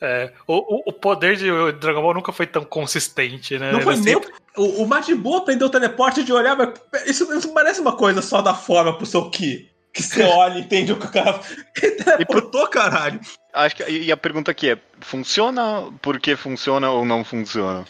É, 0.01 0.33
o, 0.47 0.57
o- 0.57 0.83
o 0.87 0.93
poder 0.93 1.37
de 1.37 1.47
Dragon 1.79 2.03
Ball 2.03 2.15
nunca 2.15 2.33
foi 2.33 2.47
tão 2.47 2.65
consistente, 2.65 3.59
né? 3.59 3.71
Não 3.71 3.77
Era 3.79 3.85
foi 3.85 3.95
nem. 3.97 4.03
sempre- 4.15 4.33
O, 4.57 4.83
o 4.83 4.87
Majin 4.87 5.17
Buu 5.17 5.37
aprendeu 5.39 5.69
o 5.69 5.71
teleporte 5.71 6.23
de 6.23 6.33
olhar, 6.33 6.57
mas 6.57 6.75
isso, 7.07 7.33
isso 7.33 7.53
parece 7.55 7.81
uma 7.81 7.93
coisa 7.97 8.21
só 8.21 8.43
da 8.43 8.53
forma 8.53 8.97
pro 8.97 9.07
seu 9.07 9.31
Ki. 9.31 9.71
Que 9.95 10.03
você 10.03 10.23
olha 10.27 10.59
e 10.59 10.63
entende 10.63 10.93
o 10.93 10.97
que 10.97 11.07
o 11.07 11.11
cara. 11.11 11.41
Ele 11.81 11.93
teleportou, 11.93 12.67
caralho. 12.67 13.19
Acho 13.53 13.77
que, 13.77 13.85
e 13.89 14.11
a 14.13 14.17
pergunta 14.17 14.51
aqui 14.51 14.71
é: 14.71 14.79
funciona 15.01 15.85
porque 16.03 16.37
funciona 16.37 16.91
ou 16.91 17.05
não 17.05 17.25
funciona? 17.25 17.85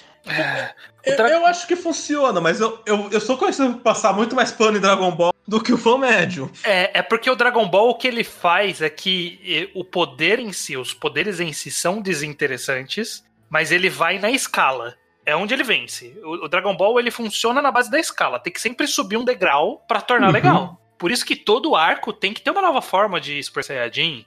Eu, 1.05 1.17
Dra- 1.17 1.29
eu 1.31 1.45
acho 1.47 1.67
que 1.67 1.77
funciona, 1.77 2.41
mas 2.41 2.61
eu, 2.61 2.81
eu, 2.87 3.09
eu 3.11 3.21
sou 3.21 3.37
conhecido 3.37 3.75
por 3.75 3.81
passar 3.83 4.13
muito 4.13 4.35
mais 4.35 4.51
pano 4.51 4.79
em 4.79 4.81
Dragon 4.81 5.11
Ball 5.11 5.33
do 5.47 5.61
que 5.63 5.73
o 5.73 5.77
fã 5.79 5.99
médio. 5.99 6.51
É, 6.65 6.99
é 7.01 7.03
porque 7.03 7.29
o 7.31 7.37
Dragon 7.37 7.69
Ball 7.69 7.91
o 7.91 7.95
que 7.95 8.09
ele 8.09 8.25
faz 8.25 8.81
é 8.81 8.89
que 8.89 9.39
eh, 9.45 9.71
o 9.79 9.85
poder 9.85 10.39
em 10.39 10.53
si, 10.53 10.77
os 10.77 10.95
poderes 10.95 11.41
em 11.41 11.53
si 11.53 11.71
são 11.71 12.01
desinteressantes, 12.01 13.25
mas 13.51 13.71
ele 13.73 13.91
vai 13.91 14.19
na 14.19 14.31
escala. 14.31 14.95
É 15.27 15.35
onde 15.35 15.55
ele 15.55 15.65
vence. 15.65 16.19
O, 16.23 16.45
o 16.45 16.49
Dragon 16.49 16.77
Ball 16.77 16.99
ele 16.99 17.11
funciona 17.11 17.61
na 17.63 17.71
base 17.71 17.91
da 17.91 17.99
escala. 17.99 18.39
Tem 18.39 18.53
que 18.53 18.61
sempre 18.61 18.87
subir 18.87 19.17
um 19.17 19.25
degrau 19.25 19.85
pra 19.89 20.01
tornar 20.01 20.29
Uhum. 20.29 20.33
legal. 20.33 20.81
Por 20.99 21.11
isso 21.11 21.25
que 21.25 21.37
todo 21.37 21.75
arco 21.77 22.13
tem 22.13 22.33
que 22.33 22.41
ter 22.41 22.51
uma 22.51 22.63
nova 22.63 22.81
forma 22.81 23.21
de 23.21 23.43
Super 23.43 23.65
Saiyajin, 23.65 24.25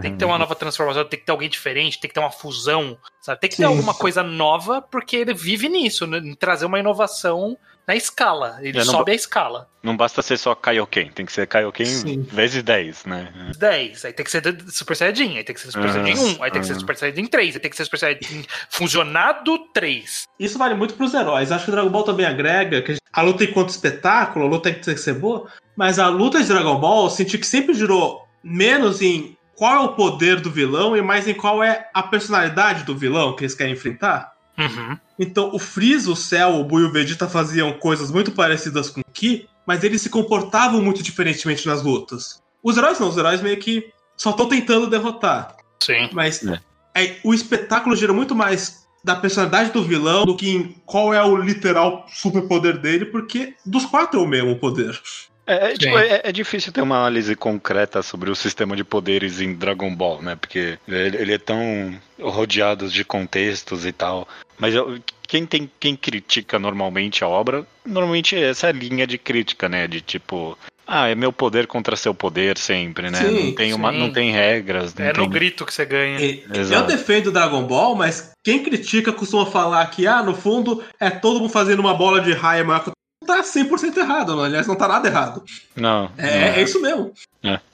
tem 0.00 0.12
que 0.12 0.18
ter 0.18 0.24
uma 0.24 0.38
nova 0.38 0.54
transformação, 0.54 1.04
tem 1.04 1.18
que 1.18 1.26
ter 1.26 1.32
alguém 1.32 1.48
diferente, 1.48 2.00
tem 2.00 2.08
que 2.08 2.14
ter 2.14 2.20
uma 2.20 2.30
fusão, 2.30 2.98
sabe? 3.20 3.40
Tem 3.40 3.50
que 3.50 3.56
ter 3.56 3.62
Sim. 3.62 3.68
alguma 3.68 3.94
coisa 3.94 4.22
nova, 4.22 4.82
porque 4.82 5.16
ele 5.16 5.34
vive 5.34 5.68
nisso, 5.68 6.06
né? 6.06 6.18
em 6.18 6.34
trazer 6.34 6.66
uma 6.66 6.78
inovação 6.78 7.56
na 7.86 7.96
escala. 7.96 8.58
Ele 8.60 8.78
É, 8.78 8.84
não 8.84 8.92
sobe 8.92 9.12
a 9.12 9.14
escala. 9.14 9.68
Não 9.82 9.96
basta 9.96 10.22
ser 10.22 10.36
só 10.36 10.54
Kaioken, 10.54 11.10
tem 11.10 11.26
que 11.26 11.32
ser 11.32 11.46
Kaioken 11.46 11.86
Sim. 11.86 12.22
vezes 12.22 12.62
10, 12.62 13.04
né? 13.06 13.32
10, 13.58 14.04
aí 14.04 14.12
tem 14.12 14.24
que 14.24 14.30
ser 14.30 14.42
Super 14.68 14.94
Saiyajin, 14.94 15.38
aí 15.38 15.44
tem 15.44 15.54
que 15.54 15.60
ser 15.60 15.72
Super 15.72 15.90
Saiyajin 15.90 16.36
1, 16.38 16.42
aí 16.42 16.50
tem 16.50 16.60
que 16.60 16.66
ser 16.66 16.74
ah. 16.74 16.78
Super 16.78 16.96
Saiyajin 16.96 17.26
3, 17.26 17.54
aí 17.54 17.60
tem 17.60 17.70
que 17.70 17.76
ser 17.76 17.84
Super 17.84 17.98
Saiyajin 17.98 18.44
fusionado 18.68 19.58
3. 19.72 20.24
Isso 20.38 20.58
vale 20.58 20.74
muito 20.74 20.94
pros 20.94 21.14
heróis. 21.14 21.50
Acho 21.50 21.64
que 21.64 21.70
o 21.70 21.74
Dragon 21.74 21.90
Ball 21.90 22.04
também 22.04 22.26
agrega 22.26 22.82
que 22.82 22.96
a 23.12 23.22
luta 23.22 23.42
enquanto 23.42 23.70
espetáculo, 23.70 24.44
a 24.44 24.48
luta 24.48 24.70
tem 24.72 24.94
que 24.94 25.00
ser 25.00 25.14
boa, 25.14 25.48
mas 25.74 25.98
a 25.98 26.08
luta 26.08 26.40
de 26.40 26.46
Dragon 26.46 26.78
Ball 26.78 27.04
eu 27.04 27.10
senti 27.10 27.38
que 27.38 27.46
sempre 27.46 27.74
girou 27.74 28.24
menos 28.44 29.02
em 29.02 29.36
qual 29.60 29.74
é 29.74 29.78
o 29.80 29.88
poder 29.92 30.40
do 30.40 30.50
vilão 30.50 30.96
e 30.96 31.02
mais 31.02 31.28
em 31.28 31.34
qual 31.34 31.62
é 31.62 31.86
a 31.92 32.02
personalidade 32.02 32.82
do 32.84 32.96
vilão 32.96 33.36
que 33.36 33.42
eles 33.42 33.54
querem 33.54 33.74
enfrentar. 33.74 34.32
Uhum. 34.56 34.96
Então, 35.18 35.50
o 35.52 35.58
Freeza, 35.58 36.10
o 36.10 36.16
Cell, 36.16 36.58
o 36.58 36.64
Buu 36.64 36.80
e 36.80 36.84
o 36.84 36.90
Vegeta 36.90 37.28
faziam 37.28 37.70
coisas 37.74 38.10
muito 38.10 38.32
parecidas 38.32 38.88
com 38.88 39.02
o 39.02 39.04
Ki, 39.12 39.46
mas 39.66 39.84
eles 39.84 40.00
se 40.00 40.08
comportavam 40.08 40.80
muito 40.80 41.02
diferentemente 41.02 41.66
nas 41.66 41.82
lutas. 41.82 42.42
Os 42.62 42.78
heróis 42.78 42.98
não, 42.98 43.10
os 43.10 43.18
heróis 43.18 43.42
meio 43.42 43.58
que 43.58 43.92
só 44.16 44.30
estão 44.30 44.48
tentando 44.48 44.86
derrotar. 44.86 45.54
Sim. 45.78 46.08
Mas 46.14 46.42
É. 46.42 46.58
é, 46.94 47.16
o 47.22 47.34
espetáculo 47.34 47.94
gira 47.94 48.14
muito 48.14 48.34
mais 48.34 48.86
da 49.04 49.14
personalidade 49.14 49.72
do 49.72 49.84
vilão 49.84 50.24
do 50.24 50.36
que 50.36 50.48
em 50.48 50.74
qual 50.86 51.12
é 51.12 51.22
o 51.22 51.36
literal 51.36 52.06
superpoder 52.08 52.78
dele, 52.78 53.04
porque 53.04 53.54
dos 53.66 53.84
quatro 53.84 54.20
é 54.20 54.22
o 54.22 54.26
mesmo 54.26 54.56
poder. 54.56 54.98
É, 55.46 55.72
é, 55.72 55.76
tipo, 55.76 55.98
é, 55.98 56.20
é 56.24 56.32
difícil 56.32 56.72
ter 56.72 56.80
uma 56.82 56.98
análise 56.98 57.34
concreta 57.34 58.02
sobre 58.02 58.30
o 58.30 58.36
sistema 58.36 58.76
de 58.76 58.84
poderes 58.84 59.40
em 59.40 59.54
Dragon 59.54 59.94
Ball, 59.94 60.22
né? 60.22 60.36
Porque 60.36 60.78
ele, 60.86 61.16
ele 61.16 61.34
é 61.34 61.38
tão 61.38 61.94
rodeado 62.20 62.88
de 62.88 63.04
contextos 63.04 63.84
e 63.84 63.92
tal. 63.92 64.28
Mas 64.58 64.74
eu- 64.74 64.98
quem, 65.26 65.46
tem, 65.46 65.70
quem 65.80 65.96
critica 65.96 66.58
normalmente 66.58 67.24
a 67.24 67.28
obra, 67.28 67.66
normalmente 67.84 68.36
é 68.36 68.50
essa 68.50 68.70
linha 68.70 69.06
de 69.06 69.16
crítica, 69.18 69.68
né? 69.68 69.86
De 69.88 70.00
tipo, 70.00 70.56
ah, 70.86 71.08
é 71.08 71.14
meu 71.14 71.32
poder 71.32 71.66
contra 71.66 71.96
seu 71.96 72.12
poder 72.14 72.58
sempre, 72.58 73.10
né? 73.10 73.18
Sim, 73.18 73.46
não, 73.46 73.54
tem 73.54 73.72
uma, 73.72 73.92
sim. 73.92 73.98
não 73.98 74.12
tem 74.12 74.30
regras. 74.32 74.94
Não 74.94 75.06
É 75.06 75.12
tem... 75.12 75.24
no 75.24 75.30
grito 75.30 75.64
que 75.64 75.72
você 75.72 75.84
ganha. 75.84 76.20
E- 76.20 76.44
Eu 76.70 76.84
defendo 76.86 77.32
Dragon 77.32 77.62
Ball, 77.64 77.94
mas 77.96 78.32
quem 78.44 78.62
critica 78.62 79.12
costuma 79.12 79.46
falar 79.46 79.84
que, 79.86 80.06
ah, 80.06 80.22
no 80.22 80.34
fundo, 80.34 80.82
é 81.00 81.08
todo 81.10 81.40
mundo 81.40 81.50
fazendo 81.52 81.80
uma 81.80 81.94
bola 81.94 82.20
de 82.20 82.32
raia 82.32 82.62
maior 82.64 82.84
que 82.84 82.90
tá 83.36 83.42
100% 83.42 83.96
errado, 83.96 84.34
não. 84.36 84.44
aliás, 84.44 84.66
não 84.66 84.76
tá 84.76 84.88
nada 84.88 85.08
errado. 85.08 85.44
Não. 85.76 86.10
É, 86.16 86.22
não. 86.22 86.56
é 86.56 86.62
isso 86.62 86.80
mesmo. 86.80 87.12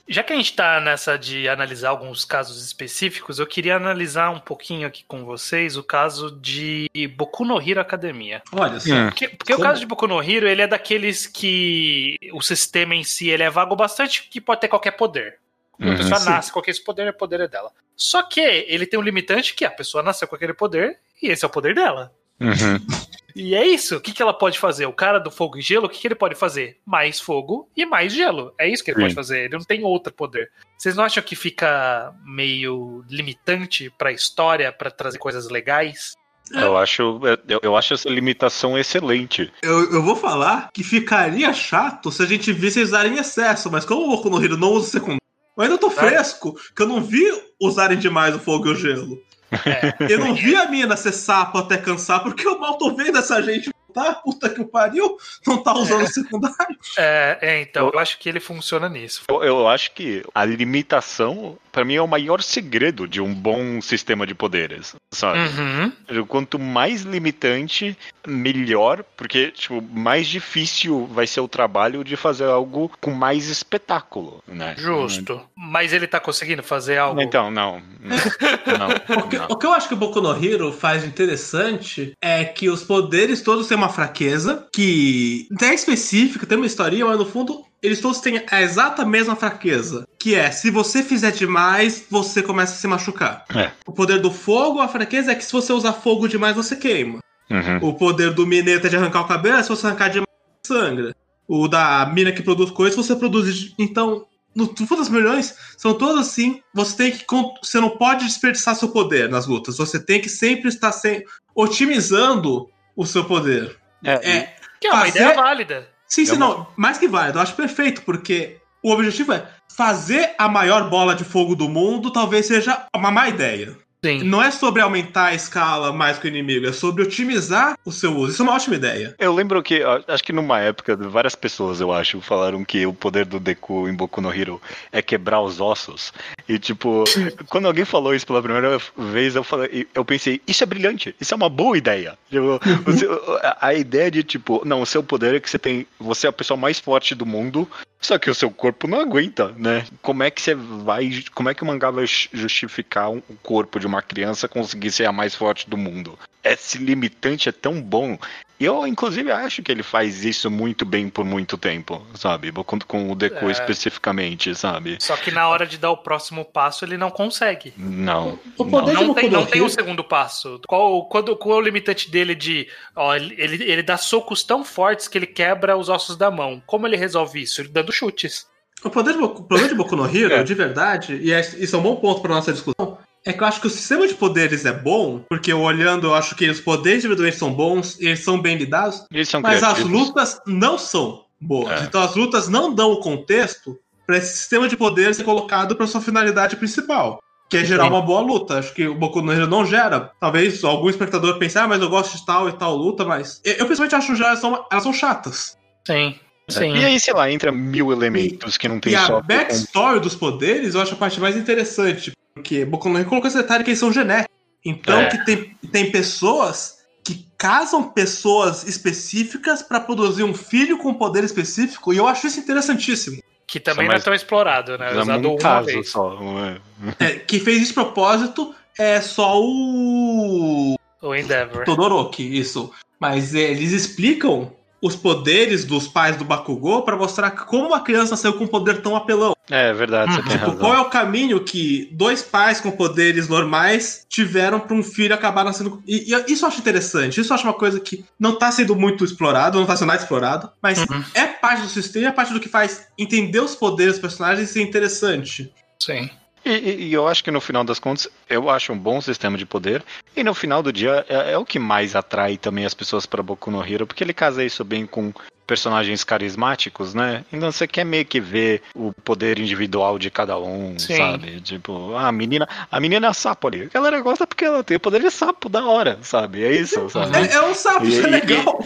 Já 0.09 0.23
que 0.23 0.33
a 0.33 0.37
gente 0.37 0.55
tá 0.55 0.79
nessa 0.81 1.19
de 1.19 1.49
analisar 1.49 1.89
alguns 1.89 2.25
casos 2.25 2.65
específicos, 2.65 3.41
eu 3.41 3.47
queria 3.47 3.75
analisar 3.75 4.31
um 4.31 4.39
pouquinho 4.39 4.87
aqui 4.87 5.05
com 5.09 5.25
vocês 5.25 5.77
o 5.77 5.83
caso 5.83 6.31
de 6.41 6.89
Boku 7.17 7.45
no 7.45 7.61
Hero 7.61 7.81
Academia. 7.81 8.41
Olha 8.53 8.79
só. 8.79 8.95
Hum. 8.95 9.07
Porque, 9.07 9.29
porque 9.31 9.55
o 9.55 9.59
caso 9.59 9.81
de 9.81 9.87
Boku 9.87 10.07
no 10.07 10.23
Hero, 10.23 10.47
ele 10.47 10.63
é 10.63 10.67
daqueles 10.69 11.27
que 11.27 12.17
o 12.33 12.41
sistema 12.41 12.95
em 12.95 13.03
si 13.03 13.29
ele 13.31 13.43
é 13.43 13.51
vago 13.51 13.75
bastante 13.75 14.29
que 14.29 14.41
pode 14.41 14.61
ter 14.61 14.69
qualquer 14.69 14.93
poder. 14.93 15.39
A 15.81 15.87
Uhum. 15.87 15.97
pessoa 15.97 16.21
Sim. 16.21 16.31
nasce 16.31 16.53
com 16.53 16.61
aquele 16.61 16.81
poder, 16.81 17.09
o 17.09 17.13
poder 17.13 17.41
é 17.41 17.49
dela. 17.49 17.71
Só 17.97 18.23
que 18.23 18.41
ele 18.41 18.87
tem 18.87 18.99
um 18.99 19.03
limitante 19.03 19.55
que 19.55 19.65
a 19.65 19.71
pessoa 19.71 20.03
nasceu 20.03 20.29
com 20.29 20.37
aquele 20.37 20.55
poder 20.55 20.99
e 21.21 21.29
esse 21.29 21.45
é 21.45 21.49
o 21.49 21.51
poder 21.51 21.75
dela. 21.75 22.13
Uhum. 22.41 22.79
E 23.37 23.55
é 23.55 23.67
isso. 23.67 23.97
O 23.97 24.01
que, 24.01 24.13
que 24.13 24.23
ela 24.23 24.33
pode 24.33 24.59
fazer? 24.59 24.87
O 24.87 24.93
cara 24.95 25.19
do 25.19 25.31
fogo 25.31 25.59
e 25.59 25.61
gelo, 25.61 25.85
o 25.85 25.89
que, 25.91 25.99
que 25.99 26.09
ele 26.09 26.15
pode 26.15 26.35
fazer? 26.35 26.79
Mais 26.87 27.21
fogo 27.21 27.69
e 27.77 27.85
mais 27.85 28.11
gelo. 28.11 28.55
É 28.59 28.67
isso 28.67 28.83
que 28.83 28.91
ele 28.91 28.97
Sim. 28.97 29.03
pode 29.03 29.15
fazer. 29.15 29.45
Ele 29.45 29.59
não 29.59 29.65
tem 29.65 29.85
outro 29.85 30.11
poder. 30.11 30.51
Vocês 30.79 30.97
não 30.97 31.05
acham 31.05 31.23
que 31.23 31.37
fica 31.37 32.15
meio 32.25 33.05
limitante 33.11 33.93
pra 33.99 34.11
história, 34.11 34.73
pra 34.73 34.91
trazer 34.91 35.19
coisas 35.19 35.51
legais? 35.51 36.15
Eu 36.51 36.79
acho, 36.79 37.21
eu, 37.47 37.61
eu 37.63 37.77
acho 37.77 37.93
essa 37.93 38.09
limitação 38.09 38.79
excelente. 38.79 39.53
Eu, 39.61 39.93
eu 39.93 40.03
vou 40.03 40.17
falar 40.17 40.71
que 40.73 40.83
ficaria 40.83 41.53
chato 41.53 42.11
se 42.11 42.23
a 42.23 42.27
gente 42.27 42.53
visse 42.53 42.79
eles 42.79 42.89
usarem 42.91 43.15
em 43.15 43.19
excesso, 43.19 43.71
mas 43.71 43.85
como 43.85 44.05
o 44.05 44.17
Boku 44.17 44.31
no 44.31 44.43
Hero 44.43 44.57
não 44.57 44.71
usa 44.71 44.91
secundário, 44.93 45.21
eu 45.57 45.63
ainda 45.63 45.79
tô 45.79 45.91
fresco, 45.91 46.55
que 46.75 46.83
eu 46.83 46.87
não 46.87 47.01
vi 47.01 47.25
usarem 47.61 47.99
demais 47.99 48.35
o 48.35 48.39
fogo 48.39 48.69
e 48.69 48.73
o 48.73 48.77
gelo. 48.77 49.21
É. 49.51 50.13
Eu 50.13 50.19
não 50.19 50.35
vi 50.35 50.57
a 50.57 50.69
mina 50.69 50.97
ser 50.97 51.13
sapo 51.13 51.59
até 51.59 51.77
cansar, 51.77 52.23
porque 52.23 52.47
eu 52.47 52.59
mal 52.59 52.77
tô 52.79 52.95
vendo 52.95 53.19
essa 53.19 53.41
gente 53.43 53.71
tá, 53.97 54.13
puta 54.13 54.51
que 54.51 54.61
o 54.61 54.67
pariu, 54.67 55.17
não 55.47 55.63
tá 55.63 55.73
usando 55.73 56.03
o 56.03 56.07
secundário. 56.07 56.77
É, 56.99 57.39
é, 57.41 57.63
então, 57.63 57.91
eu 57.91 57.99
acho 57.99 58.19
que 58.19 58.29
ele 58.29 58.41
funciona 58.41 58.91
nisso. 58.91 59.23
Eu, 59.31 59.43
eu 59.43 59.69
acho 59.69 59.93
que 59.93 60.23
a 60.35 60.45
limitação, 60.45 61.57
pra 61.73 61.83
mim, 61.83 61.95
é 61.95 62.03
o 62.03 62.07
maior 62.07 62.43
segredo 62.43 63.09
de 63.09 63.23
um 63.23 63.33
bom 63.33 63.81
sistema 63.81 64.27
de 64.27 64.35
poderes, 64.35 64.95
sabe? 65.11 65.39
Uhum. 65.39 66.27
Quanto 66.27 66.59
mais 66.59 67.03
limitante, 67.03 67.97
melhor, 68.27 69.03
porque, 69.17 69.51
tipo, 69.51 69.81
mais 69.81 70.27
difícil 70.27 71.07
vai 71.07 71.27
ser 71.27 71.41
o 71.41 71.49
trabalho 71.49 72.05
de 72.05 72.17
fazer 72.17 72.45
algo 72.45 72.91
com 73.01 73.13
mais 73.13 73.49
espetáculo, 73.49 74.43
né? 74.47 74.75
Justo. 74.77 75.41
Mas 75.57 75.95
ele 75.95 76.07
tá 76.07 76.21
conseguindo 76.21 76.63
fazer 76.63 76.99
algo. 76.99 77.21
Então, 77.23 77.51
não. 77.51 77.81
Não. 78.01 78.17
O 79.17 79.29
que, 79.29 79.39
não. 79.39 79.47
o 79.49 79.57
que 79.57 79.67
eu 79.67 79.73
acho 79.73 79.89
que 79.89 79.95
o 79.95 79.97
Boku 79.97 80.21
no 80.21 80.45
Hero 80.45 80.73
faz 80.73 81.05
interessante 81.05 82.13
é 82.21 82.45
que 82.45 82.69
os 82.69 82.83
poderes 82.83 83.41
todos 83.41 83.67
têm 83.67 83.77
uma 83.77 83.86
fraqueza, 83.89 84.67
que 84.73 85.47
não 85.51 85.69
é 85.69 85.75
específica, 85.75 86.47
tem 86.47 86.57
uma 86.57 86.67
historinha, 86.67 87.07
mas 87.07 87.19
no 87.19 87.27
fundo 87.27 87.65
eles 87.83 88.01
todos 88.01 88.21
têm 88.21 88.43
a 88.51 88.63
exata 88.63 89.05
mesma 89.05 89.37
fraqueza. 89.37 90.07
Que 90.19 90.35
é, 90.35 90.51
se 90.51 90.71
você 90.71 91.03
fizer 91.03 91.31
demais, 91.31 92.05
você 92.11 92.43
começa 92.43 92.75
a 92.75 92.77
se 92.77 92.87
machucar. 92.87 93.45
É. 93.55 93.71
O 93.87 93.93
poder 93.93 94.21
do 94.21 94.31
fogo, 94.31 94.81
a 94.81 94.89
fraqueza 94.89 95.33
é 95.33 95.35
que 95.35 95.45
se 95.45 95.53
você 95.53 95.73
usar 95.73 95.93
fogo 95.93 96.27
demais, 96.27 96.57
você 96.57 96.75
queima. 96.75 97.21
Uhum. 97.51 97.91
O 97.91 97.95
poder 97.95 98.33
do 98.33 98.47
mineta 98.47 98.89
é 98.89 98.91
de 98.91 98.97
arrancar 98.97 99.21
o 99.21 99.29
cabelo, 99.29 99.63
se 99.63 99.69
você 99.69 99.87
arrancar 99.87 100.09
demais, 100.09 100.27
sangra. 100.67 101.15
O 101.47 101.69
da 101.69 102.11
mina 102.13 102.33
que 102.33 102.43
produz 102.43 102.71
coisas, 102.73 102.97
você 102.97 103.15
produz. 103.15 103.73
Então, 103.79 104.27
no 104.55 104.67
fundo 104.67 104.97
das 104.97 105.09
milhões, 105.09 105.55
são 105.77 105.95
todos 105.95 106.19
assim. 106.19 106.61
Você 106.75 106.97
tem 106.97 107.13
que. 107.13 107.25
Você 107.63 107.79
não 107.79 107.91
pode 107.91 108.25
desperdiçar 108.25 108.75
seu 108.75 108.89
poder 108.89 109.29
nas 109.29 109.47
lutas. 109.47 109.77
Você 109.77 110.01
tem 110.01 110.21
que 110.21 110.29
sempre 110.29 110.69
estar 110.69 110.91
sem, 110.91 111.23
otimizando 111.55 112.69
o 112.97 113.05
seu 113.07 113.25
poder. 113.25 113.77
É, 114.05 114.13
É. 114.39 114.57
Que 114.81 114.89
é 114.89 114.91
uma 114.93 115.01
fazer- 115.07 115.19
ideia 115.21 115.35
válida. 115.35 115.89
Sim, 116.09 116.25
sim, 116.25 116.33
É 116.33 116.35
uma- 116.37 116.47
não. 116.49 116.67
Mais 116.77 116.99
que 116.99 117.09
válido. 117.09 117.39
Eu 117.39 117.43
acho 117.43 117.55
perfeito, 117.55 118.03
porque 118.03 118.59
o 118.83 118.93
objetivo 118.93 119.33
é 119.33 119.47
fazer 119.77 120.35
a 120.39 120.49
maior 120.49 120.89
bola 120.89 121.15
de 121.15 121.25
fogo 121.25 121.55
do 121.57 121.69
mundo, 121.69 122.11
talvez 122.13 122.47
seja 122.47 122.87
uma 122.95 123.11
má 123.11 123.29
ideia. 123.29 123.77
Sim. 124.07 124.23
Não 124.23 124.43
é 124.43 124.51
sobre 124.51 124.81
aumentar 124.83 125.27
a 125.27 125.35
escala 125.35 125.93
mais 125.93 126.19
que 126.19 126.27
o 126.27 126.29
inimigo, 126.29 126.67
é 126.67 126.73
sobre 126.73 127.03
otimizar 127.03 127.77
o 127.85 127.91
seu 127.91 128.15
uso. 128.17 128.33
Isso 128.33 128.43
é 128.43 128.45
uma 128.45 128.55
ótima 128.55 128.77
ideia. 128.77 129.15
Eu 129.19 129.35
lembro 129.35 129.63
que, 129.63 129.83
acho 130.09 130.23
que 130.23 130.33
numa 130.33 130.61
época, 130.61 130.97
várias 130.97 131.35
pessoas, 131.35 131.81
eu 131.81 131.93
acho, 131.93 132.21
falaram 132.21 132.65
que 132.65 132.87
o 132.87 132.93
poder 132.93 133.25
do 133.25 133.41
Deku 133.41 133.89
em 133.89 133.95
Boku 133.95 134.21
no 134.21 134.33
Hero 134.33 134.61
é 134.93 135.03
quebrar 135.03 135.41
os 135.41 135.61
ossos. 135.61 136.13
E, 136.49 136.59
tipo, 136.59 137.05
quando 137.49 137.67
alguém 137.67 137.85
falou 137.85 138.15
isso 138.15 138.27
pela 138.27 138.43
primeira 138.43 138.79
vez, 138.97 139.35
eu, 139.35 139.43
falei, 139.43 139.87
eu 139.95 140.05
pensei, 140.05 140.41
isso 140.47 140.63
é 140.63 140.67
brilhante, 140.67 141.15
isso 141.21 141.35
é 141.35 141.37
uma 141.37 141.49
boa 141.49 141.77
ideia. 141.77 142.17
Tipo, 142.31 142.61
você- 142.85 143.07
a, 143.43 143.67
a 143.69 143.75
ideia 143.75 144.11
de, 144.11 144.23
tipo, 144.23 144.63
não, 144.65 144.83
o 144.83 144.87
seu 144.87 145.03
poder 145.03 145.35
é 145.35 145.41
que 145.41 145.51
você 145.51 145.59
tem, 145.59 145.87
você 145.99 146.27
é 146.27 146.31
a 146.31 146.33
pessoa 146.33 146.57
mais 146.57 146.79
forte 146.79 147.15
do 147.15 147.27
mundo, 147.27 147.69
só 148.01 148.19
que 148.19 148.31
o 148.31 148.35
seu 148.35 148.51
corpo 148.51 148.87
não 148.87 149.01
aguenta, 149.01 149.53
né? 149.57 149.85
Como 150.03 150.23
é 150.23 150.31
que 150.31 150.41
você 150.41 150.55
vai, 150.55 151.25
como 151.35 151.49
é 151.49 151.55
que 151.55 151.63
o 151.63 151.67
mangá 151.67 151.91
vai 151.91 152.07
ju- 152.07 152.29
justificar 152.33 153.11
um- 153.11 153.23
o 153.29 153.35
corpo 153.43 153.81
de 153.81 153.87
uma 153.87 153.96
criança 154.03 154.49
conseguir 154.49 154.91
ser 154.91 155.07
a 155.07 155.13
mais 155.13 155.35
forte 155.35 155.69
do 155.69 155.77
mundo? 155.77 156.19
Esse 156.45 156.79
limitante 156.79 157.49
é 157.49 157.53
tão 157.53 157.81
bom 157.83 158.17
E 158.59 158.65
eu, 158.65 158.87
inclusive, 158.87 159.31
acho 159.31 159.63
que 159.63 159.71
ele 159.71 159.83
faz 159.83 160.25
isso 160.25 160.51
muito 160.51 160.87
bem 160.87 161.11
por 161.11 161.27
muito 161.27 161.59
tempo, 161.59 162.01
sabe? 162.15 162.51
Com, 162.53 162.79
com 162.79 163.11
o 163.13 163.15
Deku 163.15 163.49
É. 163.49 163.53
especificamente, 163.53 164.55
sabe? 164.55 164.97
Só 164.99 165.15
que 165.15 165.31
na 165.31 165.47
hora 165.47 165.67
de 165.67 165.77
dar 165.77 165.91
o 165.91 165.97
próximo 165.99 166.43
passo, 166.43 166.83
ele 166.83 166.97
não 166.97 167.11
consegue. 167.11 167.75
Não. 167.77 168.39
O 168.57 168.65
não. 168.65 168.71
poder- 168.71 168.87
Desde 168.95 169.05
Não 169.05 169.11
o 169.11 169.15
tem, 169.15 169.25
Boku 169.25 169.35
no 169.37 169.41
não 169.43 169.47
tem 169.47 169.61
um 169.61 169.65
Hero- 169.67 169.75
segundo 169.75 170.03
passo. 170.05 170.59
Qual, 170.67 171.07
quando, 171.07 171.37
qual 171.37 171.57
é 171.59 171.59
o 171.59 171.65
limitante 171.65 172.11
dele 172.11 172.35
de. 172.35 172.67
Ó, 172.95 173.15
ele, 173.15 173.35
ele 173.63 173.83
dá 173.83 173.99
socos 173.99 174.43
tão 174.43 174.65
fortes 174.65 175.07
que 175.07 175.19
ele 175.19 175.27
quebra 175.27 175.77
os 175.77 175.91
ossos 175.91 176.17
da 176.17 176.31
mão. 176.31 176.63
Como 176.67 176.87
ele 176.87 176.97
resolve 176.97 177.43
isso? 177.43 177.61
Ele 177.61 177.69
dando 177.69 177.93
chutes. 177.93 178.47
O 178.85 178.89
poder 178.91 179.13
de 179.15 179.19
Boku, 179.19 179.41
o 179.41 179.45
problema 179.45 179.69
de 179.71 179.75
Boku 179.75 179.97
no 179.97 180.05
Hero, 180.07 180.35
É. 180.35 180.43
de 180.43 180.55
verdade, 180.55 181.19
e 181.23 181.33
é- 181.33 181.41
isso 181.41 181.75
é 181.77 181.79
um 181.79 181.83
bom 181.83 181.97
ponto 181.97 182.21
para 182.21 182.35
nossa 182.35 182.53
discussão, 182.53 182.96
é 183.27 183.33
que 183.33 183.43
eu 183.43 183.47
acho 183.47 183.61
que 183.61 183.67
o 183.67 183.71
sistema 183.71 184.07
de 184.07 184.15
poderes 184.15 184.65
é 184.65 184.73
bom, 184.73 185.21
porque 185.29 185.53
eu 185.53 185.61
olhando, 185.61 186.07
eu 186.07 186.15
acho 186.15 186.35
que 186.37 186.49
os 186.49 186.61
poderes 186.61 187.01
individualmente 187.05 187.37
são 187.39 187.53
bons, 187.53 187.99
e 188.01 188.07
eles 188.07 188.21
são 188.25 188.41
bem 188.41 188.57
lidados, 188.57 189.05
Eles 189.13 189.29
são 189.29 189.41
mas 189.41 189.63
as 189.63 189.75
criativos. 189.75 189.91
lutas 190.09 190.41
não 190.47 190.79
são 190.79 191.25
boas. 191.41 191.83
É. 191.83 191.85
Então 191.85 192.01
as 192.01 192.15
lutas 192.15 192.49
não 192.49 192.73
dão 192.75 192.93
o 192.93 193.01
contexto 193.01 193.77
para 194.07 194.17
esse 194.19 194.37
sistema 194.37 194.69
de 194.69 194.77
poderes 194.77 195.17
ser 195.17 195.25
colocado 195.25 195.75
para 195.75 195.87
sua 195.87 196.01
finalidade 196.01 196.57
principal. 196.57 197.21
Que 197.51 197.59
é 197.59 197.65
gerar 197.65 197.85
Sim. 197.85 197.91
uma 197.91 198.03
boa 198.03 198.21
luta. 198.21 198.59
Acho 198.59 198.75
que 198.75 198.89
o 198.89 198.95
Boku 198.95 199.23
no 199.23 199.33
Hero 199.33 199.47
não 199.47 199.65
gera. 199.65 200.11
Talvez 200.21 200.65
algum 200.65 200.89
espectador 200.91 201.39
pense, 201.39 201.57
ah, 201.57 201.69
mas 201.69 201.81
eu 201.81 201.89
gosto 201.89 202.17
de 202.17 202.27
tal 202.27 202.49
e 202.49 202.53
tal 202.53 202.75
luta, 202.77 203.05
mas. 203.05 203.41
Eu, 203.45 203.55
eu 203.55 203.67
pessoalmente 203.67 203.95
acho 203.95 204.15
que 204.17 204.21
elas 204.23 204.39
são, 204.41 204.65
elas 204.71 204.83
são 204.83 204.93
chatas. 204.93 205.57
Sim. 205.87 206.17
Sim. 206.49 206.75
E 206.77 206.85
aí, 206.85 206.99
sei 206.99 207.15
lá, 207.15 207.31
entra 207.31 207.51
mil 207.53 207.93
elementos 207.93 208.57
que 208.57 208.69
não 208.69 208.79
tem 208.81 208.95
E 208.95 208.99
só. 208.99 209.19
a 209.19 209.21
backstory 209.21 210.01
dos 210.01 210.15
poderes 210.17 210.75
eu 210.75 210.81
acho 210.81 210.95
a 210.95 210.97
parte 210.97 211.21
mais 211.21 211.37
interessante. 211.37 212.13
Porque 212.37 212.65
Boku 212.67 212.89
no 212.91 212.99
Hero 212.99 213.09
colocou 213.09 213.29
esse 213.29 213.37
detalhe 213.39 213.65
que 213.65 213.71
eles 213.71 213.79
são 213.81 213.91
genéticos. 213.91 214.37
Então 214.65 215.01
É. 215.01 215.09
que 215.09 215.25
tem, 215.25 215.57
tem 215.73 215.91
pessoas 215.91 216.77
que 217.03 217.27
casam 217.39 217.83
pessoas 217.85 218.65
específicas 218.69 219.63
pra 219.63 219.81
produzir 219.81 220.23
um 220.23 220.35
filho 220.35 220.77
com 220.79 220.93
poder 220.93 221.25
específico. 221.25 221.95
E 221.95 221.97
eu 221.97 222.07
acho 222.07 222.27
isso 222.27 222.39
interessantíssimo. 222.41 223.23
Que 223.47 223.59
também 223.61 223.77
Só 223.77 223.83
não 223.83 223.91
é 223.91 223.95
mais- 223.95 224.05
tão 224.05 224.13
explorado, 224.15 224.77
né? 224.77 224.91
Usamos 224.91 225.09
Usado 225.09 225.29
um 225.29 225.33
uma 225.33 225.39
caso 225.39 225.67
vez. 225.67 225.89
só. 225.89 226.19
é? 226.45 226.61
É, 227.01 227.11
quem 227.21 227.41
fez 227.41 227.59
isso 227.59 227.69
de 227.69 227.75
propósito 227.75 228.55
é 228.79 229.01
só 229.01 229.41
o 229.41 230.77
O 231.01 231.15
Endeavor. 231.15 231.65
Todoroki, 231.65 232.23
isso. 232.39 232.71
Mas 233.01 233.35
é, 233.35 233.41
eles 233.53 233.73
explicam 233.73 234.53
os 234.87 234.97
poderes 234.97 235.65
dos 235.65 235.87
pais 235.89 236.17
do 236.17 236.25
Bakugou 236.25 236.83
pra 236.83 236.97
mostrar 236.97 237.31
como 237.31 237.67
uma 237.69 237.81
criança 237.81 238.17
saiu 238.17 238.35
com 238.35 238.45
um 238.45 238.49
poder 238.49 238.81
tão 238.83 238.95
apelão. 238.97 239.35
É 239.51 239.73
verdade, 239.73 240.13
você 240.15 240.21
Uhum. 240.21 240.27
tem 240.27 240.33
Tipo, 240.39 240.51
razão. 240.51 240.61
qual 240.61 240.75
é 240.75 240.81
o 240.81 240.87
caminho 240.91 241.41
que 241.45 241.89
dois 241.93 242.23
pais 242.23 242.61
com 242.61 242.71
poderes 242.71 243.29
normais 243.29 244.05
tiveram 244.09 244.59
pra 244.59 244.75
um 244.77 244.83
filho 244.83 245.15
acabar 245.15 245.45
nascendo. 245.45 245.81
E, 245.87 246.13
e 246.13 246.33
isso 246.33 246.45
eu 246.45 246.49
acho 246.49 246.59
interessante. 246.59 247.21
Isso 247.21 247.33
eu 247.33 247.35
acho 247.35 247.45
uma 247.47 247.53
coisa 247.55 247.79
que 247.79 248.05
não 248.19 248.37
tá 248.39 248.51
sendo 248.51 248.75
muito 248.75 249.05
explorado, 249.05 249.59
não 249.59 249.67
tá 249.67 249.77
sendo 249.77 249.89
nada 249.89 250.01
explorado, 250.03 250.51
mas 250.63 250.79
Uhum. 250.79 251.05
é 251.15 251.27
parte 251.27 251.63
do 251.63 251.69
sistema, 251.69 252.09
é 252.09 252.13
parte 252.13 252.33
do 252.33 252.41
que 252.41 252.49
faz 252.49 252.87
entender 252.99 253.41
os 253.41 253.55
poderes 253.55 253.95
dos 253.95 254.01
personagens 254.01 254.51
e 254.51 254.53
ser 254.53 254.63
interessante. 254.63 255.53
Sim. 255.81 256.11
E, 256.47 256.85
e- 256.89 256.93
eu 256.93 257.09
acho 257.09 257.25
que 257.25 257.31
no 257.33 257.41
final 257.41 257.65
das 257.65 257.81
contas, 257.81 258.09
eu 258.31 258.49
acho 258.49 258.73
um 258.73 258.79
bom 258.79 259.01
sistema 259.01 259.37
de 259.37 259.45
poder. 259.45 259.85
E 260.15 260.23
no 260.23 260.33
final 260.33 260.63
do 260.63 260.73
dia, 260.73 261.05
é, 261.09 261.33
é 261.33 261.39
o 261.39 261.45
que 261.45 261.59
mais 261.59 261.97
atrai 261.97 262.39
também 262.39 262.65
as 262.65 262.73
pessoas 262.73 263.05
para 263.05 263.21
Boku 263.23 263.51
no 263.51 263.65
Hero, 263.67 263.85
porque 263.87 264.05
ele 264.05 264.15
casa 264.15 264.45
isso 264.45 264.65
bem 264.65 264.87
com 264.87 265.13
personagens 265.47 266.03
carismáticos, 266.05 266.93
né? 266.95 267.25
Então 267.33 267.51
você 267.53 267.67
quer 267.67 267.85
meio 267.85 268.05
que 268.05 268.21
ver 268.21 268.63
o 268.75 268.93
poder 269.05 269.39
individual 269.39 269.99
de 269.99 270.11
cada 270.11 270.39
um, 270.39 270.79
Sim. 270.79 270.97
sabe? 270.97 271.41
Tipo, 271.41 271.95
ah, 271.95 272.09
a 272.09 272.13
menina, 272.13 272.49
a 272.71 272.81
menina 272.81 273.07
é 273.09 273.13
sapo 273.13 273.49
ali. 273.49 273.63
A 273.63 273.69
galera 273.69 274.01
gosta 274.01 274.27
porque 274.27 274.45
ela 274.45 274.65
tem 274.65 274.77
o 274.77 274.81
poder 274.81 275.01
de 275.01 275.11
sapo, 275.11 275.49
da 275.49 275.65
hora, 275.65 275.99
sabe? 276.03 276.43
É 276.45 276.53
isso, 276.53 276.89
sabe? 276.91 277.17
É, 277.17 277.33
é 277.35 277.43
um 277.43 277.55
sapo, 277.55 277.87
isso 277.87 278.01
é 278.01 278.05
E- 278.05 278.07
e- 278.07 278.11
legal. 278.11 278.61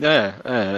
É, 0.00 0.32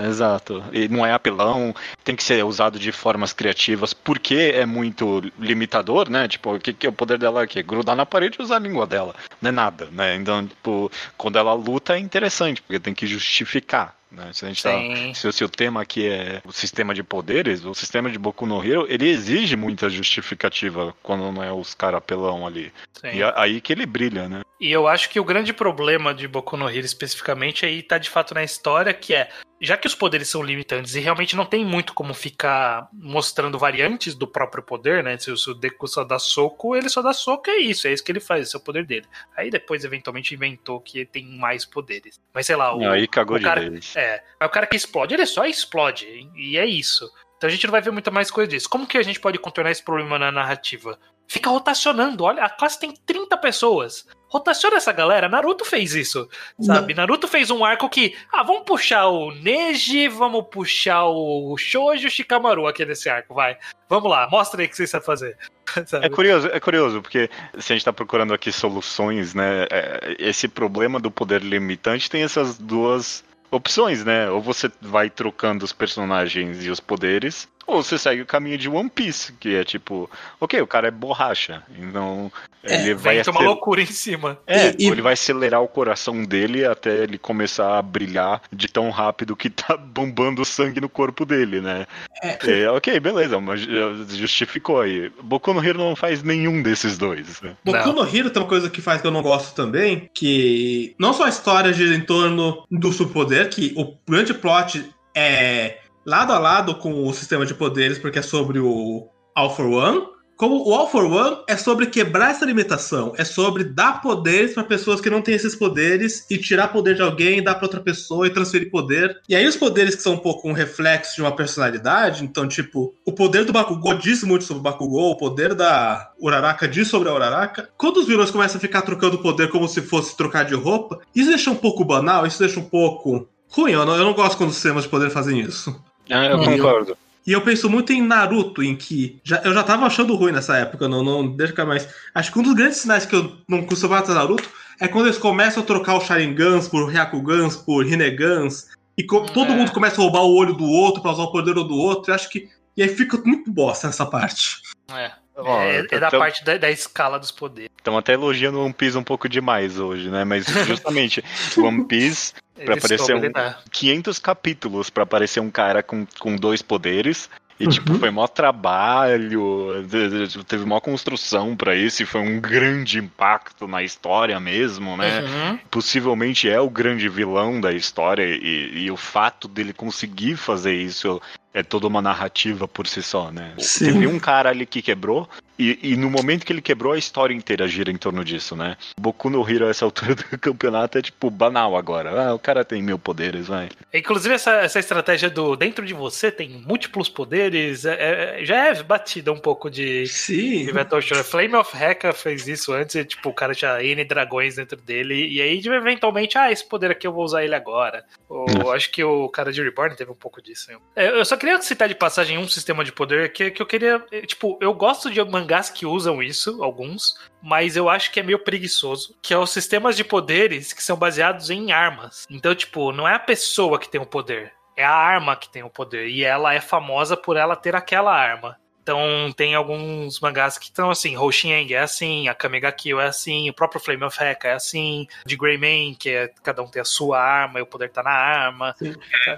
é, 0.05 0.09
exato. 0.09 0.63
E 0.73 0.89
não 0.89 1.07
é 1.07 1.13
apelão, 1.13 1.75
tem 2.03 2.17
que 2.17 2.25
ser 2.25 2.45
usado 2.45 2.79
de 2.79 2.91
formas 2.93 3.33
criativas, 3.33 3.95
porque 3.95 4.53
é 4.55 4.67
muito 4.67 5.23
limitador, 5.39 6.11
né? 6.11 6.27
Tipo, 6.29 6.55
o 6.57 6.61
que, 6.61 6.73
que 6.73 6.87
é 6.87 6.91
o 6.91 6.93
poder 6.93 7.19
dela 7.19 7.43
aqui? 7.43 7.63
Grudar 7.63 7.95
na 7.97 8.05
parede 8.05 8.37
e 8.39 8.43
usar 8.43 8.57
a 8.57 8.59
língua 8.61 8.87
dela. 8.87 9.15
Não 9.41 9.49
é 9.49 9.53
nada, 9.53 9.89
né? 9.93 10.17
Então, 10.17 10.47
tipo, 10.47 10.91
quando 11.17 11.39
ela 11.39 11.53
luta 11.55 11.95
é 11.95 11.99
interessante, 11.99 12.61
porque 12.63 12.81
tem 12.81 12.95
que 12.95 13.07
justificar. 13.07 13.95
Né? 14.15 14.31
Se, 14.33 14.45
a 14.45 14.49
gente 14.49 14.63
tá, 14.63 14.79
se, 15.15 15.33
se 15.33 15.45
o 15.45 15.49
tema 15.49 15.83
aqui 15.83 16.07
é 16.07 16.41
o 16.45 16.53
sistema 16.53 16.95
de 16.95 17.03
poderes, 17.03 17.65
o 17.65 17.75
sistema 17.75 18.11
de 18.11 18.19
Boku 18.19 18.47
no 18.47 18.65
Hero, 18.65 18.87
ele 18.89 19.09
exige 19.09 19.57
muita 19.57 19.91
justificativa 19.91 20.95
quando 21.03 21.31
não 21.31 21.43
é 21.43 21.53
os 21.53 21.75
cara 21.75 21.99
apelão 21.99 22.47
ali. 22.47 22.73
Sim. 22.93 23.09
E 23.15 23.23
é 23.23 23.33
aí 23.37 23.61
que 23.61 23.73
ele 23.73 23.87
brilha, 23.87 24.29
né? 24.29 24.43
E 24.61 24.71
eu 24.71 24.87
acho 24.87 25.11
que 25.11 25.21
o 25.21 25.25
grande 25.25 25.53
problema 25.53 26.15
de 26.15 26.29
Boku 26.29 26.57
no 26.57 26.69
Hero 26.69 26.87
especificamente 26.87 27.67
aí 27.67 27.83
tá 27.83 27.99
de 27.99 28.09
fato 28.09 28.33
na 28.35 28.45
história, 28.45 28.95
que 28.95 29.15
é, 29.15 29.29
já 29.61 29.77
que 29.77 29.87
os 29.87 29.95
poderes 29.95 30.29
são 30.29 30.43
limitantes 30.43 30.95
e 30.95 31.01
realmente 31.01 31.37
não 31.37 31.47
tem 31.47 31.65
muito 31.65 31.95
como 31.95 32.13
ficar 32.13 32.89
mostrando 32.93 33.59
variantes 33.59 34.15
do 34.15 34.27
próprio 34.27 34.63
poder, 34.63 35.03
né? 35.03 35.17
Se 35.19 35.31
o 35.31 35.55
Deku 35.55 35.87
só 35.87 36.05
dá 36.05 36.19
soco, 36.19 36.77
ele 36.77 36.89
só 36.89 37.01
dá 37.01 37.13
soco, 37.13 37.51
é 37.51 37.57
isso, 37.57 37.87
é 37.87 37.93
isso 37.93 38.05
que 38.05 38.13
ele 38.13 38.21
faz, 38.21 38.49
esse 38.49 38.57
é 38.57 38.59
o 38.59 38.63
poder 38.63 38.85
dele. 38.85 39.07
Aí 39.37 39.51
depois, 39.51 39.85
eventualmente, 39.85 40.35
inventou 40.35 40.81
que 40.81 41.05
tem 41.07 41.25
mais 41.39 41.65
poderes. 41.65 42.21
Mas 42.33 42.47
sei 42.47 42.57
lá, 42.57 42.75
o, 42.75 42.89
aí 42.91 43.07
cagou 43.07 43.37
o 43.37 43.39
de 43.39 43.45
cara, 43.45 43.71
vez. 43.71 43.95
é, 43.97 44.23
o 44.43 44.49
cara 44.49 44.67
que 44.67 44.77
explode, 44.77 45.15
ele 45.15 45.27
só 45.27 45.45
explode, 45.47 46.07
e 46.35 46.59
é 46.59 46.67
isso. 46.67 47.11
Então 47.37 47.49
a 47.49 47.51
gente 47.51 47.67
não 47.67 47.73
vai 47.73 47.83
ver 47.83 47.91
muita 47.91 48.11
mais 48.11 48.31
coisa 48.31 48.49
disso. 48.49 48.69
Como 48.69 48.87
que 48.87 48.99
a 48.99 49.03
gente 49.03 49.21
pode 49.21 49.39
contornar 49.39 49.71
esse 49.71 49.83
problema 49.83 50.19
na 50.19 50.33
narrativa? 50.33 50.99
Fica 51.29 51.51
rotacionando. 51.51 52.25
Olha, 52.25 52.45
a 52.45 52.51
classe 52.51 52.79
tem 52.79 52.95
30 52.95 53.37
pessoas. 53.39 54.07
Rotaciona 54.35 54.79
essa 54.79 54.91
galera. 54.91 55.29
Naruto 55.29 55.65
fez 55.65 55.95
isso, 55.95 56.29
sabe? 56.61 56.93
Naruto 56.93 57.29
fez 57.29 57.53
um 57.53 57.65
arco 57.65 57.89
que, 57.89 58.17
ah, 58.33 58.43
vamos 58.43 58.65
puxar 58.65 59.07
o 59.07 59.31
Neji, 59.31 60.09
vamos 60.09 60.47
puxar 60.51 61.05
o 61.05 61.57
Shoujo 61.57 62.11
Shikamaru 62.11 62.67
aqui 62.67 62.85
nesse 62.85 63.09
arco, 63.09 63.33
vai. 63.33 63.57
Vamos 63.89 64.11
lá, 64.11 64.29
mostra 64.29 64.61
aí 64.61 64.67
o 64.67 64.69
que 64.69 64.77
você 64.77 64.89
sabe 64.89 65.07
fazer. 65.07 65.39
Sabe? 65.87 66.07
É 66.07 66.09
curioso, 66.09 66.49
é 66.49 66.59
curioso, 66.59 67.01
porque 67.01 67.31
se 67.59 67.73
a 67.73 67.77
gente 67.77 67.85
tá 67.85 67.93
procurando 67.93 68.35
aqui 68.35 68.51
soluções, 68.51 69.35
né? 69.35 69.69
é, 69.71 70.17
esse 70.19 70.49
problema 70.49 70.99
do 70.99 71.13
poder 71.13 71.41
limitante 71.41 72.11
tem 72.11 72.25
essas 72.25 72.59
duas 72.59 73.23
opções, 73.53 74.05
né? 74.05 74.29
Ou 74.31 74.43
você 74.43 74.69
vai 74.81 75.09
trocando 75.09 75.65
os 75.65 75.73
personagens 75.73 76.65
e 76.65 76.71
os 76.71 76.81
poderes, 76.81 77.49
ou 77.67 77.83
você 77.83 77.99
segue 77.99 78.23
o 78.23 78.27
caminho 78.27 78.59
de 78.59 78.69
One 78.69 78.91
Piece, 78.91 79.33
que 79.35 79.55
é 79.55 79.65
tipo, 79.65 80.11
ok, 80.41 80.61
o 80.61 80.67
cara 80.67 80.89
é 80.89 80.91
borracha, 80.91 81.63
então 81.79 82.31
ele 82.63 82.95
vai 82.95 83.17
Vem 83.17 83.25
uma 83.27 83.39
acel- 83.41 83.47
loucura 83.47 83.83
em 83.83 83.87
cima. 83.87 84.39
é, 84.47 84.69
E- 84.71 84.77
e- 84.79 84.87
ele 84.89 85.03
vai 85.03 85.13
acelerar 85.13 85.63
o 85.63 85.69
coração 85.69 86.25
dele 86.25 86.65
até 86.65 87.03
ele 87.03 87.19
começar 87.19 87.79
a 87.79 87.83
brilhar 87.83 88.41
de 88.53 88.69
tão 88.69 88.89
rápido 88.91 89.37
que 89.37 89.51
tá 89.51 89.77
bombando 89.77 90.45
sangue 90.45 90.81
no 90.81 90.89
corpo 90.89 91.25
dele, 91.27 91.61
né? 91.61 91.87
É, 92.23 92.71
ok, 92.71 92.99
beleza, 93.01 93.39
mas 93.41 93.61
justificou 94.09 94.81
aí. 94.81 95.11
Boku 95.23 95.53
no 95.53 95.63
Hero 95.65 95.79
não 95.79 95.95
faz 95.97 96.23
nenhum 96.23 96.63
desses 96.63 96.97
dois, 96.97 97.41
né? 97.43 97.55
Boku 97.65 97.79
Não. 97.79 97.93
no 97.93 98.17
Hero 98.17 98.31
tem 98.31 98.43
uma 98.43 98.49
coisa 98.49 98.71
que 98.71 98.81
faz 98.81 99.01
que 99.01 99.07
eu 99.07 99.11
não 99.11 99.23
gosto 99.23 99.55
também, 99.55 100.09
que 100.15 100.95
não 100.99 101.13
só 101.13 101.25
a 101.25 101.29
história 101.29 101.73
gira 101.73 101.95
em 101.95 102.01
torno 102.01 102.65
do 102.71 102.93
superpoder, 102.93 103.51
que 103.51 103.75
o 103.77 103.95
grande 104.09 104.33
plot 104.33 104.85
é 105.15 105.79
lado 106.05 106.33
a 106.33 106.39
lado 106.39 106.75
com 106.77 107.07
o 107.07 107.13
sistema 107.13 107.47
de 107.47 107.55
poderes, 107.55 107.99
porque 107.99 108.19
é 108.19 108.23
sobre 108.23 108.59
o 108.59 109.09
All 109.35 109.55
for 109.55 109.67
One, 109.67 110.15
como 110.37 110.69
o 110.69 110.75
All 110.75 110.91
for 110.91 111.05
One 111.05 111.39
é 111.49 111.57
sobre 111.57 111.87
quebrar 111.87 112.33
essa 112.33 112.45
limitação, 112.45 113.13
é 113.17 113.25
sobre 113.25 113.63
dar 113.63 114.03
poderes 114.03 114.53
para 114.53 114.65
pessoas 114.65 115.01
que 115.01 115.09
não 115.09 115.23
têm 115.23 115.37
esses 115.37 115.55
poderes 115.55 116.27
e 116.29 116.37
tirar 116.37 116.69
poder 116.69 116.97
de 116.97 117.03
alguém, 117.03 117.43
dar 117.43 117.55
para 117.55 117.67
outra 117.67 117.81
pessoa 117.81 118.27
e 118.27 118.31
transferir 118.31 118.69
poder. 118.69 119.21
E 119.29 119.37
aí 119.37 119.47
os 119.47 119.57
poderes 119.57 119.95
que 119.95 120.03
são 120.03 120.15
um 120.15 120.19
pouco 120.19 120.49
um 120.49 120.53
reflexo 120.53 121.15
de 121.15 121.23
uma 121.23 121.35
personalidade, 121.35 122.25
então 122.25 122.49
tipo, 122.49 122.93
o 123.07 123.13
poder 123.13 123.45
do 123.45 123.53
Bakugou 123.53 123.95
diz 123.95 124.25
muito 124.25 124.43
sobre 124.43 124.59
o 124.61 124.65
Bakugou, 124.65 125.13
o 125.13 125.17
poder 125.17 125.55
da 125.55 126.13
Uraraka 126.21 126.67
diz 126.67 126.89
sobre 126.89 127.09
a 127.09 127.15
Uraraka. 127.15 127.69
Quando 127.79 127.99
os 127.99 128.07
vilões 128.07 128.33
começam 128.33 128.59
a 128.59 128.61
ficar 128.61 128.83
trocando 128.83 129.19
poder 129.19 129.51
como 129.51 129.69
se 129.69 129.83
fosse 129.83 130.17
trocar 130.17 130.45
de 130.45 130.55
roupa, 130.55 130.99
isso 131.15 131.29
deixa 131.29 131.51
um 131.51 131.57
pouco 131.57 131.85
banal, 131.85 132.27
isso 132.27 132.41
deixa 132.41 132.59
um 132.59 132.65
pouco 132.65 133.29
ruim. 133.49 133.73
Eu 133.73 133.87
não, 133.87 133.97
eu 133.97 134.05
não 134.05 134.15
gosto 134.15 134.37
quando 134.37 134.51
os 134.51 134.57
sistemas 134.57 134.83
de 134.83 134.91
poder 134.91 135.11
fazem 135.11 135.39
isso. 135.39 135.81
Ah, 136.11 136.27
eu 136.27 136.39
Hum. 136.39 136.45
concordo. 136.45 136.97
E 137.27 137.33
eu 137.33 137.41
penso 137.41 137.71
muito 137.71 137.91
em 137.93 138.03
Naruto, 138.03 138.63
em 138.63 138.77
que 138.77 139.19
já, 139.25 139.41
eu 139.45 139.55
já 139.55 139.63
tava 139.63 139.87
achando 139.87 140.15
ruim 140.15 140.31
nessa 140.33 140.57
época, 140.59 140.87
não, 140.87 141.03
não 141.03 141.27
deixa 141.27 141.55
cá 141.55 141.65
mais. 141.65 141.89
Acho 142.15 142.31
que 142.31 142.39
um 142.39 142.43
dos 142.43 142.53
grandes 142.55 142.79
sinais 142.79 143.07
que 143.07 143.17
eu 143.17 143.39
não 143.49 143.63
costumava 143.65 144.05
ter 144.07 144.13
Naruto 144.13 144.49
é 144.79 144.87
quando 144.87 145.07
eles 145.07 145.17
começam 145.19 145.63
a 145.63 145.67
trocar 145.67 145.97
os 145.97 146.05
Sharingans 146.05 146.69
por 146.69 146.87
Ryakugans, 146.91 147.57
por 147.57 147.87
Rinegans, 147.87 148.67
e 148.99 149.05
todo 149.07 149.53
É. 149.53 149.57
mundo 149.57 149.73
começa 149.73 149.97
a 150.01 150.05
roubar 150.05 150.21
o 150.23 150.35
olho 150.37 150.53
do 150.53 150.67
outro 150.67 151.01
pra 151.01 151.13
usar 151.13 151.23
o 151.23 151.33
poder 151.33 151.55
do 151.55 151.75
outro. 151.75 152.11
Eu 152.11 152.15
acho 152.15 152.29
que. 152.29 152.49
E 152.77 152.83
aí 152.83 152.89
fica 152.89 153.17
muito 153.25 153.51
bosta 153.51 153.87
nessa 153.87 154.05
parte. 154.05 154.59
É. 154.93 155.13
Ó, 155.37 155.61
é, 155.61 155.85
é 155.91 155.99
da 155.99 156.11
parte 156.11 156.45
da, 156.45 156.57
da 156.57 156.71
escala 156.71 157.19
dos 157.19 157.31
poderes. 157.31 157.71
Estamos 157.77 157.99
até 157.99 158.13
elogiando 158.15 158.61
One 158.61 158.73
Piece 158.73 158.97
um 158.97 159.03
pouco 159.05 159.29
demais 159.29 159.79
hoje, 159.79 160.09
né? 160.09 160.25
Mas 160.25 160.47
justamente 160.47 161.23
One 161.57 161.85
Piece, 161.89 162.33
Pra 162.55 162.63
Ele 162.65 162.73
aparecer 162.75 163.15
um- 163.17 163.21
lidar. 163.21 163.61
500 163.73 164.19
capítulos 164.21 164.89
pra 164.89 165.03
aparecer 165.03 165.41
um 165.41 165.51
cara 165.51 165.83
com, 165.83 166.07
com 166.21 166.37
dois 166.37 166.63
poderes 166.63 167.29
E, 167.59 167.67
tipo, 167.69 167.95
foi 167.99 168.11
mó 168.11 168.27
trabalho, 168.29 169.85
de- 169.87 170.27
de- 170.29 170.45
teve 170.45 170.65
mó 170.65 170.81
construção 170.81 171.55
pra 171.57 171.75
isso, 171.77 172.03
e 172.03 172.07
foi 172.07 172.21
um 172.21 172.41
grande 172.41 172.99
impacto 172.99 173.67
na 173.69 173.83
história 173.83 174.39
mesmo, 174.41 174.97
né? 174.97 175.21
Uhum. 175.21 175.59
Possivelmente 175.71 176.49
é 176.49 176.61
o 176.61 176.69
grande 176.71 177.09
vilão 177.09 177.61
da 177.61 177.73
história, 177.73 178.25
e, 178.25 178.85
e 178.85 178.91
o 178.91 178.97
fato 178.97 179.47
dele 179.47 179.73
conseguir 179.73 180.37
fazer 180.37 180.75
isso 180.75 181.21
é 181.55 181.63
toda 181.63 181.87
uma 181.87 182.03
narrativa 182.03 182.67
por 182.67 182.87
si 182.87 183.03
só, 183.03 183.31
né? 183.31 183.55
Sim. 183.59 183.93
Teve 183.93 184.07
um 184.09 184.19
cara 184.19 184.51
ali 184.51 184.67
que 184.67 184.83
quebrou, 184.83 185.29
e, 185.57 185.79
e 185.93 185.97
no 185.97 186.11
momento 186.11 186.45
que 186.45 186.53
ele 186.53 186.61
quebrou, 186.61 186.93
a 186.95 186.99
história 186.99 187.33
inteira 187.33 187.69
gira 187.69 187.91
em 187.93 187.97
torno 187.97 188.25
disso, 188.25 188.57
né? 188.57 188.77
Boku 188.99 189.31
no 189.31 189.49
Hero, 189.49 189.67
a 189.67 189.71
essa 189.71 189.85
altura 189.85 190.17
do 190.17 190.25
campeonato, 190.39 190.99
é 190.99 191.03
tipo 191.03 191.31
banal 191.31 191.77
agora. 191.77 192.29
Ah, 192.31 192.35
o 192.35 192.39
cara 192.41 192.65
tem 192.65 192.83
mil 192.83 192.99
poderes, 192.99 193.47
vai. 193.47 193.69
Inclusive, 193.93 194.35
essa, 194.35 194.51
essa 194.57 194.81
estratégia 194.81 195.31
do 195.31 195.55
dentro 195.55 195.87
de 195.87 195.95
você 195.95 196.33
tem 196.33 196.49
múltiplos 196.67 197.09
poderes 197.09 197.85
é- 197.85 198.41
é- 198.41 198.45
já 198.45 198.67
é 198.67 198.83
batida 198.83 199.33
um 199.33 199.39
pouco 199.39 199.71
de. 199.71 200.07
Sim. 200.09 200.67
de 200.67 200.73
Metal. 200.73 201.01
Flame 201.23 201.55
of 201.55 201.77
Heka 201.77 202.13
fez 202.13 202.49
isso 202.49 202.73
antes, 202.73 202.97
e, 202.97 203.05
tipo, 203.05 203.29
o 203.29 203.35
cara 203.35 203.55
tinha 203.55 203.81
N 203.81 204.05
dragões 204.05 204.57
dentro 204.57 204.81
dele, 204.81 205.29
e 205.29 205.41
aí, 205.41 205.63
eventualmente, 205.65 206.37
ah, 206.37 206.51
esse 206.51 206.69
poder 206.69 206.91
aqui 206.91 207.07
eu 207.07 207.13
vou 207.13 207.25
usar 207.25 207.45
ele 207.45 207.55
agora. 207.55 208.05
Ou, 208.29 208.73
acho 208.73 208.91
que 208.91 209.05
o 209.05 209.29
cara 209.29 209.53
de 209.53 209.63
Reborn 209.63 209.95
teve 209.95 210.11
um 210.11 210.15
pouco 210.17 210.43
disso. 210.43 210.73
É, 210.97 211.09
Eu 211.11 211.25
só 211.25 211.37
queria 211.45 211.61
citar 211.61 211.89
de 211.89 211.95
passagem 211.95 212.39
um 212.39 212.49
sistema 212.49 212.83
de 212.83 212.91
poder 212.91 213.31
que, 213.31 213.51
que 213.51 213.61
eu 213.61 213.67
queria. 213.67 214.03
é, 214.11 214.23
Tipo, 214.23 214.57
eu 214.63 214.73
gosto 214.73 215.11
de 215.11 215.23
mangás 215.23 215.69
que 215.69 215.85
usam 215.85 216.23
isso, 216.23 216.65
alguns, 216.65 217.19
mas 217.43 217.77
eu 217.77 217.91
acho 217.91 218.11
que 218.11 218.19
é 218.19 218.23
meio 218.23 218.39
preguiçoso. 218.39 219.15
Que 219.21 219.35
é 219.35 219.39
os 219.39 219.51
sistemas 219.51 219.95
de 219.95 220.03
poderes 220.03 220.73
que 220.73 220.83
são 220.83 220.97
baseados 220.97 221.51
em 221.51 221.71
armas. 221.71 222.27
Então, 222.31 222.55
tipo, 222.55 222.93
não 222.93 223.07
é 223.07 223.15
a 223.15 223.19
pessoa 223.19 223.79
que 223.79 223.91
tem 223.91 224.01
o 224.01 224.07
poder. 224.07 224.55
É 224.75 224.85
a 224.85 224.95
arma 224.95 225.37
que 225.37 225.51
tem 225.51 225.63
o 225.63 225.69
poder. 225.69 226.09
E 226.09 226.25
ela 226.25 226.55
é 226.55 226.61
famosa 226.61 227.15
por 227.15 227.37
ela 227.37 227.55
ter 227.55 227.77
aquela 227.77 228.13
arma. 228.17 228.57
Então 228.85 229.33
tem 229.35 229.55
alguns 229.55 230.21
mangás 230.21 230.59
que 230.59 230.67
estão 230.67 230.91
assim, 230.91 231.17
Hoshieng 231.17 231.73
é 231.73 231.79
assim, 231.79 232.29
a 232.29 232.35
Kamega 232.35 232.71
Kill 232.71 233.01
é 233.01 233.07
assim, 233.07 233.49
o 233.49 233.55
próprio 233.55 233.81
Flame 233.81 234.05
of 234.05 234.23
Heka 234.23 234.49
é 234.49 234.53
assim, 234.53 235.09
de 235.25 235.37
Greyman, 235.39 235.95
que 235.95 236.11
é 236.11 236.31
cada 236.43 236.63
um 236.63 236.67
tem 236.67 236.83
a 236.83 236.85
sua 236.85 237.19
arma 237.19 237.59
e 237.59 237.63
o 237.63 237.67
poder 237.67 237.89
tá 237.89 238.03
na 238.03 238.11
arma. 238.11 238.75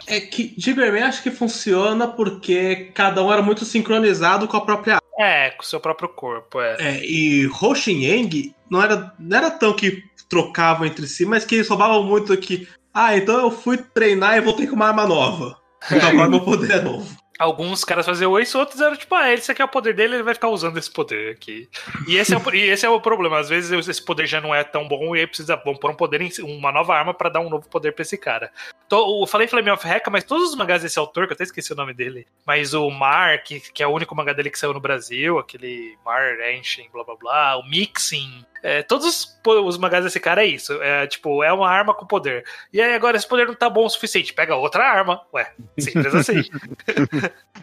É 0.09 0.21
que 0.21 0.53
de 0.59 0.73
Greyman 0.73 1.05
acho 1.05 1.23
que 1.23 1.31
funciona 1.31 2.09
porque 2.09 2.91
cada 2.93 3.23
um 3.23 3.33
era 3.33 3.41
muito 3.41 3.65
sincronizado 3.65 4.49
com 4.49 4.57
a 4.57 4.61
própria 4.61 4.99
É, 5.17 5.51
com 5.51 5.63
o 5.63 5.67
seu 5.67 5.79
próprio 5.79 6.09
corpo, 6.09 6.61
é. 6.61 6.77
É, 6.81 7.05
e 7.05 7.47
Hoshinyang 7.47 8.53
não 8.69 8.83
era, 8.83 9.15
não 9.17 9.39
era 9.39 9.51
tão 9.53 9.73
que 9.73 10.03
trocavam 10.29 10.89
entre 10.89 11.07
si, 11.07 11.25
mas 11.25 11.45
que 11.45 11.55
eles 11.55 11.69
roubavam 11.69 12.03
muito 12.03 12.37
que. 12.37 12.67
Ah, 12.93 13.17
então 13.17 13.39
eu 13.39 13.51
fui 13.53 13.77
treinar 13.77 14.37
e 14.37 14.41
voltei 14.41 14.67
com 14.67 14.75
uma 14.75 14.89
arma 14.89 15.07
nova. 15.07 15.57
Então 15.89 16.09
agora 16.09 16.29
meu 16.29 16.41
poder 16.41 16.71
é 16.73 16.81
novo. 16.81 17.17
Alguns 17.39 17.85
caras 17.85 18.07
faziam 18.07 18.39
isso, 18.39 18.59
outros 18.59 18.81
eram 18.81 18.97
tipo, 18.97 19.15
ah, 19.15 19.33
esse 19.33 19.53
aqui 19.53 19.61
é 19.61 19.65
o 19.65 19.69
poder 19.69 19.95
dele, 19.95 20.17
ele 20.17 20.23
vai 20.23 20.35
ficar 20.35 20.49
usando 20.49 20.79
esse 20.79 20.91
poder 20.91 21.33
aqui. 21.33 21.69
E 22.09 22.17
esse 22.17 22.33
é 22.33 22.39
o, 22.39 22.55
e 22.55 22.71
esse 22.71 22.87
é 22.87 22.89
o 22.89 23.01
problema. 23.01 23.39
Às 23.39 23.49
vezes 23.49 23.89
esse 23.89 24.03
poder 24.03 24.27
já 24.27 24.41
não 24.41 24.55
é 24.55 24.65
tão 24.65 24.89
bom 24.89 25.15
e 25.15 25.21
aí 25.21 25.27
precisa 25.27 25.57
vamos 25.57 25.79
pôr 25.79 25.91
um 25.91 25.95
poder, 25.95 26.21
em, 26.23 26.31
uma 26.43 26.73
nova 26.73 26.95
arma 26.95 27.13
pra 27.13 27.29
dar 27.29 27.41
um 27.41 27.51
novo 27.51 27.69
poder 27.69 27.93
pra 27.93 28.03
esse 28.03 28.17
cara. 28.17 28.51
Então, 28.87 29.21
eu 29.21 29.27
falei 29.27 29.49
Flame 29.49 29.71
of 29.71 29.87
Heka, 29.87 30.11
mas 30.11 30.25
todos 30.25 30.51
os 30.51 30.57
mangás 30.57 30.83
desse 30.83 30.99
autor, 30.99 31.27
que 31.27 31.33
eu 31.33 31.35
até 31.35 31.45
esqueci 31.45 31.73
o 31.73 31.77
nome 31.77 31.93
dele, 31.93 32.27
mas 32.47 32.73
o 32.73 32.89
Mar, 32.89 33.43
que, 33.43 33.61
que 33.61 33.83
é 33.83 33.87
o 33.87 33.93
único 33.93 34.15
mangá 34.15 34.33
dele 34.33 34.49
que 34.49 34.59
saiu 34.59 34.73
no 34.73 34.81
Brasil, 34.81 35.39
aquele 35.39 35.99
Mar 36.05 36.39
Enshin, 36.53 36.89
blá 36.93 37.03
blá 37.03 37.17
blá, 37.17 37.57
o 37.59 37.69
Mixing, 37.69 38.45
é, 38.69 38.83
todos 38.83 39.07
os, 39.07 39.41
os 39.65 39.79
mangás 39.79 40.03
desse 40.05 40.19
cara 40.19 40.43
é 40.45 40.47
isso. 40.49 40.73
É 40.83 41.07
tipo, 41.07 41.43
é 41.45 41.53
uma 41.53 41.71
arma 41.71 41.95
com 41.95 42.05
poder. 42.05 42.45
E 42.73 42.81
aí 42.83 42.95
agora 42.95 43.17
esse 43.17 43.29
poder 43.29 43.47
não 43.47 43.55
tá 43.55 43.71
bom 43.71 43.85
o 43.85 43.89
suficiente. 43.89 44.35
Pega 44.35 44.57
outra 44.57 44.85
arma. 44.85 45.21
Ué, 45.33 45.53
simples 45.79 46.13
assim. 46.17 46.43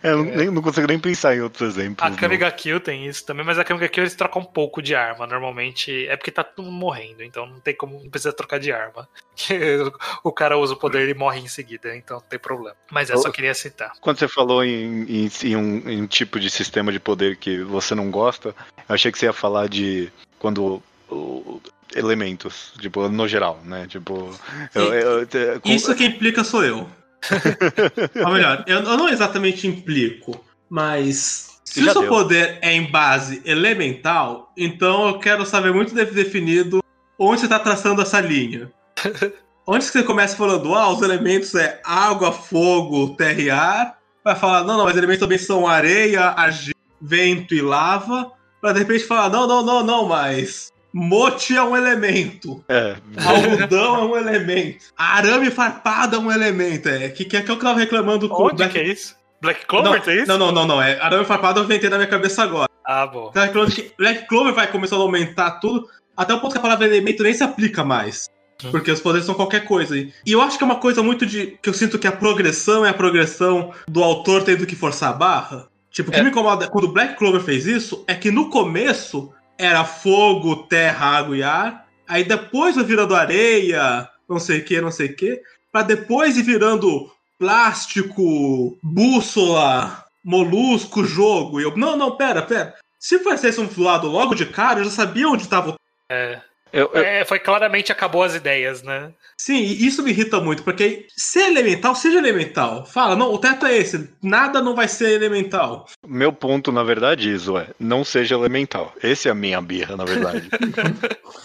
É, 0.02 0.12
eu 0.12 0.24
nem- 0.24 0.50
não 0.50 0.62
consigo 0.62 0.88
nem 0.88 0.98
pensar 1.00 1.36
em 1.36 1.42
outros 1.42 1.76
exemplos. 1.76 2.06
A. 2.08 2.16
Kamiga 2.16 2.50
Kill 2.52 2.80
tem 2.80 3.06
isso 3.06 3.26
também, 3.26 3.46
mas 3.46 3.60
a 3.60 3.64
Kamiga 3.64 3.88
Kill 3.90 4.04
eles 4.04 4.16
trocam 4.16 4.42
um 4.42 4.46
pouco 4.46 4.82
de 4.82 4.96
arma. 4.96 5.28
Normalmente 5.28 6.08
é 6.08 6.16
porque 6.16 6.32
tá 6.32 6.44
todo 6.44 6.66
mundo 6.66 6.78
morrendo, 6.80 7.22
então 7.24 7.46
não 7.46 7.60
tem 7.60 7.76
como, 7.76 8.02
não 8.02 8.10
precisa 8.10 8.32
trocar 8.34 8.60
de 8.60 8.72
arma. 8.72 9.08
o 10.24 10.32
cara 10.32 10.58
usa 10.58 10.74
o 10.74 10.78
poder 10.78 11.10
e 11.10 11.14
morre 11.14 11.40
em 11.40 11.48
seguida, 11.48 11.96
então 11.96 12.18
não 12.18 12.24
tem 12.28 12.40
problema. 12.40 12.76
Mas 12.92 13.10
eu 13.10 13.18
só 13.18 13.30
queria 13.32 13.54
citar. 13.54 13.92
Quando 14.00 14.20
você 14.20 14.28
falou 14.28 14.64
em, 14.64 15.04
em- 15.26 15.32
em 15.44 15.56
um, 15.56 15.90
em 15.90 16.02
um 16.02 16.08
tipo 16.08 16.40
de 16.40 16.50
sistema 16.50 16.92
de 16.92 17.00
poder 17.00 17.38
que 17.38 17.62
você 17.64 17.94
não 17.96 18.10
gosta, 18.10 18.50
eu 18.78 18.96
achei 18.96 19.12
que 19.12 19.18
você 19.18 19.26
ia 19.26 19.34
falar 19.34 19.68
de 19.68 20.12
quando 20.40 20.82
o- 21.14 21.62
elementos, 21.96 22.74
tipo, 22.80 23.08
no 23.10 23.28
geral, 23.28 23.60
né? 23.64 23.86
Tipo, 23.88 24.30
eu- 24.74 24.94
eu- 24.94 25.20
eu- 25.32 25.62
com- 25.62 25.70
Isso 25.70 25.94
quem 25.96 26.08
implica 26.08 26.44
sou 26.44 26.64
eu. 26.64 26.88
Ou 28.26 28.32
melhor, 28.34 28.64
eu, 28.68 28.82
não 28.82 29.08
exatamente 29.08 29.68
implico, 29.68 30.44
mas 30.70 31.60
se 31.64 31.82
o 31.82 31.92
seu 31.92 32.02
deu. 32.02 32.10
poder 32.10 32.58
é 32.62 32.74
em 32.74 32.90
base 32.92 33.42
elemental, 33.46 34.52
então 34.58 35.08
eu 35.08 35.20
quero 35.20 35.46
saber 35.46 35.72
muito 35.74 35.94
de- 35.96 36.06
definido 36.06 36.82
onde 37.18 37.40
você 37.42 37.46
está 37.46 37.60
traçando 37.60 38.02
essa 38.02 38.20
linha. 38.20 38.72
Onde 39.66 39.86
que 39.86 39.94
você 39.94 40.04
começa 40.04 40.36
falando, 40.36 40.76
ah, 40.76 40.90
os 40.90 41.02
elementos 41.02 41.56
é 41.56 41.80
água, 41.86 42.34
fogo, 42.34 43.16
terra 43.16 43.42
e 43.42 43.50
ar, 43.50 43.98
vai 44.22 44.36
falar, 44.36 44.66
não, 44.66 44.76
não, 44.78 44.84
mas 44.84 44.98
elementos 44.98 45.22
também 45.22 45.38
são 45.38 45.66
areia, 45.66 46.22
argila, 46.32 46.76
vento 47.02 47.56
e 47.56 47.62
lava, 47.62 48.30
pra 48.60 48.74
de 48.74 48.80
repente 48.80 49.06
falar, 49.06 49.30
não, 49.30 49.48
não, 49.48 49.64
não, 49.66 49.82
não, 49.82 50.06
mas 50.06 50.73
mote 50.94 51.56
é 51.56 51.64
um 51.64 51.76
elemento. 51.76 52.64
é, 52.70 52.96
Algodão 53.18 53.96
é 53.96 54.06
um 54.06 54.18
elemento. 54.18 54.86
Arame 54.98 55.50
farpado 55.50 56.16
é 56.16 56.20
um 56.20 56.32
elemento. 56.32 56.88
É 56.90 57.10
que, 57.10 57.26
que 57.26 57.38
é 57.38 57.42
que 57.42 57.50
eu 57.50 57.58
tava 57.58 57.80
reclamando 57.80 58.30
com 58.30 58.44
Onde 58.44 58.68
que 58.70 58.78
é 58.78 58.88
isso? 58.88 59.16
Black 59.42 59.66
Clover 59.66 59.92
não, 59.92 60.00
tem 60.00 60.18
isso? 60.18 60.28
não, 60.28 60.38
não, 60.38 60.52
não, 60.52 60.68
não. 60.68 60.82
É 60.82 61.00
arame 61.02 61.26
farpado 61.26 61.60
eu 61.60 61.66
inventei 61.66 61.90
na 61.90 61.98
minha 61.98 62.08
cabeça 62.08 62.44
agora. 62.44 62.70
Ah, 62.86 63.06
bom. 63.08 63.30
Tava 63.32 63.48
reclamando 63.48 63.74
que 63.76 63.92
Black 63.98 64.28
Clover 64.28 64.54
vai 64.54 64.68
começando 64.68 65.02
a 65.02 65.04
aumentar 65.04 65.52
tudo, 65.60 65.88
até 66.16 66.34
o 66.34 66.40
ponto 66.40 66.52
que 66.54 66.58
a 66.60 66.62
palavra 66.62 66.86
elemento 66.86 67.24
nem 67.24 67.34
se 67.34 67.44
aplica 67.44 67.84
mais. 67.84 68.28
Hum. 68.64 68.72
Porque 68.72 68.92
os 68.92 69.02
poderes 69.02 69.26
são 69.26 69.36
qualquer 69.36 69.66
coisa. 69.66 69.98
E 69.98 70.12
eu 70.28 70.42
acho 70.42 70.58
que 70.58 70.64
é 70.64 70.68
uma 70.68 70.78
coisa 70.78 71.04
muito 71.04 71.26
de. 71.26 71.58
que 71.62 71.68
eu 71.70 71.74
sinto 71.74 72.00
que 72.00 72.08
a 72.08 72.12
progressão 72.12 72.86
é 72.86 72.90
a 72.90 72.94
progressão 72.94 73.74
do 73.88 74.02
autor 74.04 74.44
tendo 74.44 74.66
que 74.66 74.76
forçar 74.76 75.10
a 75.10 75.14
barra. 75.14 75.68
Tipo, 75.92 76.10
o 76.10 76.14
que 76.14 76.20
É. 76.20 76.24
me 76.24 76.30
incomoda 76.30 76.68
quando 76.68 76.86
o 76.86 76.92
Black 76.94 77.18
Clover 77.18 77.42
fez 77.42 77.68
isso 77.68 78.04
é 78.08 78.16
que 78.16 78.32
no 78.32 78.50
começo 78.50 79.32
era 79.58 79.86
fogo, 79.86 80.68
terra, 80.68 81.18
água 81.18 81.38
e 81.38 81.44
ar. 81.44 81.88
Aí 82.08 82.24
depois 82.24 82.76
vai 82.76 82.84
virando 82.84 83.16
areia, 83.16 84.10
não 84.30 84.40
sei 84.40 84.60
o 84.60 84.66
que, 84.66 84.82
não 84.82 84.92
sei 84.92 85.08
o 85.08 85.16
que. 85.16 85.42
Pra 85.72 85.82
depois 85.82 86.38
ir 86.38 86.44
virando 86.44 87.12
plástico, 87.40 88.78
bússola, 88.82 90.06
molusco, 90.24 91.04
jogo. 91.04 91.60
E 91.60 91.64
eu, 91.64 91.76
não, 91.76 91.98
não, 91.98 92.16
pera, 92.16 92.42
pera. 92.42 92.76
Se 93.00 93.20
fosse 93.20 93.60
um 93.60 93.70
lado 93.84 94.08
logo 94.08 94.36
de 94.36 94.46
cara, 94.46 94.80
eu 94.80 94.86
já 94.86 94.92
sabia 94.92 95.28
onde 95.28 95.48
tava 95.48 95.72
o 95.72 95.76
É. 96.10 96.42
eu, 96.74 96.90
eu- 96.94 97.02
É, 97.04 97.24
foi 97.24 97.40
claramente 97.40 97.92
acabou 97.92 98.24
as 98.24 98.36
ideias, 98.36 98.82
né? 98.84 99.12
Sim, 99.38 99.58
e 99.58 99.86
isso 99.88 100.02
me 100.04 100.12
irrita 100.12 100.40
muito, 100.40 100.64
porque 100.64 101.08
se 101.16 101.40
é 101.42 101.48
elemental, 101.48 101.96
seja 101.96 102.18
elemental. 102.18 102.86
Fala, 102.86 103.16
não, 103.16 103.34
o 103.34 103.38
teto 103.38 103.66
é 103.66 103.76
esse, 103.78 104.10
nada 104.22 104.62
não 104.62 104.76
vai 104.76 104.88
ser 104.88 105.12
elemental. 105.12 105.86
meu 106.06 106.32
ponto, 106.32 106.72
na 106.72 106.84
verdade, 106.84 107.34
isso 107.34 107.58
é, 107.58 107.68
não 107.80 108.04
seja 108.04 108.36
elemental. 108.36 108.94
Esse 109.04 109.28
é 109.28 109.32
a 109.32 109.36
minha 109.36 109.60
birra, 109.62 109.96
na 109.98 110.06
verdade. 110.06 110.50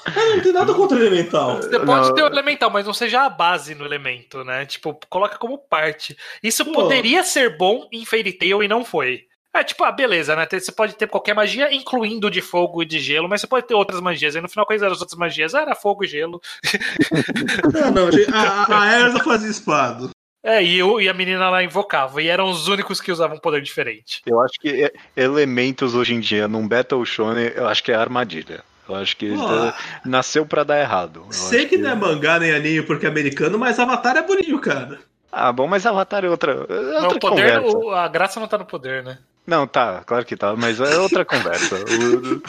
Ah, 0.07 0.13
não 0.37 0.41
tem 0.41 0.53
nada 0.53 0.75
contra 0.75 0.99
elemental. 0.99 1.57
Você 1.57 1.79
pode 1.81 2.09
Não. 2.09 2.15
ter 2.15 2.23
o 2.23 2.27
elemental, 2.27 2.71
mas 2.71 2.87
não 2.87 2.95
seja 2.95 3.23
a 3.23 3.31
base 3.31 3.75
no 3.75 3.85
elemento, 3.85 4.45
né? 4.45 4.65
Tipo, 4.67 4.99
coloca 5.09 5.37
como 5.39 5.59
parte. 5.59 6.17
Isso 6.43 6.65
Pô. 6.65 6.73
poderia 6.73 7.23
ser 7.25 7.57
bom 7.57 7.89
em 7.93 8.05
Fairy 8.05 8.33
Tail 8.33 8.63
e 8.63 8.69
não 8.69 8.85
foi. 8.85 9.25
É 9.55 9.65
tipo, 9.65 9.83
ah, 9.83 9.91
beleza, 9.91 10.37
né? 10.37 10.47
Você 10.51 10.71
pode 10.71 10.95
ter 10.95 11.07
qualquer 11.09 11.35
magia, 11.35 11.75
incluindo 11.75 12.31
de 12.31 12.41
fogo 12.41 12.83
e 12.83 12.87
de 12.87 12.99
gelo, 13.01 13.29
mas 13.29 13.41
você 13.41 13.47
pode 13.47 13.67
ter 13.67 13.75
outras 13.75 14.01
magias. 14.01 14.37
Aí 14.37 14.43
no 14.43 14.49
final, 14.49 14.67
quais 14.67 14.83
eram 14.83 14.93
as 14.93 15.01
outras 15.01 15.19
magias? 15.19 15.55
Ah, 15.55 15.63
era 15.63 15.75
fogo 15.75 16.05
e 16.05 16.07
gelo. 16.07 16.41
Não, 17.73 17.91
não, 17.91 18.09
a, 18.35 18.83
a 18.83 19.01
Erza 19.01 19.19
fazia 19.25 19.51
espada. 19.51 20.11
É, 20.43 20.63
e, 20.63 20.83
o- 20.83 21.01
e 21.01 21.09
a 21.09 21.15
menina 21.15 21.51
lá 21.51 21.63
invocava. 21.63 22.23
E 22.23 22.29
eram 22.29 22.49
os 22.49 22.69
únicos 22.69 23.01
que 23.01 23.11
usavam 23.11 23.37
um 23.37 23.41
poder 23.41 23.61
diferente. 23.61 24.23
Eu 24.27 24.41
acho 24.41 24.55
que 24.61 24.85
é- 24.85 24.93
elementos 25.17 25.95
hoje 25.95 26.15
em 26.15 26.21
dia 26.21 26.47
num 26.47 26.67
Battle 26.69 27.05
Shonen, 27.05 27.53
eu 27.55 27.67
acho 27.67 27.83
que 27.83 27.91
é 27.91 27.95
armadilha. 27.97 28.63
Eu 28.89 28.95
acho 28.95 29.17
que 29.17 29.27
eh, 29.27 29.75
nasceu 30.05 30.47
pra 30.47 30.65
dar 30.65 30.79
errado. 30.81 31.25
Eu 31.27 31.33
Sei 31.33 31.61
acho 31.61 31.69
que 31.69 31.77
não 31.79 31.91
é 31.91 31.95
mangá 31.95 32.39
nem 32.39 32.53
anime 32.53 32.83
porque 32.83 33.05
é 33.05 33.09
americano, 33.09 33.59
mas 33.59 33.79
Avatar 33.79 34.17
é 34.17 34.23
bonito, 34.23 34.59
cara. 34.61 34.99
Ah, 35.31 35.53
bom, 35.53 35.67
mas 35.67 35.85
Avatar 35.85 36.25
é 36.25 36.31
outra, 36.31 36.53
é 36.69 36.73
Não, 36.75 37.03
outra 37.03 37.17
o 37.17 37.21
poder, 37.21 37.61
conversa. 37.61 37.77
o- 37.79 37.91
a 37.91 38.09
graça 38.09 38.41
não 38.41 38.49
tá 38.49 38.57
no 38.57 38.65
poder, 38.65 39.03
né? 39.05 39.19
Não, 39.49 39.67
tá, 39.67 40.05
claro 40.07 40.27
que 40.27 40.37
tá, 40.37 40.55
mas 40.55 40.79
é 40.79 40.99
outra 40.99 41.25
conversa. 41.25 41.77
O- 41.77 42.43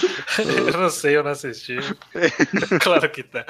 eu 0.70 0.78
não 0.78 0.90
sei, 0.90 1.16
eu 1.16 1.24
não 1.24 1.32
assisti. 1.32 1.78
claro 2.84 3.10
que 3.10 3.24
tá. 3.24 3.46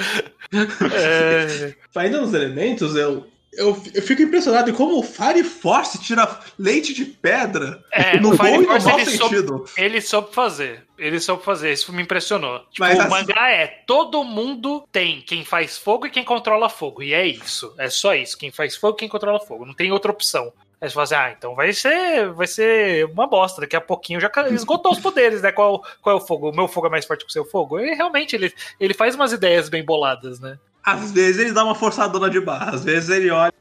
É, 0.93 1.73
Ainda 1.95 2.21
nos 2.21 2.33
elementos, 2.33 2.95
eu. 2.95 3.25
Eu, 3.51 3.69
eu 3.95 4.01
fico 4.03 4.21
impressionado 4.21 4.69
em 4.69 4.73
como 4.73 4.99
o 4.99 5.03
Fire 5.03 5.43
Force 5.43 5.97
tira 5.97 6.39
leite 6.57 6.93
de 6.93 7.03
pedra. 7.03 7.83
É, 7.91 8.19
no 8.19 8.33
o 8.33 8.37
bom 8.37 8.43
Fire 8.45 8.57
e 8.57 8.57
no 8.59 8.67
Force, 8.67 8.87
mau 8.87 8.99
ele 8.99 9.09
soube- 9.17 9.35
sentido. 9.35 9.65
Ele 9.75 10.01
soube 10.01 10.35
fazer. 10.35 10.83
Ele 10.99 11.19
soube 11.19 11.43
fazer. 11.43 11.73
Isso 11.73 11.91
me 11.91 12.03
impressionou. 12.03 12.59
Tipo, 12.69 12.81
Mas 12.81 12.99
o 12.99 13.01
assim- 13.01 13.09
mangá 13.09 13.49
é 13.49 13.65
todo 13.87 14.23
mundo 14.23 14.87
tem 14.91 15.19
quem 15.21 15.43
faz 15.43 15.79
fogo 15.79 16.05
e 16.05 16.11
quem 16.11 16.23
controla 16.23 16.69
fogo. 16.69 17.01
E 17.01 17.11
é 17.11 17.25
isso. 17.25 17.73
É 17.79 17.89
só 17.89 18.13
isso. 18.13 18.37
Quem 18.37 18.51
faz 18.51 18.75
fogo 18.75 18.95
e 18.97 18.99
quem 18.99 19.09
controla 19.09 19.39
fogo. 19.39 19.65
Não 19.65 19.73
tem 19.73 19.91
outra 19.91 20.11
opção. 20.11 20.53
Aí 20.81 20.89
você 20.89 20.93
fala 20.93 21.03
assim, 21.03 21.15
ah, 21.15 21.35
então 21.37 21.55
vai 21.55 21.73
ser, 21.73 22.31
vai 22.31 22.47
ser 22.47 23.05
uma 23.05 23.27
bosta. 23.27 23.61
Daqui 23.61 23.75
a 23.75 23.81
pouquinho 23.81 24.19
já 24.19 24.31
esgotou 24.51 24.91
os 24.91 24.99
poderes, 24.99 25.41
né? 25.41 25.51
Qual, 25.51 25.83
qual 26.01 26.17
é 26.17 26.21
o 26.21 26.25
fogo? 26.25 26.49
O 26.49 26.55
meu 26.55 26.67
fogo 26.67 26.87
é 26.87 26.89
mais 26.89 27.05
forte 27.05 27.25
que 27.25 27.29
o 27.29 27.33
seu 27.33 27.45
fogo? 27.45 27.79
E 27.79 27.93
realmente, 27.93 28.35
ele, 28.35 28.53
ele 28.79 28.93
faz 28.93 29.15
umas 29.15 29.33
ideias 29.33 29.67
bem 29.69 29.83
boladas, 29.83 30.39
né? 30.39 30.57
Às 30.83 31.11
vezes 31.11 31.41
ele 31.41 31.51
dá 31.51 31.63
uma 31.63 31.75
forçadona 31.75 32.29
de 32.29 32.39
barra, 32.39 32.71
às 32.71 32.83
vezes 32.83 33.09
ele 33.09 33.29
olha 33.29 33.53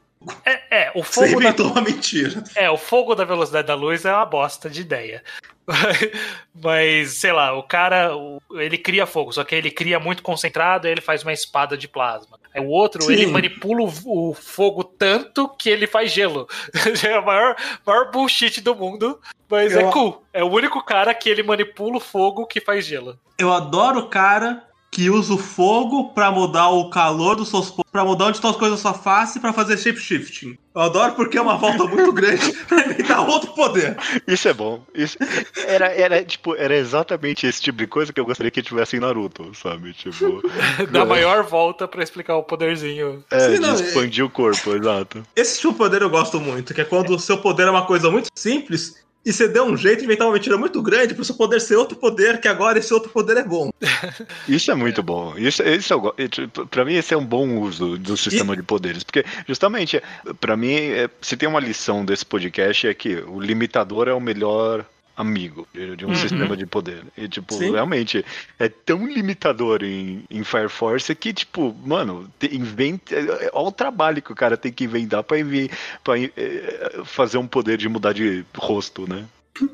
É, 0.45 0.83
é 0.83 0.91
o 0.95 1.03
você 1.03 1.27
fogo 1.27 1.39
da, 1.41 1.47
inventou 1.49 1.67
uma 1.71 1.81
mentira. 1.81 2.43
É, 2.55 2.69
o 2.69 2.77
fogo 2.77 3.15
da 3.15 3.23
velocidade 3.23 3.67
da 3.67 3.75
luz 3.75 4.03
é 4.03 4.13
uma 4.13 4.25
bosta 4.25 4.69
de 4.69 4.81
ideia. 4.81 5.23
Mas, 6.61 7.13
sei 7.13 7.31
lá, 7.31 7.53
o 7.57 7.63
cara, 7.63 8.11
ele 8.51 8.77
cria 8.77 9.05
fogo, 9.05 9.31
só 9.31 9.43
que 9.43 9.55
ele 9.55 9.71
cria 9.71 9.99
muito 9.99 10.21
concentrado 10.23 10.87
e 10.87 10.91
ele 10.91 11.01
faz 11.01 11.23
uma 11.23 11.31
espada 11.31 11.77
de 11.77 11.87
plasma. 11.87 12.37
O 12.57 12.65
outro, 12.65 13.03
Sim. 13.03 13.13
ele 13.13 13.27
manipula 13.27 13.81
o, 13.81 14.29
o 14.29 14.33
fogo 14.33 14.83
tanto 14.83 15.47
que 15.47 15.69
ele 15.69 15.87
faz 15.87 16.11
gelo. 16.11 16.47
é 17.07 17.19
o 17.19 17.25
maior, 17.25 17.55
maior 17.85 18.11
bullshit 18.11 18.59
do 18.59 18.75
mundo, 18.75 19.19
mas 19.47 19.75
é 19.75 19.83
Eu- 19.83 19.91
cool. 19.91 20.23
É 20.33 20.43
o 20.43 20.51
único 20.51 20.83
cara 20.83 21.13
que 21.13 21.29
ele 21.29 21.43
manipula 21.43 21.97
o 21.97 22.01
fogo 22.01 22.45
que 22.45 22.59
faz 22.59 22.85
gelo. 22.85 23.17
Eu 23.37 23.53
adoro 23.53 23.99
o 23.99 24.07
cara 24.09 24.63
que 24.91 25.09
usa 25.09 25.33
o 25.33 25.37
fogo 25.37 26.09
pra 26.13 26.31
mudar 26.31 26.69
o 26.69 26.89
calor 26.89 27.35
dos 27.35 27.49
seus 27.49 27.73
pra 27.91 28.03
mudar 28.03 28.25
onde 28.25 28.37
estão 28.37 28.49
as 28.49 28.55
coisas 28.55 28.83
na 28.83 28.91
sua 28.91 28.99
face 28.99 29.39
pra 29.39 29.53
fazer 29.53 29.77
shapeshifting. 29.77 30.57
Eu 30.75 30.81
adoro 30.81 31.13
porque 31.13 31.37
é 31.37 31.41
uma 31.41 31.57
volta 31.57 31.83
muito 31.85 32.11
grande 32.11 32.51
pra 32.67 32.85
inventar 32.85 33.27
outro 33.27 33.51
poder. 33.53 33.97
Isso 34.27 34.47
é 34.47 34.53
bom. 34.53 34.83
Isso 34.93 35.17
era, 35.65 35.87
era, 35.87 36.23
tipo, 36.23 36.55
era 36.55 36.75
exatamente 36.75 37.45
esse 37.47 37.61
tipo 37.61 37.77
de 37.77 37.87
coisa 37.87 38.13
que 38.13 38.19
eu 38.19 38.25
gostaria 38.25 38.51
que 38.51 38.61
tivesse 38.61 38.95
em 38.95 38.99
Naruto, 38.99 39.51
sabe? 39.55 39.93
Tipo, 39.93 40.41
Dá 40.91 41.05
maior 41.05 41.43
volta 41.43 41.87
pra 41.87 42.03
explicar 42.03 42.35
o 42.35 42.43
poderzinho. 42.43 43.23
é, 43.31 43.39
Sim, 43.39 43.53
de 43.53 43.59
não, 43.59 43.73
expandir 43.75 44.23
o 44.25 44.29
corpo, 44.29 44.75
exato. 44.75 45.23
Esse 45.35 45.59
tipo 45.59 45.73
de 45.73 45.77
poder 45.79 46.01
eu 46.01 46.09
gosto 46.09 46.39
muito, 46.39 46.73
que 46.73 46.81
é 46.81 46.85
quando 46.85 47.15
o 47.15 47.19
seu 47.19 47.37
poder 47.37 47.67
é 47.67 47.71
uma 47.71 47.85
coisa 47.85 48.09
muito 48.09 48.27
simples 48.35 48.95
e 49.25 49.33
você 49.33 49.47
deu 49.47 49.65
um 49.65 49.75
jeito 49.75 49.99
de 49.99 50.05
inventar 50.05 50.27
uma 50.27 50.33
mentira 50.33 50.57
muito 50.57 50.81
grande 50.81 51.13
pro 51.13 51.25
seu 51.25 51.35
poder 51.35 51.59
ser 51.59 51.75
outro 51.75 51.97
poder, 51.97 52.39
que 52.39 52.47
agora 52.47 52.79
esse 52.79 52.93
outro 52.93 53.09
poder 53.09 53.37
é 53.37 53.43
bom. 53.43 53.69
Isso 54.47 54.71
é 54.71 54.75
muito 54.75 55.03
bom. 55.03 55.37
Isso, 55.37 55.61
isso 55.63 56.13
e, 56.17 56.27
tipo, 56.27 56.65
pra 56.67 56.85
mim, 56.85 56.95
esse 56.95 57.13
é 57.13 57.17
um 57.17 57.25
bom 57.25 57.59
uso 57.59 57.97
do 57.97 58.15
sistema 58.15 58.55
de 58.55 58.63
poderes. 58.63 59.03
Porque, 59.03 59.25
justamente, 59.47 60.01
pra 60.39 60.55
mim, 60.55 60.73
é, 60.75 61.09
se 61.21 61.35
tem 61.35 61.47
uma 61.47 61.59
lição 61.59 62.05
desse 62.05 62.25
podcast 62.25 62.87
é 62.87 62.93
que 62.93 63.15
o 63.27 63.39
limitador 63.39 64.07
é 64.07 64.13
o 64.13 64.19
melhor 64.19 64.85
amigo 65.19 65.67
de, 65.73 65.97
de 65.97 66.05
um 66.05 66.09
Uhum. 66.09 66.15
sistema 66.15 66.55
de 66.55 66.65
poder. 66.65 67.03
E, 67.17 67.27
tipo, 67.27 67.53
Sim. 67.53 67.71
realmente, 67.73 68.25
é 68.57 68.69
tão 68.69 69.05
limitador 69.05 69.83
em, 69.83 70.23
em 70.29 70.43
Fire 70.45 70.69
Force 70.69 71.13
que, 71.13 71.33
tipo, 71.33 71.75
mano, 71.85 72.31
inventa. 72.51 73.13
é- 73.15 73.49
Olha 73.53 73.67
o 73.67 73.71
trabalho 73.71 74.21
que 74.21 74.31
o 74.31 74.35
cara 74.35 74.55
tem 74.55 74.71
que 74.71 74.85
inventar 74.85 75.21
pra, 75.23 75.37
envi- 75.37 75.69
pra 76.03 76.17
eh, 76.17 77.01
fazer 77.03 77.37
um 77.37 77.45
poder 77.45 77.77
de 77.77 77.89
mudar 77.89 78.13
de 78.13 78.45
rosto, 78.57 79.07
né? 79.07 79.25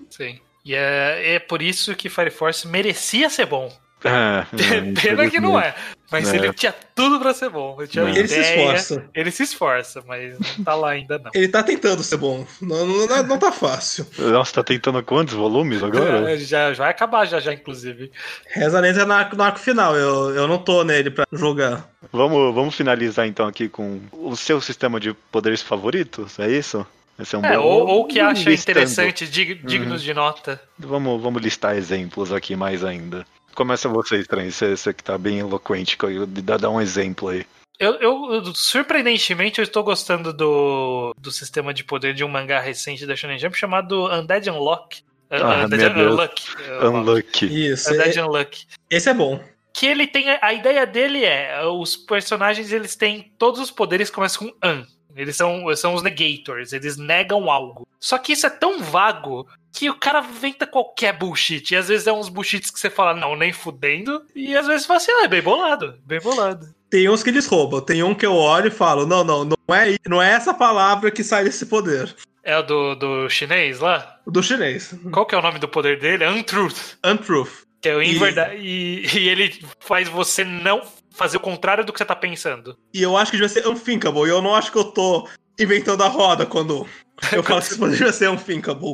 Sim. 0.09 0.39
E 0.65 0.73
é, 0.73 1.35
é 1.35 1.39
por 1.39 1.61
isso 1.61 1.95
que 1.95 2.09
Fire 2.09 2.31
Force 2.31 2.67
merecia 2.67 3.29
ser 3.29 3.45
bom. 3.45 3.71
É, 4.03 4.45
Pena 5.01 5.29
que 5.29 5.39
não 5.39 5.59
é. 5.59 5.75
Mas 6.11 6.31
É. 6.31 6.37
ele 6.37 6.53
tinha 6.53 6.73
tudo 6.93 7.19
pra 7.19 7.33
ser 7.33 7.49
bom. 7.49 7.75
Ele, 7.79 7.87
tinha 7.87 8.03
Não. 8.03 8.11
Ele 8.11 8.27
se 8.27 8.35
ideia, 8.39 8.55
esforça. 8.75 9.05
Ele 9.13 9.31
se 9.31 9.43
esforça, 9.43 10.03
mas 10.07 10.37
não 10.57 10.63
tá 10.63 10.75
lá 10.75 10.91
ainda 10.91 11.17
não. 11.17 11.31
Ele 11.33 11.47
tá 11.47 11.63
tentando 11.63 12.03
ser 12.03 12.17
bom. 12.17 12.45
Não, 12.61 12.85
não, 12.85 13.23
não- 13.23 13.39
tá 13.39 13.51
fácil. 13.51 14.05
Nossa, 14.17 14.53
tá 14.53 14.63
tentando 14.63 15.01
quantos 15.03 15.33
volumes 15.33 15.81
agora? 15.83 16.31
É, 16.31 16.37
já 16.37 16.73
já 16.73 16.83
vai 16.83 16.91
acabar 16.91 17.25
já 17.25 17.39
já 17.39 17.53
inclusive. 17.53 18.11
Reza 18.51 18.79
Lenta 18.79 19.01
é 19.01 19.05
no 19.05 19.13
arco, 19.13 19.35
no 19.35 19.43
arco 19.43 19.59
final. 19.59 19.95
Eu, 19.95 20.35
eu 20.35 20.47
não 20.47 20.57
tô 20.59 20.83
nele 20.83 21.09
pra 21.09 21.25
jogar. 21.33 21.89
Vamos, 22.13 22.53
vamos 22.53 22.75
finalizar 22.75 23.25
então 23.27 23.47
aqui 23.47 23.67
com 23.67 23.99
o 24.13 24.35
seu 24.35 24.61
sistema 24.61 24.99
de 24.99 25.13
poderes 25.31 25.61
favoritos, 25.61 26.39
é 26.39 26.49
isso? 26.49 26.85
Esse 27.17 27.33
é 27.35 27.39
um 27.39 27.45
É, 27.45 27.55
bom. 27.57 27.63
ou, 27.63 27.87
ou 27.87 28.05
que 28.05 28.19
acha 28.19 28.49
listando. 28.49 28.77
interessante, 28.77 29.25
dig- 29.27 29.61
dignos 29.65 30.03
de 30.03 30.13
nota. 30.13 30.61
Vamos, 30.77 31.21
vamos 31.21 31.41
listar 31.41 31.75
exemplos 31.77 32.31
aqui 32.33 32.55
mais 32.57 32.83
ainda. 32.83 33.25
Começa 33.55 33.87
você, 33.89 34.17
estranho. 34.19 34.51
Você, 34.51 34.75
você 34.75 34.93
que 34.93 35.03
tá 35.03 35.17
bem 35.17 35.39
eloquente, 35.39 35.97
dá, 36.43 36.57
dá 36.57 36.69
um 36.69 36.81
exemplo 36.81 37.29
aí. 37.29 37.45
Eu, 37.79 37.93
eu- 37.95 38.53
surpreendentemente, 38.53 39.59
eu 39.59 39.63
estou 39.63 39.83
gostando 39.83 40.31
do, 40.31 41.13
do 41.17 41.31
sistema 41.31 41.73
de 41.73 41.83
poder 41.83 42.13
de 42.13 42.23
um 42.23 42.27
mangá 42.27 42.59
recente 42.59 43.05
da 43.05 43.15
Shonen 43.15 43.39
Jump 43.39 43.57
chamado 43.57 44.05
Undead 44.13 44.49
Unlock. 44.49 44.99
Uh, 45.31 45.35
Ah, 45.35 45.65
Undead 45.65 45.83
meu 45.83 45.93
Deus. 45.93 46.13
Unluck. 46.13 46.43
uh, 46.69 46.89
Unlucky. 46.89 47.67
Isso. 47.71 47.91
Undead 47.93 48.17
é- 48.19 48.23
Unluck. 48.23 48.65
esse 48.89 49.09
é 49.09 49.13
bom. 49.13 49.43
que 49.73 49.85
ele 49.87 50.07
tem 50.07 50.29
a 50.41 50.53
ideia 50.53 50.85
dele 50.85 51.25
é 51.25 51.65
os 51.65 51.97
personagens 51.97 52.71
eles 52.71 52.95
têm 52.95 53.33
todos 53.37 53.59
os 53.59 53.69
poderes 53.71 54.09
que 54.09 54.15
começam 54.15 54.47
com 54.47 54.55
an. 54.65 54.85
Eles 55.13 55.35
são, 55.35 55.73
são 55.75 55.93
os 55.93 56.01
negators, 56.03 56.71
eles 56.73 56.95
negam 56.97 57.49
algo. 57.51 57.85
Só 57.99 58.17
que 58.17 58.31
isso 58.33 58.45
é 58.45 58.49
tão 58.49 58.79
vago 58.81 59.47
que 59.75 59.89
o 59.89 59.95
cara 59.99 60.19
inventa 60.19 60.65
qualquer 60.65 61.17
bullshit. 61.17 61.71
E 61.71 61.75
às 61.75 61.89
vezes 61.89 62.07
é 62.07 62.13
uns 62.13 62.29
bullshits 62.29 62.71
que 62.71 62.79
você 62.79 62.89
fala, 62.89 63.13
não, 63.13 63.35
nem 63.35 63.51
fudendo. 63.51 64.23
E 64.33 64.55
às 64.55 64.65
vezes 64.65 64.83
você 64.83 64.87
fala 64.87 64.97
assim, 64.97 65.11
ah, 65.11 65.25
é 65.25 65.27
bem 65.27 65.41
bolado, 65.41 65.99
bem 66.05 66.19
bolado. 66.21 66.73
Tem 66.89 67.09
uns 67.09 67.21
que 67.21 67.29
eles 67.29 67.45
roubam. 67.45 67.81
Tem 67.81 68.01
um 68.01 68.15
que 68.15 68.25
eu 68.25 68.33
olho 68.33 68.67
e 68.69 68.71
falo: 68.71 69.05
não, 69.05 69.23
não, 69.23 69.43
não 69.43 69.75
é, 69.75 69.97
não 70.07 70.21
é 70.21 70.31
essa 70.31 70.53
palavra 70.53 71.11
que 71.11 71.23
sai 71.23 71.43
desse 71.43 71.65
poder. 71.65 72.15
É 72.41 72.57
o 72.57 72.61
do, 72.61 72.95
do 72.95 73.29
chinês 73.29 73.79
lá? 73.79 74.19
Do 74.25 74.41
chinês. 74.41 74.93
Qual 75.11 75.25
que 75.25 75.35
é 75.35 75.37
o 75.37 75.41
nome 75.41 75.59
do 75.59 75.67
poder 75.67 75.99
dele? 75.99 76.25
Untruth. 76.25 76.95
Untruth. 77.03 77.65
Que 77.81 77.89
é 77.89 77.95
o 77.95 78.01
E- 78.01 78.15
inverdade. 78.15 78.55
E, 78.57 79.05
e 79.17 79.27
ele 79.27 79.59
faz 79.79 80.07
você 80.07 80.43
não 80.45 80.83
fazer 81.11 81.37
o 81.37 81.41
contrário 81.41 81.83
do 81.83 81.91
que 81.91 81.97
você 81.97 82.05
tá 82.05 82.15
pensando. 82.15 82.77
E 82.93 83.01
eu 83.01 83.17
acho 83.17 83.31
que 83.31 83.37
devia 83.37 83.49
ser 83.49 83.67
unthinkable. 83.67 84.25
E 84.27 84.29
eu 84.29 84.41
não 84.41 84.55
acho 84.55 84.71
que 84.71 84.77
eu 84.77 84.85
tô 84.85 85.27
inventando 85.59 86.03
a 86.03 86.07
roda 86.07 86.45
quando 86.45 86.85
eu 87.31 87.41
falo 87.41 87.61
que 87.61 87.67
esse 87.67 87.79
poder 87.79 87.91
devia 87.93 88.11
ser 88.11 88.29
unthinkable. 88.29 88.93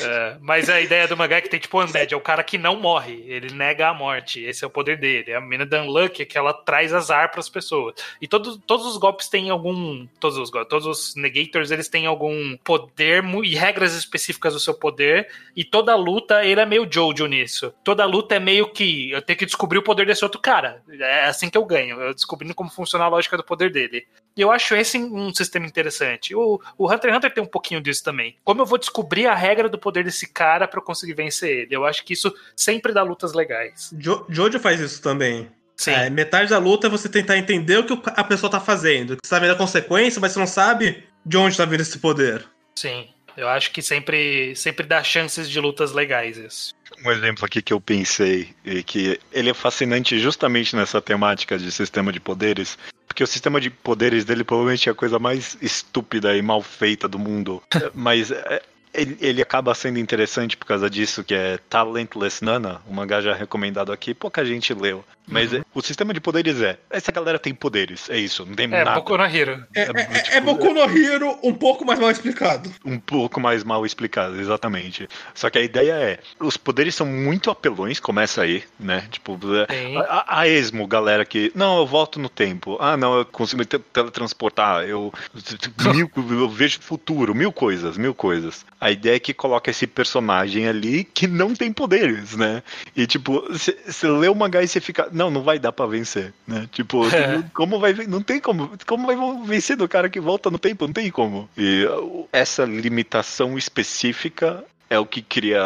É, 0.00 0.36
mas 0.40 0.68
a 0.68 0.80
ideia 0.80 1.06
do 1.06 1.16
mangá 1.16 1.36
é 1.36 1.40
que 1.40 1.48
tem 1.48 1.60
tipo 1.60 1.78
o 1.78 1.84
Undead, 1.84 2.12
é 2.12 2.16
o 2.16 2.20
cara 2.20 2.42
que 2.42 2.58
não 2.58 2.76
morre, 2.76 3.24
ele 3.26 3.54
nega 3.54 3.88
a 3.88 3.94
morte, 3.94 4.40
esse 4.40 4.64
é 4.64 4.66
o 4.66 4.70
poder 4.70 4.98
dele. 4.98 5.32
A 5.32 5.40
mina 5.40 5.64
da 5.64 5.82
Unlucky 5.82 6.22
é 6.22 6.24
que 6.24 6.36
ela 6.36 6.52
traz 6.52 6.92
azar 6.92 7.30
pras 7.30 7.48
pessoas. 7.48 7.94
E 8.20 8.26
todos, 8.26 8.58
todos 8.66 8.86
os 8.86 8.96
golpes 8.96 9.28
têm 9.28 9.50
algum. 9.50 10.06
Todos 10.18 10.38
os 10.38 10.50
golpes, 10.50 10.68
todos 10.68 10.86
os 10.86 11.14
negators, 11.14 11.70
eles 11.70 11.88
têm 11.88 12.06
algum 12.06 12.56
poder 12.58 13.24
e 13.44 13.54
regras 13.54 13.94
específicas 13.94 14.54
do 14.54 14.60
seu 14.60 14.74
poder. 14.74 15.28
E 15.54 15.64
toda 15.64 15.94
luta, 15.94 16.44
ele 16.44 16.60
é 16.60 16.66
meio 16.66 16.88
Jojo 16.90 17.26
nisso. 17.26 17.72
Toda 17.84 18.04
luta 18.04 18.34
é 18.34 18.40
meio 18.40 18.72
que 18.72 19.10
eu 19.10 19.22
tenho 19.22 19.38
que 19.38 19.46
descobrir 19.46 19.78
o 19.78 19.82
poder 19.82 20.06
desse 20.06 20.24
outro 20.24 20.40
cara. 20.40 20.82
É 20.90 21.26
assim 21.26 21.48
que 21.48 21.58
eu 21.58 21.64
ganho, 21.64 22.00
eu 22.00 22.14
descobrindo 22.14 22.54
como 22.54 22.70
funciona 22.70 23.04
a 23.04 23.08
lógica 23.08 23.36
do 23.36 23.44
poder 23.44 23.70
dele. 23.70 24.06
E 24.38 24.40
eu 24.40 24.52
acho 24.52 24.76
esse 24.76 24.96
um 24.96 25.34
sistema 25.34 25.66
interessante. 25.66 26.32
O, 26.32 26.60
o 26.78 26.86
Hunter 26.86 27.10
x 27.10 27.16
Hunter 27.16 27.34
tem 27.34 27.42
um 27.42 27.46
pouquinho 27.46 27.80
disso 27.80 28.04
também. 28.04 28.36
Como 28.44 28.62
eu 28.62 28.66
vou 28.66 28.78
descobrir 28.78 29.26
a 29.26 29.34
regra 29.34 29.68
do 29.68 29.76
poder 29.76 30.04
desse 30.04 30.32
cara 30.32 30.68
pra 30.68 30.78
eu 30.78 30.84
conseguir 30.84 31.14
vencer 31.14 31.62
ele? 31.62 31.74
Eu 31.74 31.84
acho 31.84 32.04
que 32.04 32.12
isso 32.12 32.32
sempre 32.54 32.92
dá 32.92 33.02
lutas 33.02 33.32
legais. 33.32 33.92
Jo 33.98 34.24
Jojo 34.28 34.60
faz 34.60 34.78
isso 34.78 35.02
também. 35.02 35.50
Sim. 35.76 35.90
É, 35.90 36.08
metade 36.08 36.50
da 36.50 36.58
luta 36.58 36.86
é 36.86 36.90
você 36.90 37.08
tentar 37.08 37.36
entender 37.36 37.78
o 37.78 37.84
que 37.84 38.10
a 38.10 38.22
pessoa 38.22 38.48
tá 38.48 38.60
fazendo. 38.60 39.16
Você 39.16 39.28
sabe 39.28 39.48
da 39.48 39.56
consequência, 39.56 40.20
mas 40.20 40.30
você 40.30 40.38
não 40.38 40.46
sabe 40.46 41.02
de 41.26 41.36
onde 41.36 41.56
tá 41.56 41.64
vindo 41.64 41.80
esse 41.80 41.98
poder. 41.98 42.46
Sim. 42.76 43.08
Eu 43.38 43.48
acho 43.48 43.70
que 43.70 43.80
sempre, 43.80 44.54
sempre 44.56 44.84
dá 44.84 45.00
chances 45.00 45.48
de 45.48 45.60
lutas 45.60 45.92
legais 45.92 46.36
isso. 46.36 46.74
Um 47.04 47.10
exemplo 47.12 47.44
aqui 47.44 47.62
que 47.62 47.72
eu 47.72 47.80
pensei 47.80 48.48
e 48.64 48.82
que 48.82 49.20
ele 49.32 49.50
é 49.50 49.54
fascinante 49.54 50.18
justamente 50.18 50.74
nessa 50.74 51.00
temática 51.00 51.56
de 51.56 51.70
sistema 51.70 52.12
de 52.12 52.18
poderes, 52.18 52.76
porque 53.06 53.22
o 53.22 53.26
sistema 53.28 53.60
de 53.60 53.70
poderes 53.70 54.24
dele 54.24 54.42
provavelmente 54.42 54.88
é 54.88 54.92
a 54.92 54.94
coisa 54.94 55.20
mais 55.20 55.56
estúpida 55.62 56.36
e 56.36 56.42
mal 56.42 56.60
feita 56.60 57.06
do 57.06 57.16
mundo, 57.16 57.62
mas 57.94 58.32
é, 58.32 58.60
ele, 59.00 59.16
ele 59.20 59.42
acaba 59.42 59.74
sendo 59.74 59.98
interessante 59.98 60.56
por 60.56 60.66
causa 60.66 60.88
disso, 60.90 61.22
que 61.24 61.34
é 61.34 61.58
Talentless 61.68 62.44
Nana, 62.44 62.80
um 62.88 62.94
mangá 62.94 63.20
já 63.20 63.34
recomendado 63.34 63.92
aqui, 63.92 64.12
pouca 64.14 64.44
gente 64.44 64.72
leu. 64.74 65.04
Mas 65.30 65.52
é- 65.52 65.62
o 65.74 65.82
sistema 65.82 66.14
de 66.14 66.20
poderes 66.20 66.58
é, 66.62 66.78
essa 66.88 67.12
galera 67.12 67.38
tem 67.38 67.54
poderes, 67.54 68.08
é 68.08 68.16
isso, 68.16 68.46
não 68.46 68.54
tem 68.54 68.64
É, 68.64 68.82
nada. 68.82 68.92
Boku 68.94 69.14
no 69.18 69.24
Hero. 69.24 69.62
É, 69.74 69.82
É, 69.82 69.84
é- 69.84 70.20
tipo, 70.22 70.36
é 70.36 70.40
Boku 70.40 70.72
no 70.72 70.80
Hero 70.80 71.38
um 71.44 71.52
pouco 71.52 71.84
mais 71.84 71.98
mal 72.00 72.10
explicado. 72.10 72.72
um 72.82 72.98
pouco 72.98 73.38
mais 73.38 73.62
mal 73.62 73.84
explicado, 73.84 74.40
exatamente. 74.40 75.06
Só 75.34 75.50
que 75.50 75.58
a 75.58 75.62
ideia 75.62 75.92
é, 75.92 76.18
os 76.40 76.56
poderes 76.56 76.94
são 76.94 77.06
muito 77.06 77.50
apelões, 77.50 78.00
começa 78.00 78.40
aí, 78.40 78.64
né? 78.80 79.06
Tipo, 79.10 79.38
Sim. 79.70 79.96
a, 79.98 80.00
a- 80.02 80.40
a 80.40 80.48
esmo, 80.48 80.86
galera 80.86 81.26
que, 81.26 81.52
não, 81.54 81.76
eu 81.78 81.86
volto 81.86 82.18
no 82.18 82.30
tempo. 82.30 82.78
Ah, 82.80 82.96
não, 82.96 83.18
eu 83.18 83.26
consigo 83.26 83.58
me 83.58 83.66
te- 83.66 83.78
teletransportar, 83.78 84.84
eu, 84.84 85.12
mil, 85.94 86.10
eu 86.30 86.48
vejo 86.48 86.78
o 86.78 86.82
futuro, 86.82 87.34
mil 87.34 87.52
coisas, 87.52 87.98
mil 87.98 88.14
coisas. 88.14 88.64
A 88.88 88.90
ideia 88.90 89.16
é 89.16 89.20
que 89.20 89.34
coloca 89.34 89.70
esse 89.70 89.86
personagem 89.86 90.66
ali 90.66 91.04
que 91.04 91.26
não 91.26 91.54
tem 91.54 91.70
poderes, 91.70 92.34
né? 92.34 92.62
E 92.96 93.06
tipo, 93.06 93.44
você 93.52 94.08
lê 94.08 94.28
o 94.28 94.34
mangá 94.34 94.62
e 94.62 94.68
você 94.68 94.80
fica, 94.80 95.08
não, 95.12 95.30
não 95.30 95.42
vai 95.42 95.58
dar 95.58 95.72
pra 95.72 95.84
vencer, 95.84 96.32
né? 96.46 96.66
Tipo, 96.72 97.06
É. 97.12 97.42
como 97.52 97.78
vai, 97.78 97.92
não 97.92 98.22
tem 98.22 98.40
como, 98.40 98.70
como 98.86 99.06
vai 99.06 99.16
vencer 99.44 99.76
do 99.76 99.86
cara 99.86 100.08
que 100.08 100.18
volta 100.20 100.50
no 100.50 100.58
tempo, 100.58 100.86
não 100.86 100.92
tem 100.94 101.10
como. 101.10 101.48
E 101.56 101.84
uh, 101.84 102.26
essa 102.32 102.64
limitação 102.64 103.58
específica 103.58 104.64
é 104.90 104.98
o 104.98 105.04
que 105.04 105.20
cria 105.20 105.62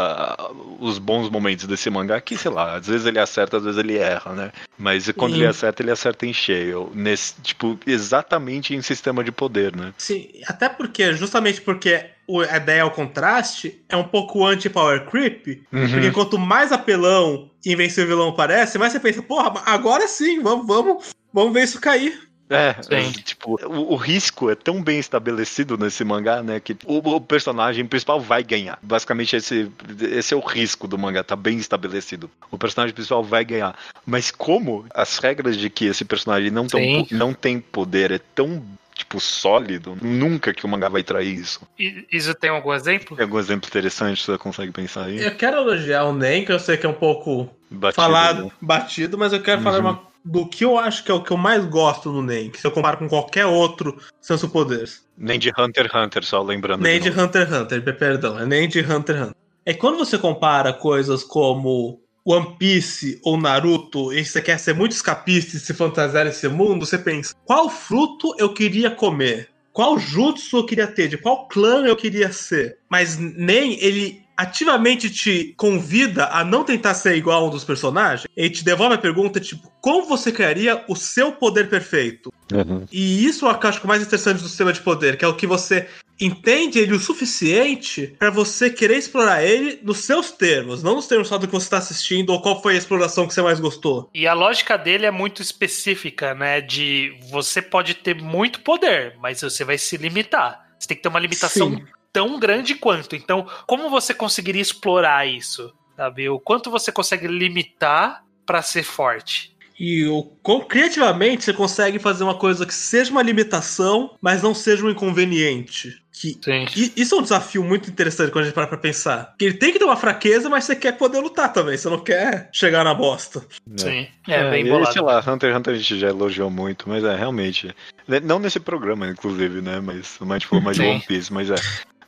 os 0.81 0.99
bons 0.99 1.31
momentos 1.31 1.67
desse 1.67 1.89
mangá, 1.89 2.21
que, 2.21 2.37
sei 2.37 2.51
lá, 2.51 2.77
às 2.77 2.87
vezes 2.89 3.07
ele 3.07 3.19
acerta, 3.19 3.59
às 3.59 3.65
vezes 3.65 3.79
ele 3.79 3.97
erra, 3.97 4.33
né? 4.33 4.53
Mas 4.77 5.09
quando 5.13 5.35
Sim. 5.35 5.39
ele 5.39 5.47
acerta, 5.47 5.83
ele 5.83 5.93
acerta 5.93 6.27
em 6.27 6.33
cheio. 6.33 6.91
Nesse, 6.93 7.35
tipo, 7.41 7.79
exatamente 7.87 8.75
em 8.75 8.83
sistema 8.83 9.23
de 9.23 9.31
poder, 9.31 9.77
né? 9.77 9.95
Sim, 9.97 10.29
até 10.47 10.69
porque, 10.69 11.15
justamente 11.15 11.61
porque 11.61 12.07
a 12.41 12.57
ideia 12.57 12.81
é 12.81 12.85
o 12.85 12.91
contraste, 12.91 13.85
é 13.89 13.97
um 13.97 14.05
pouco 14.05 14.45
anti-power 14.45 15.07
creep, 15.07 15.65
porque 15.71 16.11
quanto 16.11 16.39
mais 16.39 16.73
apelão 16.73 17.51
e 17.65 17.73
invencível 17.73 18.17
vilão 18.17 18.35
parece, 18.35 18.79
mais 18.79 18.93
você 18.93 19.01
pensa, 19.01 19.23
porra, 19.23 19.63
agora 19.67 20.07
sim, 20.09 20.41
vamos, 20.43 20.67
vamos, 20.67 21.15
vamos 21.33 21.53
ver 21.53 21.65
isso 21.65 21.81
cair. 21.81 22.33
É, 22.53 22.77
Sim. 22.83 23.13
tipo, 23.13 23.59
o, 23.67 23.95
o 23.95 23.97
risco 23.97 24.51
é 24.51 24.55
tão 24.55 24.83
bem 24.83 24.99
estabelecido 24.99 25.79
nesse 25.79 26.05
mangá, 26.05 26.43
né, 26.43 26.61
que 26.61 26.77
o, 26.85 26.99
o 26.99 27.21
personagem 27.21 27.87
principal 27.87 28.21
vai 28.21 28.43
ganhar. 28.43 28.79
Basicamente, 28.83 29.37
esse, 29.37 29.71
esse 30.01 30.35
é 30.35 30.37
o 30.37 30.41
risco 30.41 30.87
do 30.87 30.99
mangá, 30.99 31.25
tá 31.25 31.35
bem 31.35 31.57
estabelecido. 31.57 32.31
O 32.51 32.59
personagem 32.59 32.95
principal 32.95 33.25
vai 33.25 33.45
ganhar. 33.45 33.75
Mas 34.05 34.31
como 34.31 34.85
as 34.93 35.19
regras 35.19 35.57
de 35.57 35.71
que 35.71 35.87
esse 35.87 36.05
personagem 36.05 36.51
não, 36.51 36.67
tão, 36.67 36.81
não 37.11 37.33
tem 37.33 37.59
poder 37.59 38.11
é 38.11 38.21
tão, 38.35 38.63
tipo, 38.95 39.19
sólido, 39.21 39.97
nunca 40.03 40.53
que 40.53 40.65
o 40.65 40.69
mangá 40.69 40.89
vai 40.89 41.03
trair 41.03 41.35
isso. 41.35 41.61
E- 41.79 42.07
Isso 42.13 42.35
tem 42.35 42.51
algum 42.51 42.73
exemplo? 42.73 43.17
Tem 43.17 43.25
algum 43.25 43.39
exemplo 43.39 43.69
interessante 43.69 44.21
que 44.21 44.27
você 44.31 44.39
consegue 44.39 44.73
pensar 44.73 45.05
aí? 45.05 45.23
Eu 45.23 45.35
quero 45.37 45.57
elogiar 45.59 46.05
o 46.05 46.13
Nen, 46.13 46.45
que 46.45 46.53
eu 46.53 46.59
sei 46.59 46.77
que 46.77 46.87
é 46.87 46.89
um 46.89 46.93
pouco 46.95 47.49
Batido, 47.71 47.95
falado, 48.03 48.45
né? 48.45 48.51
batido, 48.61 49.17
mas 49.19 49.33
eu 49.33 49.41
quero 49.43 49.59
Uhum. 49.59 49.65
falar 49.65 49.79
uma- 49.81 50.03
do 50.25 50.47
que 50.47 50.65
eu 50.65 50.79
acho 50.79 51.03
que 51.05 51.11
é 51.11 51.15
o 51.15 51.23
que 51.23 51.33
eu 51.33 51.37
mais 51.37 51.65
gosto 51.65 52.13
no 52.13 52.23
Nen, 52.23 52.49
que 52.51 52.61
se 52.61 52.67
eu 52.67 52.71
comparo 52.71 52.99
com 52.99 53.09
qualquer 53.09 53.47
outro 53.47 53.99
Senso 54.21 54.49
Poderes. 54.49 55.05
Nem 55.19 55.39
de 55.39 55.51
Hunter 55.59 55.87
x 55.87 55.95
Hunter, 55.95 56.25
só 56.25 56.43
lembrando. 56.43 56.83
Nem 56.83 57.01
de 57.01 57.11
novo. 57.11 57.23
Hunter 57.23 57.43
x 57.49 57.53
Hunter, 57.53 57.83
pe- 57.83 57.93
perdão, 57.93 58.39
é 58.39 58.47
nem 58.47 58.69
de 58.69 58.81
Hunter 58.81 59.17
x 59.17 59.25
Hunter. 59.29 59.37
É 59.65 59.73
quando 59.75 59.97
você 59.99 60.19
compara 60.19 60.73
coisas 60.73 61.23
como 61.25 62.01
One 62.25 62.57
Piece 62.59 63.19
ou 63.23 63.37
Naruto 63.37 64.13
e 64.13 64.25
você 64.25 64.41
quer 64.41 64.59
ser 64.59 64.75
muito 64.75 64.93
escapista 64.93 65.57
e 65.57 65.61
se 65.61 65.75
fantasiar 65.75 66.25
nesse 66.25 66.49
mundo, 66.49 66.87
você 66.87 66.99
pensa, 66.99 67.35
qual 67.45 67.69
fruto 67.69 68.35
eu 68.39 68.53
queria 68.53 68.91
comer? 68.91 69.49
Qual 69.73 69.99
jutsu 69.99 70.59
eu 70.59 70.67
queria 70.67 70.87
ter? 70.87 71.09
De 71.09 71.17
qual 71.17 71.49
clã 71.49 71.85
eu 71.87 71.97
queria 71.97 72.31
ser? 72.31 72.79
Mas 72.91 73.17
nem 73.17 73.83
ele 73.83 74.23
ativamente 74.37 75.11
te 75.11 75.55
convida 75.57 76.27
a 76.27 76.45
não 76.45 76.65
tentar 76.65 76.95
ser 76.95 77.17
igual 77.17 77.45
a 77.45 77.47
um 77.47 77.51
dos 77.51 77.65
personagens. 77.65 78.27
Ele 78.37 78.51
te 78.51 78.65
devolve 78.65 78.95
a 78.95 78.99
pergunta, 78.99 79.39
tipo, 79.39 79.71
como 79.81 80.07
você 80.07 80.33
criaria 80.33 80.85
o 80.89 80.97
seu 80.97 81.33
poder 81.33 81.69
perfeito? 81.69 82.33
Uhum. 82.53 82.85
E 82.91 83.25
isso 83.25 83.47
é 83.47 83.51
eu 83.51 83.69
acho 83.69 83.87
mais 83.87 84.03
interessante 84.03 84.43
do 84.43 84.49
sistema 84.49 84.73
de 84.73 84.81
poder, 84.81 85.17
que 85.17 85.25
é 85.25 85.29
o 85.29 85.37
que 85.37 85.47
você 85.47 85.89
entende 86.25 86.79
ele 86.79 86.95
o 86.95 86.99
suficiente 87.01 88.15
pra 88.19 88.31
você 88.31 88.71
querer 88.71 88.97
explorar 88.97 89.43
ele 89.45 89.81
nos 89.83 89.99
seus 89.99 90.31
termos, 90.31 90.83
não 90.83 90.95
nos 90.95 91.07
termos 91.07 91.29
só 91.29 91.39
do 91.39 91.47
que 91.47 91.53
você 91.53 91.69
tá 91.69 91.79
assistindo 91.79 92.31
ou 92.31 92.41
qual 92.41 92.63
foi 92.63 92.75
a 92.75 92.79
exploração 92.79 93.27
que 93.27 93.35
você 93.35 93.43
mais 93.43 93.59
gostou. 93.61 94.11
E 94.15 94.27
a 94.27 94.35
lógica 94.35 94.77
dele 94.77 95.07
é 95.07 95.11
muito 95.11 95.43
específica, 95.43 96.35
né? 96.35 96.61
De 96.61 97.15
você 97.31 97.61
pode 97.61 97.95
ter 97.95 98.15
muito 98.21 98.61
poder, 98.61 99.17
mas 99.21 99.41
você 99.41 99.65
vai 99.65 99.79
se 99.79 99.97
limitar. 99.97 100.67
Você 100.79 100.89
tem 100.89 100.97
que 100.97 101.03
ter 101.03 101.09
uma 101.09 101.21
limitação 101.21 101.71
Sim. 101.71 101.85
tão 102.13 102.39
grande 102.39 102.75
quanto. 102.75 103.15
Então, 103.17 103.47
como 103.67 103.89
você 103.91 104.13
conseguiria 104.15 104.63
explorar 104.63 105.27
isso? 105.27 105.73
Sabe? 105.97 106.29
O 106.29 106.41
quanto 106.41 106.71
você 106.71 106.91
consegue 106.91 107.27
limitar 107.29 108.25
pra 108.47 108.63
ser 108.63 108.83
forte? 108.83 109.53
E 109.79 110.07
o, 110.07 110.23
com- 110.43 110.61
criativamente 110.61 111.45
você 111.45 111.53
consegue 111.53 111.99
fazer 111.99 112.25
uma 112.25 112.37
coisa 112.37 112.67
que 112.67 112.75
seja 112.75 113.11
uma 113.11 113.23
limitação, 113.23 114.17
mas 114.21 114.43
não 114.43 114.55
seja 114.55 114.85
um 114.85 114.91
inconveniente. 114.91 116.02
Que 116.23 116.39
Sim. 116.41 116.67
E 116.77 116.93
isso 117.03 117.17
é 117.17 117.19
um 117.19 117.23
desafio 117.23 117.65
muito 117.65 117.91
interessante 117.91 118.31
quando 118.31 118.43
a 118.43 118.47
gente 118.47 118.55
para 118.55 118.69
pra 118.69 118.79
pensar. 118.79 119.31
Porque 119.31 119.45
ele 119.45 119.55
tem 119.55 119.73
que 119.73 119.79
ter 119.81 119.85
uma 119.85 119.97
fraqueza, 119.97 120.49
mas 120.49 120.63
você 120.63 120.77
quer 120.77 120.93
poder 120.97 121.19
lutar 121.19 121.53
também. 121.53 121.77
Você 121.77 121.91
não 121.91 121.99
quer 121.99 122.49
chegar 122.53 122.85
na 122.85 122.95
bosta. 122.95 123.45
Sim. 123.77 124.07
É, 124.29 124.49
bem 124.49 124.65
e, 124.65 124.71
bolado. 124.71 124.93
Sei 124.93 125.03
lá, 125.03 125.19
Hunter 125.19 125.51
x 125.51 125.59
Hunter 125.59 125.75
a 125.75 125.77
gente 125.77 125.99
já 125.99 126.09
elogiou 126.11 126.49
muito, 126.49 126.89
mas 126.89 127.03
é, 127.03 127.17
realmente. 127.17 127.75
né, 128.07 128.21
Não 128.21 128.39
nesse 128.39 128.61
programa, 128.61 129.09
inclusive, 129.09 129.61
né? 129.61 129.81
Mas 129.81 130.17
a 130.21 130.25
gente 130.35 130.47
falou 130.47 130.63
mais 130.65 130.77
de 130.77 130.85
Sim. 130.85 130.91
One 130.91 131.01
Piece, 131.01 131.33
mas 131.33 131.51
é. 131.51 131.57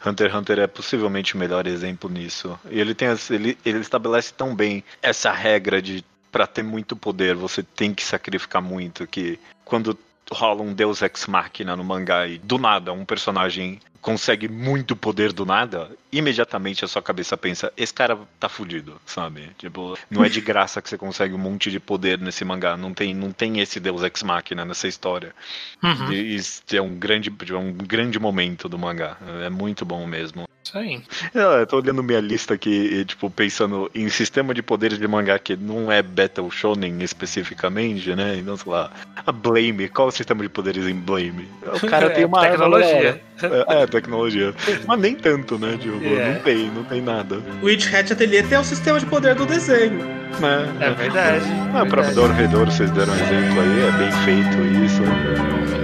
Hunter 0.06 0.28
x 0.30 0.36
Hunter 0.38 0.58
é 0.60 0.66
possivelmente 0.68 1.34
o 1.34 1.38
melhor 1.38 1.66
exemplo 1.66 2.08
nisso. 2.08 2.56
E 2.70 2.78
ele 2.78 2.94
tem 2.94 3.08
as- 3.08 3.32
ele, 3.32 3.58
ele 3.66 3.80
estabelece 3.80 4.32
tão 4.32 4.54
bem 4.54 4.84
essa 5.02 5.32
regra 5.32 5.82
de 5.82 6.04
pra 6.30 6.46
ter 6.46 6.62
muito 6.62 6.94
poder, 6.94 7.34
você 7.34 7.64
tem 7.64 7.92
que 7.92 8.04
sacrificar 8.04 8.62
muito, 8.62 9.08
que 9.08 9.40
quando 9.64 9.98
rola 10.30 10.62
um 10.62 10.72
Deus 10.72 11.02
Ex 11.02 11.26
Machina 11.26 11.76
no 11.76 11.82
mangá 11.84 12.26
e 12.28 12.38
do 12.38 12.58
nada 12.58 12.92
um 12.92 13.04
personagem 13.04 13.80
consegue 14.04 14.48
muito 14.48 14.94
poder 14.94 15.32
do 15.32 15.46
nada, 15.46 15.90
imediatamente 16.12 16.84
a 16.84 16.88
sua 16.88 17.00
cabeça 17.00 17.38
pensa, 17.38 17.72
esse 17.74 17.92
cara 17.92 18.18
tá 18.38 18.50
fudido, 18.50 19.00
sabe? 19.06 19.48
Tipo, 19.56 19.98
não 20.10 20.22
é 20.22 20.28
de 20.28 20.42
graça 20.44 20.82
que 20.82 20.90
você 20.90 20.98
consegue 20.98 21.32
um 21.32 21.38
monte 21.38 21.70
de 21.70 21.80
poder 21.80 22.18
nesse 22.18 22.44
mangá, 22.44 22.76
não 22.76 22.92
tem, 22.92 23.14
não 23.14 23.32
tem 23.32 23.60
esse 23.60 23.80
Deus 23.80 24.02
Ex 24.02 24.22
Machina 24.22 24.62
nessa 24.62 24.86
história. 24.86 25.34
Uhum. 25.82 26.12
E 26.12 26.34
Isso 26.34 26.62
é 26.70 26.82
um 26.82 26.94
grande, 26.94 27.32
é 27.50 27.56
um 27.56 27.72
grande 27.72 28.18
momento 28.18 28.68
do 28.68 28.78
mangá, 28.78 29.16
é 29.42 29.48
muito 29.48 29.86
bom 29.86 30.06
mesmo. 30.06 30.46
Isso 30.64 30.78
aí. 30.78 31.02
É, 31.34 31.60
Eu 31.60 31.66
tô 31.66 31.76
olhando 31.76 32.02
minha 32.02 32.20
lista 32.20 32.54
aqui 32.54 32.70
e, 32.70 33.04
tipo, 33.04 33.30
pensando 33.30 33.90
em 33.94 34.08
sistema 34.08 34.54
de 34.54 34.62
poderes 34.62 34.98
de 34.98 35.06
mangá 35.06 35.38
que 35.38 35.56
não 35.56 35.92
é 35.92 36.02
Battle 36.02 36.50
Shonen 36.50 37.02
especificamente, 37.02 38.14
né? 38.14 38.36
Então, 38.36 38.56
sei 38.56 38.72
lá, 38.72 38.90
a 39.14 39.30
Blame, 39.30 39.88
qual 39.90 40.08
é 40.08 40.10
o 40.10 40.12
sistema 40.12 40.42
de 40.42 40.48
poderes 40.48 40.86
em 40.86 40.94
Blame? 40.94 41.48
O 41.82 41.86
cara 41.86 42.08
tem 42.10 42.24
uma 42.24 42.40
arma 42.40 42.50
tecnologia. 42.52 43.22
da 43.40 43.48
hora. 43.48 43.66
É, 43.68 43.82
é, 43.82 43.86
tecnologia. 44.00 44.54
Mas 44.86 45.00
nem 45.00 45.14
tanto, 45.14 45.58
né? 45.58 45.76
Tipo, 45.80 46.02
É. 46.04 46.34
não 46.34 46.40
tem, 46.40 46.70
não 46.70 46.84
tem 46.84 47.00
nada. 47.02 47.38
O 47.62 47.66
Witch 47.66 47.92
Hat 47.92 48.12
Atelier 48.12 48.46
tem 48.46 48.58
o 48.58 48.64
sistema 48.64 48.98
de 48.98 49.06
poder 49.06 49.34
do 49.34 49.46
desenho. 49.46 49.98
Né? 50.40 50.68
É 50.80 50.90
verdade. 50.90 51.44
Ah, 51.74 51.82
o 51.84 51.86
próprio 51.86 52.14
Dor 52.14 52.30
Redor, 52.32 52.66
vocês 52.66 52.90
deram 52.90 53.12
um 53.12 53.16
exemplo 53.16 53.60
aí, 53.60 53.80
é 53.80 53.92
bem 53.92 54.12
feito 54.24 54.84
isso. 54.84 55.83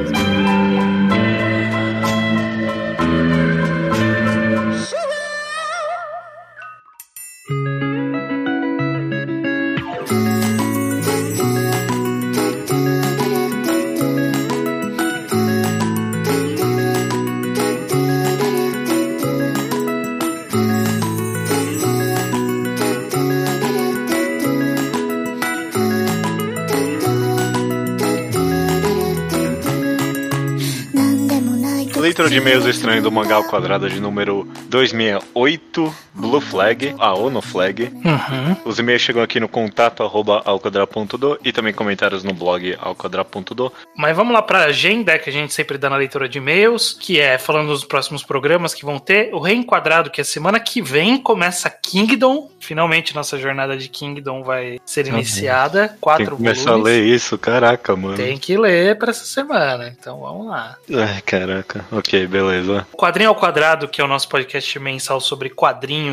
Leitura 32.20 32.28
de 32.28 32.36
e-mails 32.36 32.66
estranhos 32.66 33.02
do 33.02 33.10
mangá 33.10 33.36
ao 33.36 33.44
quadrado 33.44 33.88
de 33.88 33.98
número 33.98 34.46
268, 34.68 35.94
Blue 36.20 36.40
Flag, 36.40 36.94
a 36.98 37.14
ONU 37.14 37.40
Flag. 37.40 37.84
Uhum. 37.84 38.56
Os 38.64 38.78
e-mails 38.78 39.02
chegam 39.02 39.22
aqui 39.22 39.40
no 39.40 39.48
contato 39.48 40.02
arroba 40.02 40.42
alquadra.do 40.44 41.38
e 41.44 41.52
também 41.52 41.72
comentários 41.72 42.22
no 42.22 42.32
blog 42.32 42.76
alquadra.do. 42.80 43.72
Mas 43.96 44.16
vamos 44.16 44.32
lá 44.32 44.42
pra 44.42 44.64
agenda 44.64 45.18
que 45.18 45.30
a 45.30 45.32
gente 45.32 45.52
sempre 45.52 45.78
dá 45.78 45.88
na 45.88 45.96
leitura 45.96 46.28
de 46.28 46.38
e-mails, 46.38 46.92
que 46.92 47.20
é 47.20 47.38
falando 47.38 47.68
dos 47.68 47.84
próximos 47.84 48.22
programas 48.22 48.74
que 48.74 48.84
vão 48.84 48.98
ter. 48.98 49.32
O 49.34 49.38
Reenquadrado, 49.38 50.10
que 50.10 50.20
é 50.20 50.24
semana 50.24 50.58
que 50.58 50.82
vem 50.82 51.18
começa 51.18 51.70
Kingdom. 51.70 52.50
Finalmente 52.60 53.14
nossa 53.14 53.38
jornada 53.38 53.76
de 53.76 53.88
Kingdom 53.88 54.42
vai 54.42 54.78
ser 54.84 55.06
iniciada. 55.06 55.88
Tem 55.88 55.98
Quatro 56.00 56.24
que 56.36 56.42
começar 56.42 56.72
volumes. 56.72 56.86
a 56.86 56.90
ler 56.90 57.04
isso, 57.04 57.38
caraca, 57.38 57.96
mano. 57.96 58.16
Tem 58.16 58.36
que 58.36 58.56
ler 58.56 58.98
pra 58.98 59.10
essa 59.10 59.24
semana. 59.24 59.94
Então 59.98 60.20
vamos 60.20 60.48
lá. 60.48 60.76
Ai, 60.92 61.20
caraca. 61.22 61.84
Ok, 61.90 62.26
beleza. 62.26 62.86
O 62.92 62.96
Quadrinho 62.96 63.30
ao 63.30 63.36
Quadrado, 63.36 63.88
que 63.88 64.00
é 64.00 64.04
o 64.04 64.08
nosso 64.08 64.28
podcast 64.28 64.78
mensal 64.78 65.20
sobre 65.20 65.50
quadrinhos, 65.50 66.09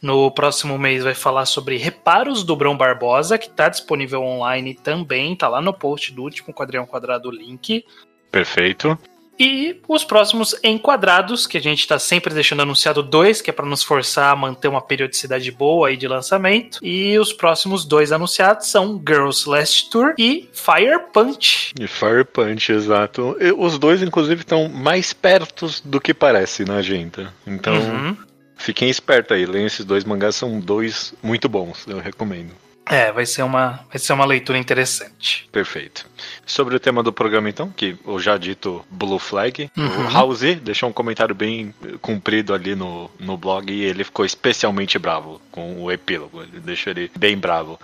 no 0.00 0.30
próximo 0.30 0.78
mês 0.78 1.04
vai 1.04 1.14
falar 1.14 1.46
sobre 1.46 1.76
Reparos 1.76 2.44
do 2.44 2.54
Brão 2.54 2.76
Barbosa, 2.76 3.38
que 3.38 3.50
tá 3.50 3.68
disponível 3.68 4.22
online 4.22 4.74
também, 4.74 5.34
tá 5.34 5.48
lá 5.48 5.60
no 5.60 5.72
post 5.72 6.12
do 6.12 6.22
último 6.22 6.54
Quadrinho 6.54 6.86
Quadrado 6.86 7.28
o 7.28 7.32
link. 7.32 7.84
Perfeito. 8.30 8.98
E 9.38 9.82
os 9.86 10.02
próximos 10.02 10.54
enquadrados, 10.64 11.46
que 11.46 11.58
a 11.58 11.60
gente 11.60 11.86
tá 11.86 11.98
sempre 11.98 12.32
deixando 12.32 12.62
anunciado 12.62 13.02
dois, 13.02 13.42
que 13.42 13.50
é 13.50 13.52
para 13.52 13.66
nos 13.66 13.82
forçar 13.82 14.32
a 14.32 14.36
manter 14.36 14.68
uma 14.68 14.80
periodicidade 14.80 15.50
boa 15.50 15.88
aí 15.88 15.96
de 15.96 16.08
lançamento. 16.08 16.78
E 16.82 17.18
os 17.18 17.34
próximos 17.34 17.84
dois 17.84 18.12
anunciados 18.12 18.68
são 18.68 19.02
Girls 19.06 19.46
Last 19.46 19.90
Tour 19.90 20.14
e 20.16 20.48
Fire 20.54 21.00
Punch. 21.12 21.74
E 21.78 21.86
Fire 21.86 22.24
Punch, 22.24 22.72
exato. 22.72 23.36
E 23.38 23.52
os 23.52 23.78
dois, 23.78 24.02
inclusive, 24.02 24.40
estão 24.40 24.68
mais 24.68 25.12
pertos 25.12 25.80
do 25.80 26.00
que 26.00 26.14
parece 26.14 26.64
na 26.64 26.76
agenda. 26.76 27.32
Então, 27.46 27.74
Uhum. 27.74 28.16
Fiquem 28.56 28.88
espertos 28.88 29.36
aí, 29.36 29.46
leiam 29.46 29.66
esses 29.66 29.84
dois 29.84 30.04
mangás, 30.04 30.36
são 30.36 30.58
dois 30.60 31.14
muito 31.22 31.48
bons, 31.48 31.86
eu 31.86 31.98
recomendo. 31.98 32.50
É, 32.88 33.10
vai 33.10 33.26
ser 33.26 33.42
uma, 33.42 33.80
vai 33.90 33.98
ser 33.98 34.12
uma 34.12 34.24
leitura 34.24 34.56
interessante. 34.56 35.48
Perfeito. 35.50 36.06
Sobre 36.46 36.76
o 36.76 36.78
tema 36.78 37.02
do 37.02 37.12
programa, 37.12 37.48
então, 37.48 37.68
que 37.68 37.96
o 38.04 38.20
já 38.20 38.36
dito 38.36 38.84
Blue 38.88 39.18
Flag, 39.18 39.68
Uhum. 39.76 40.06
o 40.06 40.10
House 40.12 40.54
deixou 40.62 40.88
um 40.88 40.92
comentário 40.92 41.34
bem 41.34 41.74
comprido 42.00 42.54
ali 42.54 42.76
no, 42.76 43.10
no 43.18 43.36
blog 43.36 43.72
e 43.72 43.82
ele 43.82 44.04
ficou 44.04 44.24
especialmente 44.24 45.00
bravo 45.00 45.40
com 45.50 45.82
o 45.82 45.90
epílogo. 45.90 46.40
Ele 46.42 46.60
deixou 46.60 46.92
ele 46.92 47.10
bem 47.18 47.36
bravo. 47.36 47.76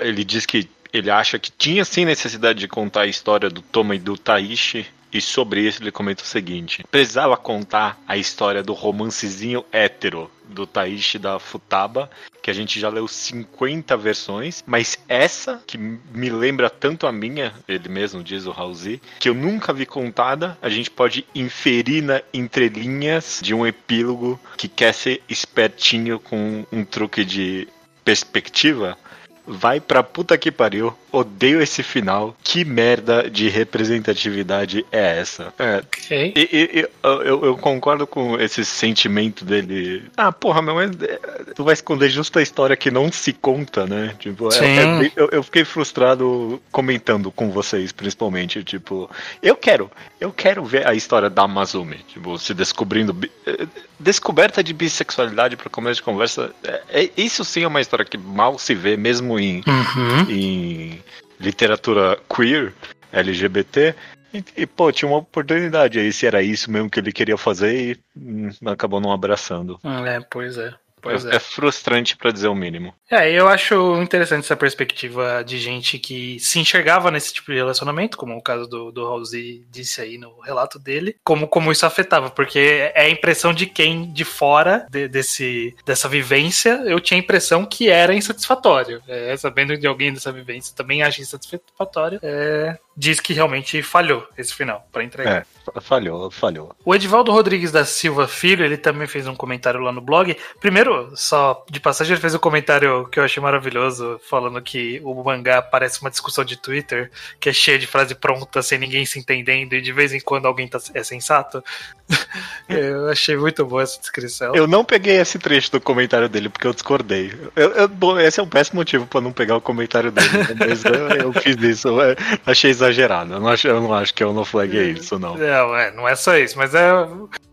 Ele 0.00 0.24
diz 0.24 0.44
que 0.46 0.68
ele 0.92 1.10
acha 1.12 1.38
que 1.38 1.52
tinha 1.52 1.84
sim 1.84 2.04
necessidade 2.04 2.58
de 2.58 2.66
contar 2.66 3.02
a 3.02 3.06
história 3.06 3.48
do 3.48 3.62
Toma 3.62 3.94
e 3.94 4.00
do 4.00 4.18
Taishi. 4.18 4.84
E 5.12 5.20
sobre 5.20 5.62
isso 5.62 5.82
ele 5.82 5.90
comenta 5.90 6.22
o 6.22 6.26
seguinte: 6.26 6.84
precisava 6.90 7.36
contar 7.36 8.00
a 8.06 8.16
história 8.16 8.62
do 8.62 8.72
romancezinho 8.72 9.64
hétero 9.72 10.30
do 10.50 10.66
Taishi 10.66 11.18
da 11.18 11.38
Futaba, 11.38 12.10
que 12.42 12.50
a 12.50 12.54
gente 12.54 12.80
já 12.80 12.88
leu 12.88 13.06
50 13.06 13.96
versões, 13.96 14.64
mas 14.66 14.98
essa, 15.08 15.62
que 15.66 15.78
me 15.78 16.28
lembra 16.28 16.68
tanto 16.68 17.06
a 17.06 17.12
minha, 17.12 17.54
ele 17.68 17.88
mesmo 17.88 18.22
diz 18.22 18.46
o 18.46 18.50
Halsey, 18.52 19.00
que 19.18 19.28
eu 19.28 19.34
nunca 19.34 19.72
vi 19.72 19.86
contada, 19.86 20.58
a 20.60 20.68
gente 20.68 20.90
pode 20.90 21.24
inferir 21.34 22.02
na 22.02 22.22
entrelinhas 22.34 23.40
de 23.42 23.54
um 23.54 23.66
epílogo 23.66 24.40
que 24.56 24.68
quer 24.68 24.92
ser 24.92 25.22
espertinho 25.28 26.18
com 26.18 26.66
um 26.72 26.84
truque 26.84 27.24
de 27.24 27.68
perspectiva. 28.04 28.98
Vai 29.46 29.80
pra 29.80 30.02
puta 30.02 30.38
que 30.38 30.50
pariu. 30.50 30.96
Odeio 31.12 31.60
esse 31.62 31.82
final. 31.82 32.36
Que 32.42 32.64
merda 32.64 33.28
de 33.30 33.48
representatividade 33.48 34.84
é 34.90 35.18
essa? 35.18 35.52
É, 35.58 35.76
Ok. 35.78 36.32
e, 36.36 36.40
e- 36.40 36.80
e, 36.80 36.88
eu, 37.26 37.44
eu 37.44 37.56
concordo 37.56 38.06
com 38.06 38.38
esse 38.40 38.64
sentimento 38.64 39.44
dele. 39.44 40.04
Ah, 40.16 40.32
porra, 40.32 40.62
meu, 40.62 40.74
mas 40.74 40.90
é, 41.02 41.18
tu 41.54 41.64
vai 41.64 41.74
esconder 41.74 42.08
justo 42.08 42.38
a 42.38 42.42
história 42.42 42.76
que 42.76 42.90
não 42.90 43.10
se 43.12 43.32
conta, 43.32 43.86
né? 43.86 44.14
Tipo, 44.18 44.48
é- 44.48 44.50
Sim. 44.52 44.64
é 44.78 44.98
bem- 45.00 45.12
eu, 45.16 45.28
eu 45.32 45.42
fiquei 45.42 45.64
frustrado 45.64 46.60
comentando 46.70 47.30
com 47.30 47.50
vocês, 47.50 47.92
principalmente. 47.92 48.62
Tipo, 48.64 49.10
eu 49.42 49.56
quero, 49.56 49.90
eu 50.20 50.32
quero 50.32 50.64
ver 50.64 50.86
a 50.86 50.94
história 50.94 51.28
da 51.30 51.42
Amazumi, 51.42 51.96
tipo, 52.08 52.38
se 52.38 52.54
descobrindo. 52.54 53.16
eh, 53.46 53.66
Descoberta 54.02 54.64
de 54.64 54.72
bissexualidade 54.72 55.58
para 55.58 55.68
começo 55.68 55.96
de 55.96 56.02
conversa. 56.02 56.50
É, 56.64 56.82
é- 57.04 57.10
isso 57.18 57.44
sim 57.44 57.64
é 57.64 57.68
uma 57.68 57.82
história 57.82 58.02
que 58.02 58.16
mal 58.16 58.58
se 58.58 58.74
vê, 58.74 58.96
mesmo 58.96 59.38
em 59.38 59.62
Uhum. 59.66 60.30
em 60.30 60.99
literatura 61.40 62.18
queer, 62.28 62.72
LGBT. 63.12 63.94
E, 64.32 64.44
e, 64.58 64.66
pô, 64.66 64.92
tinha 64.92 65.10
uma 65.10 65.18
oportunidade 65.18 65.98
aí, 65.98 66.12
se 66.12 66.26
era 66.26 66.40
isso 66.42 66.70
mesmo 66.70 66.88
que 66.88 67.00
ele 67.00 67.12
queria 67.12 67.36
fazer 67.36 67.74
e 67.74 68.00
hum, 68.16 68.50
acabou 68.66 69.00
não 69.00 69.10
abraçando. 69.10 69.80
É, 69.82 70.20
pois 70.30 70.56
é. 70.56 70.72
Pois 71.00 71.24
é, 71.24 71.32
é. 71.32 71.36
é 71.36 71.38
frustrante 71.40 72.16
pra 72.16 72.30
dizer 72.30 72.48
o 72.48 72.54
mínimo. 72.54 72.94
É, 73.10 73.30
eu 73.30 73.48
acho 73.48 74.00
interessante 74.02 74.44
essa 74.44 74.56
perspectiva 74.56 75.42
de 75.44 75.58
gente 75.58 75.98
que 75.98 76.38
se 76.38 76.58
enxergava 76.58 77.10
nesse 77.10 77.32
tipo 77.32 77.50
de 77.50 77.58
relacionamento, 77.58 78.16
como 78.16 78.36
o 78.36 78.42
caso 78.42 78.66
do, 78.68 78.92
do 78.92 79.04
Halsey 79.04 79.64
disse 79.70 80.00
aí 80.00 80.16
no 80.18 80.38
relato 80.40 80.78
dele, 80.78 81.16
como, 81.24 81.48
como 81.48 81.72
isso 81.72 81.84
afetava, 81.86 82.30
porque 82.30 82.90
é 82.94 83.02
a 83.02 83.10
impressão 83.10 83.52
de 83.52 83.66
quem 83.66 84.12
de 84.12 84.24
fora 84.24 84.86
de- 84.90 85.08
desse, 85.08 85.74
dessa 85.84 86.08
vivência, 86.08 86.82
eu 86.86 87.00
tinha 87.00 87.18
a 87.18 87.22
impressão 87.22 87.64
que 87.64 87.88
era 87.90 88.14
insatisfatório. 88.14 89.02
É, 89.08 89.36
sabendo 89.36 89.76
de 89.76 89.86
alguém 89.86 90.12
dessa 90.12 90.30
vivência 90.32 90.74
também 90.76 91.02
acha 91.02 91.20
insatisfatório, 91.20 92.18
é, 92.22 92.78
diz 92.96 93.20
que 93.20 93.32
realmente 93.32 93.82
falhou 93.82 94.26
esse 94.36 94.52
final 94.54 94.86
para 94.92 95.02
entregar. 95.04 95.46
É, 95.74 95.80
falhou, 95.80 96.30
falhou. 96.30 96.74
O 96.84 96.94
Edivaldo 96.94 97.30
Rodrigues 97.32 97.70
da 97.72 97.84
Silva 97.84 98.26
Filho, 98.28 98.64
ele 98.64 98.76
também 98.76 99.06
fez 99.06 99.26
um 99.26 99.34
comentário 99.34 99.80
lá 99.80 99.92
no 99.92 100.00
blog. 100.00 100.36
Primeiro, 100.60 101.10
só 101.16 101.64
de 101.70 101.80
passagem, 101.80 102.12
ele 102.14 102.20
fez 102.20 102.34
um 102.34 102.38
comentário 102.38 103.06
que 103.08 103.18
eu 103.18 103.24
achei 103.24 103.42
maravilhoso, 103.42 104.20
falando 104.28 104.60
que 104.60 105.00
o 105.04 105.14
mangá 105.22 105.62
parece 105.62 106.00
uma 106.00 106.10
discussão 106.10 106.44
de 106.44 106.56
Twitter, 106.56 107.10
que 107.38 107.48
é 107.48 107.52
cheia 107.52 107.78
de 107.78 107.86
frase 107.86 108.14
pronta, 108.14 108.60
sem 108.62 108.78
ninguém 108.78 109.06
se 109.06 109.18
entendendo, 109.18 109.74
e 109.74 109.80
de 109.80 109.92
vez 109.92 110.12
em 110.12 110.20
quando 110.20 110.46
alguém 110.46 110.66
tá, 110.68 110.78
é 110.92 111.02
sensato. 111.04 111.62
eu 112.68 113.08
achei 113.08 113.36
muito 113.36 113.64
boa 113.64 113.82
essa 113.82 113.98
descrição. 114.00 114.54
Eu 114.54 114.66
não 114.66 114.84
peguei 114.84 115.16
esse 115.18 115.38
trecho 115.38 115.70
do 115.72 115.80
comentário 115.80 116.28
dele 116.28 116.48
porque 116.48 116.66
eu 116.66 116.72
discordei. 116.74 117.32
Eu- 117.56 117.70
eu- 117.72 117.88
bom, 117.88 118.18
esse 118.18 118.40
é 118.40 118.42
um 118.42 118.48
péssimo 118.48 118.80
motivo 118.80 119.06
pra 119.06 119.20
não 119.20 119.32
pegar 119.32 119.56
o 119.56 119.60
comentário 119.60 120.10
dele. 120.10 120.28
né? 120.38 120.56
Mas 120.58 120.84
eu, 120.84 120.92
eu 121.08 121.32
fiz 121.34 121.56
isso, 121.62 121.88
eu 121.88 122.16
achei 122.46 122.70
exagerado. 122.84 123.34
Eu 123.34 123.40
não 123.40 123.48
acho, 123.48 123.68
eu 123.68 123.80
não 123.80 123.92
acho 123.94 124.14
que 124.14 124.22
eu 124.22 124.32
não 124.32 124.44
flaguei 124.44 124.90
isso, 124.92 125.18
não. 125.18 125.36
Não, 125.36 125.76
é, 125.76 125.90
não 125.92 126.08
é 126.08 126.14
só 126.16 126.36
isso, 126.36 126.56
mas 126.56 126.74
é, 126.74 126.90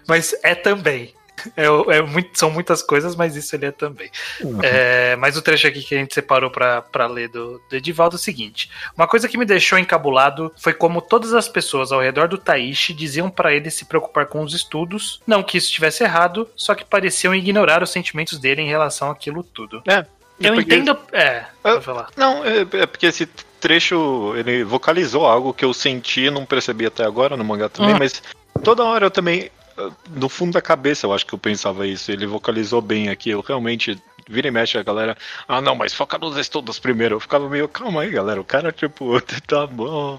mas 0.07 0.33
é 0.43 0.55
também. 0.55 1.13
É, 1.55 1.65
é 1.97 2.01
muito, 2.01 2.37
são 2.37 2.49
muitas 2.49 2.81
coisas, 2.81 3.15
mas 3.15 3.35
isso 3.35 3.55
ele 3.55 3.67
é 3.67 3.71
também. 3.71 4.09
É, 4.63 5.15
mas 5.17 5.37
o 5.37 5.41
trecho 5.41 5.67
aqui 5.67 5.83
que 5.83 5.93
a 5.93 5.97
gente 5.99 6.11
separou 6.13 6.49
pra 6.49 6.81
pra 6.81 7.05
ler 7.05 7.29
do, 7.29 7.61
do 7.69 7.75
Edivaldo 7.75 8.15
é 8.15 8.17
o 8.17 8.19
seguinte: 8.19 8.71
Uma 8.97 9.07
coisa 9.07 9.27
que 9.27 9.37
me 9.37 9.45
deixou 9.45 9.77
encabulado 9.77 10.51
foi 10.57 10.73
como 10.73 10.99
todas 10.99 11.35
as 11.35 11.47
pessoas 11.47 11.91
ao 11.91 12.01
redor 12.01 12.27
do 12.27 12.39
Taishi 12.39 12.91
diziam 12.91 13.29
pra 13.29 13.53
ele 13.53 13.69
se 13.69 13.85
preocupar 13.85 14.25
com 14.25 14.41
os 14.41 14.53
estudos. 14.55 15.21
Não 15.27 15.43
que 15.43 15.59
isso 15.59 15.67
estivesse 15.67 16.03
errado, 16.03 16.49
só 16.55 16.73
que 16.73 16.83
pareciam 16.83 17.35
ignorar 17.35 17.83
os 17.83 17.91
sentimentos 17.91 18.39
dele 18.39 18.63
em 18.63 18.67
relação 18.67 19.11
àquilo 19.11 19.43
tudo. 19.43 19.83
É, 19.87 20.05
Eu 20.39 20.55
porque- 20.55 20.75
entendo. 20.75 20.97
É, 21.13 21.45
Eu-. 21.63 21.81
Não, 22.17 22.43
é, 22.43 22.61
é 22.61 22.85
porque 22.87 23.05
esse 23.05 23.29
trecho 23.67 24.33
ele 24.37 24.63
vocalizou 24.63 25.25
algo 25.27 25.53
que 25.53 25.65
eu 25.65 25.73
senti 25.73 26.21
e 26.21 26.31
não 26.31 26.45
percebi 26.45 26.85
até 26.85 27.03
agora 27.03 27.35
no 27.35 27.43
mangá 27.43 27.67
também, 27.67 27.95
Hum. 27.95 27.97
mas 27.99 28.23
toda 28.63 28.81
hora 28.85 29.05
eu 29.05 29.11
também, 29.11 29.51
no 30.09 30.29
fundo 30.29 30.53
da 30.53 30.61
cabeça, 30.61 31.05
eu 31.05 31.13
acho 31.13 31.25
que 31.25 31.33
eu 31.33 31.39
pensava 31.39 31.85
isso. 31.85 32.09
Ele 32.09 32.25
vocalizou 32.25 32.81
bem 32.81 33.09
aqui. 33.09 33.29
Eu 33.29 33.41
realmente 33.41 34.01
vira 34.29 34.47
e 34.47 34.51
mexe 34.51 34.77
a 34.77 34.83
galera. 34.83 35.17
Ah, 35.47 35.59
não, 35.61 35.75
mas 35.75 35.93
foca 35.93 36.17
nos 36.17 36.37
estudos 36.37 36.79
primeiro. 36.79 37.15
Eu 37.15 37.19
ficava 37.19 37.49
meio, 37.49 37.67
calma 37.67 38.01
aí, 38.03 38.09
galera. 38.09 38.39
O 38.39 38.43
cara, 38.45 38.71
tipo, 38.71 39.19
tá 39.45 39.67
bom. 39.67 40.17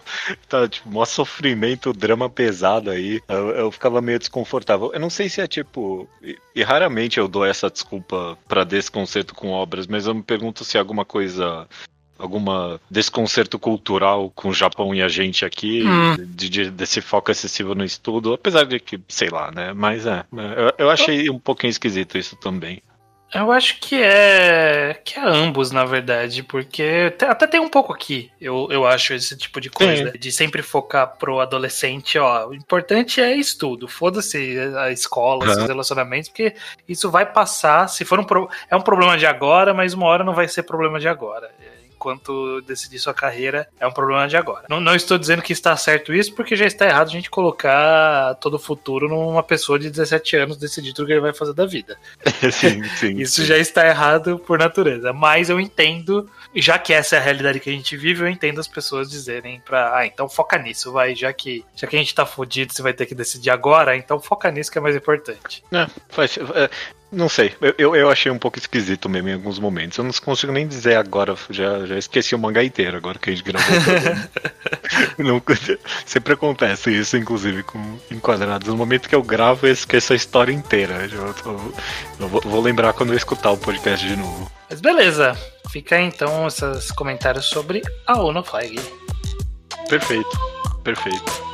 Tá, 0.48 0.68
tipo, 0.68 0.88
mó 0.90 1.04
sofrimento, 1.06 1.92
drama 1.94 2.28
pesado 2.28 2.90
aí. 2.90 3.20
Eu, 3.28 3.48
eu 3.50 3.70
ficava 3.72 4.00
meio 4.02 4.18
desconfortável. 4.18 4.90
Eu 4.92 5.00
não 5.00 5.10
sei 5.10 5.28
se 5.30 5.40
é 5.40 5.46
tipo. 5.46 6.06
E, 6.22 6.36
e 6.54 6.62
raramente 6.62 7.18
eu 7.18 7.26
dou 7.26 7.44
essa 7.46 7.70
desculpa 7.70 8.36
pra 8.46 8.62
desconcerto 8.64 9.34
com 9.34 9.50
obras, 9.52 9.86
mas 9.86 10.06
eu 10.06 10.14
me 10.14 10.22
pergunto 10.22 10.64
se 10.64 10.76
é 10.76 10.80
alguma 10.80 11.04
coisa 11.04 11.66
alguma 12.18 12.80
desconcerto 12.90 13.58
cultural 13.58 14.30
com 14.34 14.48
o 14.48 14.54
Japão 14.54 14.94
e 14.94 15.02
a 15.02 15.08
gente 15.08 15.44
aqui, 15.44 15.84
Hum. 15.86 16.16
de, 16.18 16.48
de- 16.48 16.70
desse 16.70 17.00
foco 17.00 17.30
excessivo 17.30 17.74
no 17.74 17.84
estudo, 17.84 18.32
apesar 18.34 18.64
de 18.64 18.80
que, 18.80 19.00
sei 19.08 19.28
lá, 19.30 19.50
né? 19.50 19.72
Mas 19.72 20.04
é, 20.06 20.24
eu, 20.32 20.86
eu 20.86 20.90
achei 20.90 21.30
um 21.30 21.38
pouquinho 21.38 21.70
esquisito 21.70 22.18
isso 22.18 22.36
também. 22.36 22.82
Eu 23.34 23.52
acho 23.52 23.78
que 23.78 23.94
é 24.02 24.98
que 25.04 25.18
é 25.18 25.22
ambos, 25.22 25.70
na 25.70 25.84
verdade, 25.84 26.42
porque 26.42 27.12
até 27.28 27.46
tem 27.46 27.60
um 27.60 27.68
pouco 27.68 27.92
aqui, 27.92 28.30
eu, 28.40 28.68
eu 28.70 28.86
acho, 28.86 29.12
esse 29.12 29.36
tipo 29.36 29.60
de 29.60 29.68
coisa, 29.68 30.12
de 30.18 30.32
sempre 30.32 30.62
focar 30.62 31.18
pro 31.18 31.38
adolescente, 31.38 32.18
ó, 32.18 32.48
o 32.48 32.54
importante 32.54 33.20
é 33.20 33.36
estudo, 33.36 33.86
foda-se 33.86 34.58
a 34.78 34.90
escola, 34.90 35.44
Aham. 35.44 35.52
esses 35.52 35.68
relacionamentos, 35.68 36.30
porque 36.30 36.54
isso 36.88 37.10
vai 37.10 37.26
passar, 37.30 37.86
se 37.88 38.02
for 38.02 38.18
um 38.18 38.24
pro, 38.24 38.48
é 38.70 38.74
um 38.74 38.80
problema 38.80 39.18
de 39.18 39.26
agora, 39.26 39.74
mas 39.74 39.92
uma 39.92 40.06
hora 40.06 40.24
não 40.24 40.32
vai 40.32 40.48
ser 40.48 40.62
problema 40.62 40.98
de 40.98 41.06
agora. 41.06 41.50
Enquanto 41.98 42.60
decidir 42.62 43.00
sua 43.00 43.12
carreira, 43.12 43.68
é 43.80 43.84
um 43.84 43.90
problema 43.90 44.28
de 44.28 44.36
agora. 44.36 44.66
Não, 44.68 44.80
não 44.80 44.94
estou 44.94 45.18
dizendo 45.18 45.42
que 45.42 45.52
está 45.52 45.76
certo 45.76 46.14
isso, 46.14 46.32
porque 46.32 46.54
já 46.54 46.64
está 46.64 46.86
errado 46.86 47.08
a 47.08 47.10
gente 47.10 47.28
colocar 47.28 48.36
todo 48.36 48.54
o 48.54 48.58
futuro 48.58 49.08
numa 49.08 49.42
pessoa 49.42 49.80
de 49.80 49.90
17 49.90 50.36
anos 50.36 50.56
decidir 50.56 50.92
tudo 50.92 51.06
que 51.06 51.12
ele 51.12 51.20
vai 51.20 51.34
fazer 51.34 51.52
da 51.54 51.66
vida. 51.66 51.98
sim, 52.52 52.84
sim. 52.96 53.16
Isso 53.18 53.44
já 53.44 53.58
está 53.58 53.84
errado 53.84 54.38
por 54.38 54.60
natureza. 54.60 55.12
Mas 55.12 55.50
eu 55.50 55.58
entendo, 55.60 56.30
já 56.54 56.78
que 56.78 56.92
essa 56.92 57.16
é 57.16 57.18
a 57.18 57.22
realidade 57.22 57.58
que 57.58 57.68
a 57.68 57.72
gente 57.72 57.96
vive, 57.96 58.22
eu 58.22 58.28
entendo 58.28 58.60
as 58.60 58.68
pessoas 58.68 59.10
dizerem 59.10 59.60
pra. 59.64 59.96
Ah, 59.98 60.06
então 60.06 60.28
foca 60.28 60.56
nisso, 60.56 60.92
vai. 60.92 61.16
Já 61.16 61.32
que, 61.32 61.64
já 61.74 61.88
que 61.88 61.96
a 61.96 61.98
gente 61.98 62.14
tá 62.14 62.24
fudido, 62.24 62.72
você 62.72 62.80
vai 62.80 62.92
ter 62.92 63.06
que 63.06 63.14
decidir 63.14 63.50
agora, 63.50 63.96
então 63.96 64.20
foca 64.20 64.48
nisso 64.52 64.70
que 64.70 64.78
é 64.78 64.80
mais 64.80 64.94
importante. 64.94 65.64
É, 65.72 65.86
faz- 66.08 66.38
é, 66.54 66.70
não 67.10 67.28
sei, 67.28 67.54
eu- 67.60 67.74
eu, 67.78 67.96
eu 67.96 68.10
achei 68.10 68.30
um 68.30 68.38
pouco 68.38 68.58
esquisito 68.58 69.08
mesmo 69.08 69.28
em 69.28 69.32
alguns 69.34 69.58
momentos. 69.58 69.96
Eu 69.98 70.04
não 70.04 70.12
consigo 70.12 70.52
nem 70.52 70.66
dizer 70.66 70.96
agora, 70.96 71.34
já, 71.50 71.86
já 71.86 71.96
esqueci 71.98 72.34
o 72.34 72.38
mangá 72.38 72.62
inteiro 72.62 72.96
agora 72.96 73.18
que 73.18 73.30
a 73.30 73.32
gente 73.34 73.44
gravou. 73.44 73.68
Não- 75.18 75.42
sempre 76.06 76.32
acontece 76.34 76.90
isso, 76.90 77.16
inclusive, 77.16 77.62
com 77.62 77.98
enquadrados. 78.10 78.68
No 78.68 78.76
momento 78.76 79.08
que 79.08 79.14
eu 79.14 79.22
gravo, 79.22 79.66
eu 79.66 79.72
esqueço 79.72 80.12
a 80.12 80.16
história 80.16 80.52
inteira. 80.52 81.08
Eu, 81.10 81.34
tô- 81.34 81.72
eu 82.20 82.28
vou, 82.28 82.40
vou 82.44 82.60
lembrar 82.60 82.92
quando 82.92 83.12
eu 83.12 83.16
escutar 83.16 83.50
o 83.50 83.56
podcast 83.58 84.06
de 84.06 84.16
novo. 84.16 84.50
Mas 84.70 84.80
beleza. 84.80 85.36
Fica 85.70 85.96
aí, 85.96 86.04
então 86.04 86.46
esses 86.46 86.90
comentários 86.92 87.46
sobre 87.46 87.82
a 88.06 88.18
Ono 88.20 88.42
Flag. 88.42 88.80
Perfeito, 89.88 90.38
perfeito. 90.82 91.47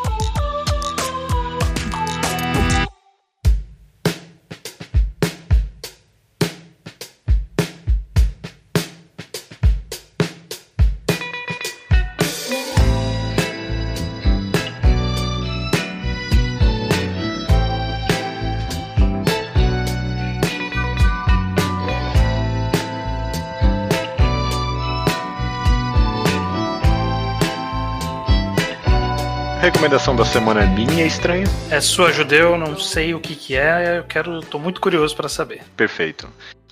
Recomendação 29.85 30.17
da 30.17 30.25
semana 30.25 30.63
é 30.63 30.67
minha, 30.67 31.05
estranho. 31.05 31.47
É 31.71 31.79
sua 31.79 32.11
judeu, 32.11 32.57
não 32.57 32.79
sei 32.79 33.13
o 33.15 33.21
que 33.21 33.37
que 33.37 33.55
é, 33.55 33.99
eu 33.99 34.05
quero, 34.05 34.41
tô 34.41 34.59
muito 34.59 34.81
curioso 34.81 35.15
pra 35.15 35.29
saber. 35.29 35.63
Perfeito. 35.77 36.27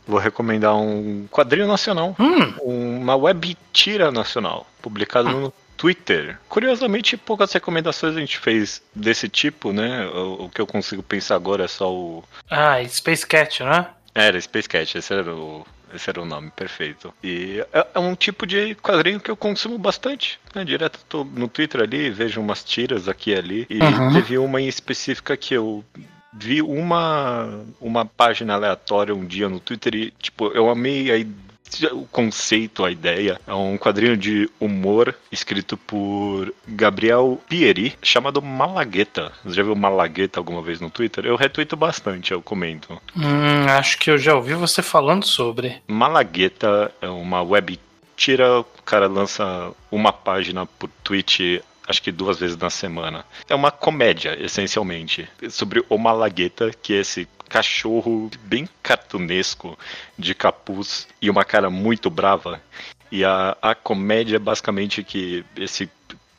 Vou 0.06 0.18
recomendar 0.18 0.74
um 0.74 1.26
quadrinho 1.30 1.66
nacional, 1.66 2.16
Hum, 2.18 2.54
uma 2.62 3.14
web 3.14 3.54
tira 3.70 4.10
nacional, 4.10 4.66
publicado 4.80 5.28
no 5.28 5.52
Twitter. 5.76 6.38
Curiosamente, 6.48 7.18
poucas 7.18 7.52
recomendações 7.52 8.16
a 8.16 8.20
gente 8.20 8.38
fez 8.38 8.80
desse 8.94 9.28
tipo, 9.28 9.74
né? 9.74 10.06
O, 10.06 10.44
o 10.44 10.48
que 10.48 10.62
eu 10.62 10.66
consigo 10.66 11.02
pensar 11.02 11.34
agora 11.34 11.64
é 11.64 11.68
só 11.68 11.92
o. 11.92 12.24
ah, 12.48 12.82
Space 12.88 13.26
Cat, 13.26 13.62
né? 13.62 13.88
Era 14.14 14.40
Space 14.40 14.68
Cat, 14.68 14.96
esse 14.96 15.12
era 15.12 15.34
o. 15.34 15.66
Esse 15.94 16.08
era 16.10 16.20
o 16.20 16.24
nome, 16.24 16.50
perfeito. 16.50 17.12
E 17.22 17.64
é, 17.72 17.86
é 17.94 17.98
um 17.98 18.14
tipo 18.14 18.46
de 18.46 18.74
quadrinho 18.76 19.20
que 19.20 19.30
eu 19.30 19.36
consumo 19.36 19.76
bastante. 19.78 20.38
Né? 20.54 20.64
Direto 20.64 20.98
tô 21.08 21.24
no 21.24 21.48
Twitter 21.48 21.80
ali, 21.82 22.10
vejo 22.10 22.40
umas 22.40 22.64
tiras 22.64 23.08
aqui 23.08 23.30
e 23.30 23.34
ali. 23.36 23.66
E 23.68 23.78
Uhum. 23.82 24.12
teve 24.12 24.38
uma 24.38 24.60
em 24.60 24.68
específica 24.68 25.36
que 25.36 25.54
eu 25.54 25.84
vi 26.32 26.62
uma, 26.62 27.62
uma 27.80 28.06
página 28.06 28.54
aleatória 28.54 29.14
um 29.14 29.24
dia 29.26 29.48
no 29.48 29.60
Twitter 29.60 29.94
e, 29.94 30.10
tipo, 30.12 30.46
eu 30.48 30.70
amei 30.70 31.10
a 31.10 31.16
ide- 31.18 31.51
o 31.92 32.06
conceito, 32.06 32.84
a 32.84 32.90
ideia. 32.90 33.40
É 33.46 33.54
um 33.54 33.76
quadrinho 33.76 34.16
de 34.16 34.50
humor 34.60 35.14
escrito 35.30 35.76
por 35.76 36.52
Gabriel 36.66 37.40
Pieri, 37.48 37.94
chamado 38.02 38.42
Malagueta. 38.42 39.32
Você 39.44 39.56
já 39.56 39.62
viu 39.62 39.74
Malagueta 39.74 40.40
alguma 40.40 40.62
vez 40.62 40.80
no 40.80 40.90
Twitter? 40.90 41.24
Eu 41.24 41.36
retuito 41.36 41.76
bastante, 41.76 42.32
eu 42.32 42.42
comento. 42.42 43.00
Hum, 43.16 43.66
acho 43.68 43.98
que 43.98 44.10
eu 44.10 44.18
já 44.18 44.34
ouvi 44.34 44.54
você 44.54 44.82
falando 44.82 45.24
sobre. 45.24 45.82
Malagueta 45.86 46.92
é 47.00 47.08
uma 47.08 47.42
web 47.42 47.78
tira, 48.16 48.60
o 48.60 48.64
cara 48.84 49.06
lança 49.06 49.72
uma 49.90 50.12
página 50.12 50.66
por 50.66 50.88
tweet, 51.02 51.62
acho 51.88 52.02
que 52.02 52.12
duas 52.12 52.38
vezes 52.38 52.56
na 52.56 52.70
semana. 52.70 53.24
É 53.48 53.54
uma 53.54 53.70
comédia, 53.70 54.36
essencialmente, 54.40 55.28
sobre 55.50 55.84
o 55.88 55.98
Malagueta, 55.98 56.70
que 56.70 56.94
é 56.94 57.00
esse 57.00 57.26
cachorro 57.52 58.30
bem 58.44 58.66
cartunesco, 58.82 59.78
de 60.18 60.34
capuz 60.34 61.06
e 61.20 61.28
uma 61.28 61.44
cara 61.44 61.68
muito 61.68 62.08
brava. 62.08 62.62
E 63.10 63.26
a, 63.26 63.54
a 63.60 63.74
comédia 63.74 64.36
é 64.36 64.38
basicamente 64.38 65.04
que 65.04 65.44
esse 65.54 65.90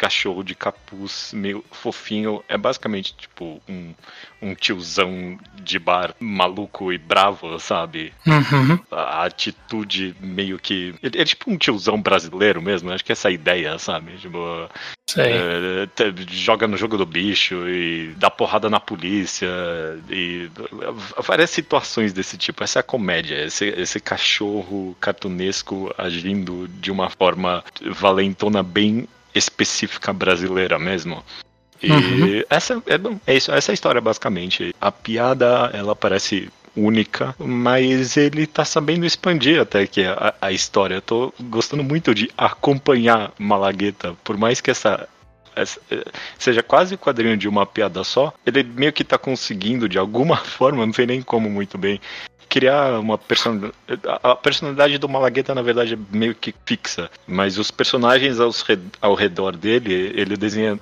cachorro 0.04 0.44
de 0.44 0.54
capuz 0.54 1.32
meio 1.34 1.64
fofinho 1.72 2.44
é 2.50 2.58
basicamente 2.58 3.16
tipo 3.16 3.62
um, 3.70 3.94
um 4.42 4.54
tiozão 4.54 5.40
de 5.56 5.80
bar 5.80 6.14
maluco 6.20 6.92
e 6.92 6.98
bravo, 6.98 7.58
sabe? 7.58 8.14
Uhum. 8.28 8.78
a 8.92 9.24
atitude 9.24 10.14
meio 10.20 10.60
que. 10.60 10.94
Ele 11.02 11.22
é 11.22 11.24
tipo 11.24 11.50
um 11.50 11.58
tiozão 11.58 12.02
brasileiro 12.02 12.62
mesmo, 12.62 12.92
acho 12.92 13.06
que 13.06 13.14
essa 13.14 13.30
é 13.30 13.32
a 13.32 13.34
ideia, 13.34 13.80
sabe? 13.80 14.18
Tipo, 14.18 14.68
é, 15.18 15.88
joga 16.30 16.68
no 16.68 16.76
jogo 16.76 16.98
do 16.98 17.06
bicho 17.06 17.66
e 17.70 18.14
dá 18.18 18.30
porrada 18.30 18.70
na 18.70 18.82
polícia 18.82 19.48
e 20.10 20.50
várias 21.20 21.50
situações 21.50 22.12
desse 22.12 22.38
tipo. 22.38 22.62
Essa 22.62 22.80
é 22.80 22.82
a 22.82 22.84
comédia, 22.84 23.46
esse, 23.46 23.68
esse 23.70 24.02
cachorro 24.02 24.98
cartunesco 25.00 25.94
agindo 25.98 26.68
de 26.68 26.92
uma 26.92 27.10
forma 27.10 27.64
valentona 27.82 28.62
bem 28.62 29.08
específica 29.34 30.12
brasileira 30.14 30.78
mesmo. 30.80 31.24
E 31.82 31.92
Uhum. 31.92 32.44
essa 32.50 32.82
é, 32.88 33.32
é 33.32 33.36
isso, 33.36 33.52
essa 33.52 33.72
é 33.72 33.74
a 33.74 33.76
história 33.76 34.00
basicamente. 34.00 34.74
A 34.80 34.92
piada 34.92 35.70
ela 35.74 35.96
parece 35.96 36.50
única, 36.76 37.36
mas 37.38 38.18
ele 38.18 38.48
tá 38.48 38.66
sabendo 38.66 39.06
expandir 39.06 39.60
até 39.62 39.86
que 39.86 40.04
a, 40.06 40.34
a 40.42 40.52
história. 40.52 40.96
Eu 40.96 41.02
tô 41.02 41.34
gostando 41.42 41.84
muito 41.84 42.14
de 42.16 42.32
acompanhar 42.38 43.32
Malagueta, 43.38 44.16
por 44.24 44.38
mais 44.38 44.60
que 44.62 44.72
essa, 44.72 45.08
essa, 45.56 45.80
eh, 45.92 46.04
seja 46.38 46.64
quase 46.64 46.96
o 46.96 46.98
quadrinho 46.98 47.38
de 47.38 47.48
uma 47.48 47.66
piada 47.66 48.04
só, 48.04 48.34
ele 48.46 48.64
meio 48.64 48.94
que 48.94 49.04
tá 49.04 49.18
conseguindo 49.18 49.88
de 49.88 49.98
alguma 49.98 50.38
forma, 50.44 50.86
não 50.86 50.94
sei 50.94 51.06
nem 51.06 51.22
como 51.22 51.50
muito 51.50 51.78
bem, 51.78 52.00
criar 52.54 53.00
uma 53.00 53.18
personalidade. 53.18 53.74
A 54.22 54.36
personalidade 54.36 55.00
do 55.00 55.10
Malagueta, 55.10 55.56
na 55.56 55.64
verdade, 55.64 55.96
é 55.96 56.16
meio 56.16 56.36
que 56.36 56.54
fixa. 56.64 57.10
Mas 57.26 57.58
os 57.58 57.72
personagens 57.72 58.38
ao 59.02 59.16
redor 59.16 59.58
dele, 59.58 60.14
ele 60.14 60.38
desenha 60.38 60.80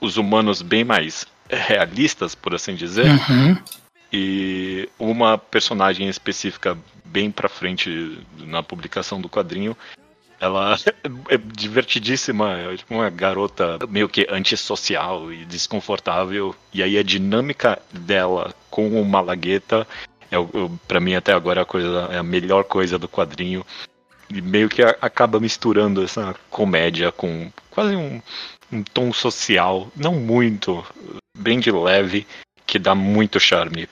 os 0.00 0.16
humanos 0.16 0.62
bem 0.62 0.82
mais 0.82 1.24
realistas, 1.48 2.34
por 2.34 2.56
assim 2.56 2.74
dizer. 2.74 3.06
Uhum. 3.06 3.56
E 4.12 4.88
uma 4.98 5.38
personagem 5.38 6.08
específica 6.08 6.76
bem 7.04 7.30
pra 7.30 7.48
frente 7.48 8.18
na 8.38 8.60
publicação 8.60 9.20
do 9.20 9.28
quadrinho. 9.28 9.76
Ela 10.40 10.76
é 11.30 11.36
divertidíssima, 11.36 12.58
é 12.58 12.76
tipo 12.76 12.94
uma 12.94 13.08
garota 13.08 13.78
meio 13.88 14.08
que 14.08 14.26
antissocial 14.28 15.32
e 15.32 15.44
desconfortável. 15.44 16.52
E 16.74 16.82
aí 16.82 16.98
a 16.98 17.02
dinâmica 17.04 17.80
dela 17.92 18.52
com 18.68 19.00
o 19.00 19.04
Malagueta 19.04 19.86
é, 20.32 20.70
pra 20.88 21.00
mim 21.00 21.14
até 21.14 21.32
agora 21.32 21.60
é 21.60 21.62
a, 21.62 21.66
coisa, 21.66 22.08
é 22.10 22.18
a 22.18 22.22
melhor 22.22 22.64
coisa 22.64 22.98
do 22.98 23.08
quadrinho. 23.08 23.64
E 24.30 24.40
meio 24.40 24.68
que 24.68 24.82
a- 24.82 24.96
acaba 25.00 25.38
misturando 25.38 26.02
essa 26.02 26.34
comédia 26.50 27.12
com 27.12 27.52
quase 27.70 27.94
um, 27.94 28.20
um 28.72 28.82
tom 28.82 29.12
social, 29.12 29.90
não 29.94 30.14
muito, 30.14 30.84
bem 31.36 31.60
de 31.60 31.70
leve, 31.70 32.26
que 32.66 32.78
dá 32.78 32.94
muito 32.94 33.38
charme 33.38 33.88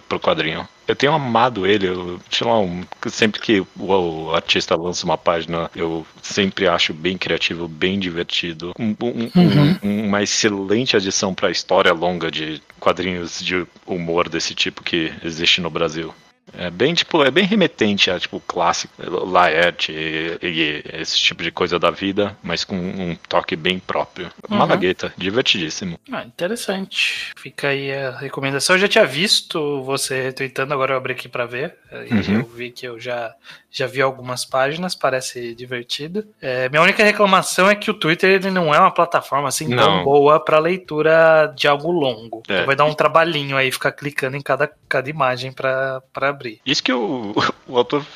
pro- 0.00 0.20
quadrinho. 0.20 0.68
Eu 0.86 0.94
tenho 0.94 1.12
amado 1.14 1.66
ele, 1.66 1.86
eu, 1.88 2.20
sei 2.30 2.46
lá, 2.46 2.58
um- 2.60 2.84
sempre 3.08 3.40
que 3.40 3.60
o, 3.60 3.66
o 3.78 4.34
artista 4.34 4.76
lança 4.76 5.04
uma 5.06 5.16
página, 5.16 5.70
eu 5.74 6.06
sempre 6.22 6.66
acho 6.68 6.92
bem 6.92 7.16
criativo, 7.16 7.66
bem 7.66 7.98
divertido. 7.98 8.72
Um- 8.78 8.94
um- 9.00 9.30
Uhum. 9.34 9.76
um- 9.82 10.06
uma 10.08 10.22
excelente 10.22 10.96
adição 10.96 11.32
pra 11.34 11.50
história 11.50 11.92
longa 11.92 12.30
de 12.30 12.60
quadrinhos 12.78 13.40
de 13.42 13.66
humor 13.86 14.28
desse 14.28 14.54
tipo 14.54 14.82
que 14.82 15.12
existe 15.24 15.60
no 15.60 15.70
Brasil. 15.70 16.14
É 16.56 16.70
bem, 16.70 16.94
tipo, 16.94 17.22
é 17.24 17.30
bem 17.30 17.44
remetente 17.44 18.10
a, 18.10 18.18
tipo, 18.18 18.40
clássico, 18.40 18.94
Laerte 19.26 19.92
e, 19.92 20.38
e 20.42 20.82
esse 21.00 21.18
tipo 21.18 21.42
de 21.42 21.50
coisa 21.50 21.78
da 21.78 21.90
vida, 21.90 22.36
mas 22.42 22.64
com 22.64 22.76
um 22.76 23.16
toque 23.28 23.56
bem 23.56 23.78
próprio. 23.78 24.30
Uhum. 24.48 24.56
Malagueta, 24.56 25.12
divertidíssimo. 25.16 25.98
Ah, 26.10 26.24
interessante. 26.24 27.32
Fica 27.36 27.68
aí 27.68 27.92
a 27.92 28.16
recomendação. 28.16 28.76
Eu 28.76 28.80
já 28.80 28.88
tinha 28.88 29.06
visto 29.06 29.82
você 29.82 30.22
retweetando, 30.22 30.72
agora 30.74 30.94
eu 30.94 30.98
abri 30.98 31.12
aqui 31.12 31.28
pra 31.28 31.46
ver. 31.46 31.76
Uhum. 31.92 32.40
eu 32.40 32.44
vi 32.44 32.70
que 32.70 32.86
eu 32.86 32.98
já, 32.98 33.32
já 33.76 33.88
vi 33.88 34.00
algumas 34.00 34.44
páginas, 34.44 34.94
parece 34.94 35.52
divertido. 35.52 36.24
É, 36.40 36.68
minha 36.68 36.80
única 36.80 37.02
reclamação 37.02 37.68
é 37.68 37.74
que 37.74 37.90
o 37.90 37.94
Twitter 37.94 38.30
ele 38.30 38.48
não 38.48 38.72
é 38.72 38.78
uma 38.78 38.92
plataforma 38.92 39.48
assim 39.48 39.68
tão 39.68 39.96
Não. 39.96 40.04
boa 40.04 40.38
pra 40.38 40.60
leitura 40.60 41.52
de 41.56 41.66
algo 41.66 41.90
longo. 41.90 42.40
É. 42.48 42.54
Então 42.54 42.66
vai 42.66 42.76
dar 42.76 42.84
um 42.84 42.94
trabalhinho 42.94 43.56
aí 43.56 43.72
ficar 43.72 43.90
clicando 43.90 44.36
em 44.36 44.40
cada, 44.40 44.70
cada 44.88 45.10
imagem 45.10 45.52
pra 45.52 46.00
abrir. 46.14 46.60
Isso 46.64 46.84
que 46.84 46.92
o, 46.92 47.34
o 47.66 47.76
autor 47.76 48.06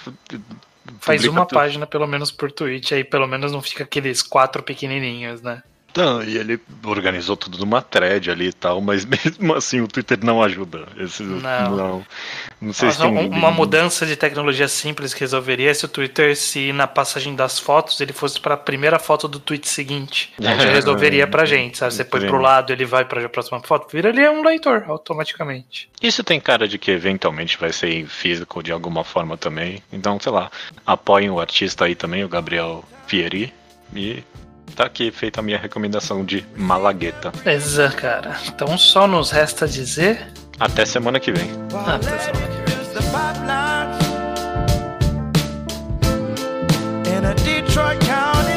Faz 1.00 1.24
uma 1.26 1.44
tudo. 1.44 1.58
página 1.58 1.86
pelo 1.86 2.06
menos 2.06 2.30
por 2.30 2.50
tweet, 2.52 2.94
aí 2.94 3.02
pelo 3.04 3.26
menos 3.26 3.52
não 3.52 3.60
fica 3.60 3.82
aqueles 3.84 4.22
quatro 4.22 4.62
pequenininhos, 4.62 5.42
né? 5.42 5.62
Não, 5.96 6.22
e 6.22 6.36
ele 6.36 6.60
organizou 6.84 7.36
tudo 7.36 7.58
numa 7.58 7.82
thread 7.82 8.30
ali 8.30 8.48
e 8.48 8.52
tal, 8.52 8.80
mas 8.80 9.04
mesmo 9.06 9.54
assim 9.54 9.80
o 9.80 9.88
Twitter 9.88 10.18
não 10.22 10.40
ajuda. 10.42 10.86
Esse, 10.96 11.22
Não. 11.22 11.76
não. 11.76 12.06
Não 12.60 12.72
sei 12.72 12.90
se 12.90 12.98
Nossa, 12.98 13.10
tem 13.10 13.18
um- 13.30 13.30
uma 13.30 13.50
mudança 13.50 14.04
de 14.06 14.14
tecnologia 14.16 14.68
simples 14.68 15.12
que 15.14 15.20
resolveria 15.20 15.74
se 15.74 15.84
o 15.84 15.88
Twitter, 15.88 16.36
se 16.36 16.72
na 16.72 16.86
passagem 16.86 17.34
das 17.34 17.58
fotos, 17.58 18.00
ele 18.00 18.12
fosse 18.12 18.38
para 18.40 18.54
a 18.54 18.56
primeira 18.56 18.98
foto 18.98 19.26
do 19.26 19.38
tweet 19.40 19.68
seguinte. 19.68 20.32
Já 20.38 20.54
resolveria 20.54 21.26
pra 21.26 21.44
gente, 21.44 21.78
sabe? 21.78 21.94
Você 21.94 22.04
põe 22.04 22.20
pro 22.20 22.36
Sim. 22.36 22.42
lado, 22.42 22.72
ele 22.72 22.84
vai 22.84 23.04
pra 23.04 23.28
próxima 23.28 23.60
foto, 23.60 23.88
vira 23.92 24.08
ele 24.10 24.20
é 24.20 24.30
um 24.30 24.42
leitor 24.42 24.84
automaticamente. 24.88 25.88
Isso 26.02 26.22
tem 26.22 26.38
cara 26.40 26.68
de 26.68 26.78
que 26.78 26.90
eventualmente 26.90 27.58
vai 27.58 27.72
ser 27.72 27.92
em 27.92 28.06
físico 28.06 28.62
de 28.62 28.70
alguma 28.72 29.02
forma 29.04 29.36
também. 29.36 29.82
Então, 29.92 30.18
sei 30.20 30.30
lá, 30.32 30.50
apoiem 30.86 31.30
o 31.30 31.40
artista 31.40 31.86
aí 31.86 31.94
também, 31.94 32.24
o 32.24 32.28
Gabriel 32.28 32.84
Fieri. 33.06 33.52
E 33.94 34.22
tá 34.74 34.84
aqui 34.84 35.10
feita 35.10 35.40
a 35.40 35.42
minha 35.42 35.58
recomendação 35.58 36.24
de 36.24 36.44
Malagueta. 36.56 37.32
Beleza, 37.44 37.88
cara. 37.90 38.36
Então 38.46 38.76
só 38.78 39.06
nos 39.06 39.30
resta 39.30 39.66
dizer. 39.66 40.26
Até 40.58 40.84
semana 40.84 41.20
que 41.20 41.32
vem. 41.32 41.50
Até 41.86 42.18
semana 42.18 42.46
que 42.46 42.70
vem. 42.70 42.78
the 42.94 43.02
pipelines 43.12 44.06
in 47.06 47.24
a 47.24 47.34
Detroit 47.34 48.00
County 48.00 48.47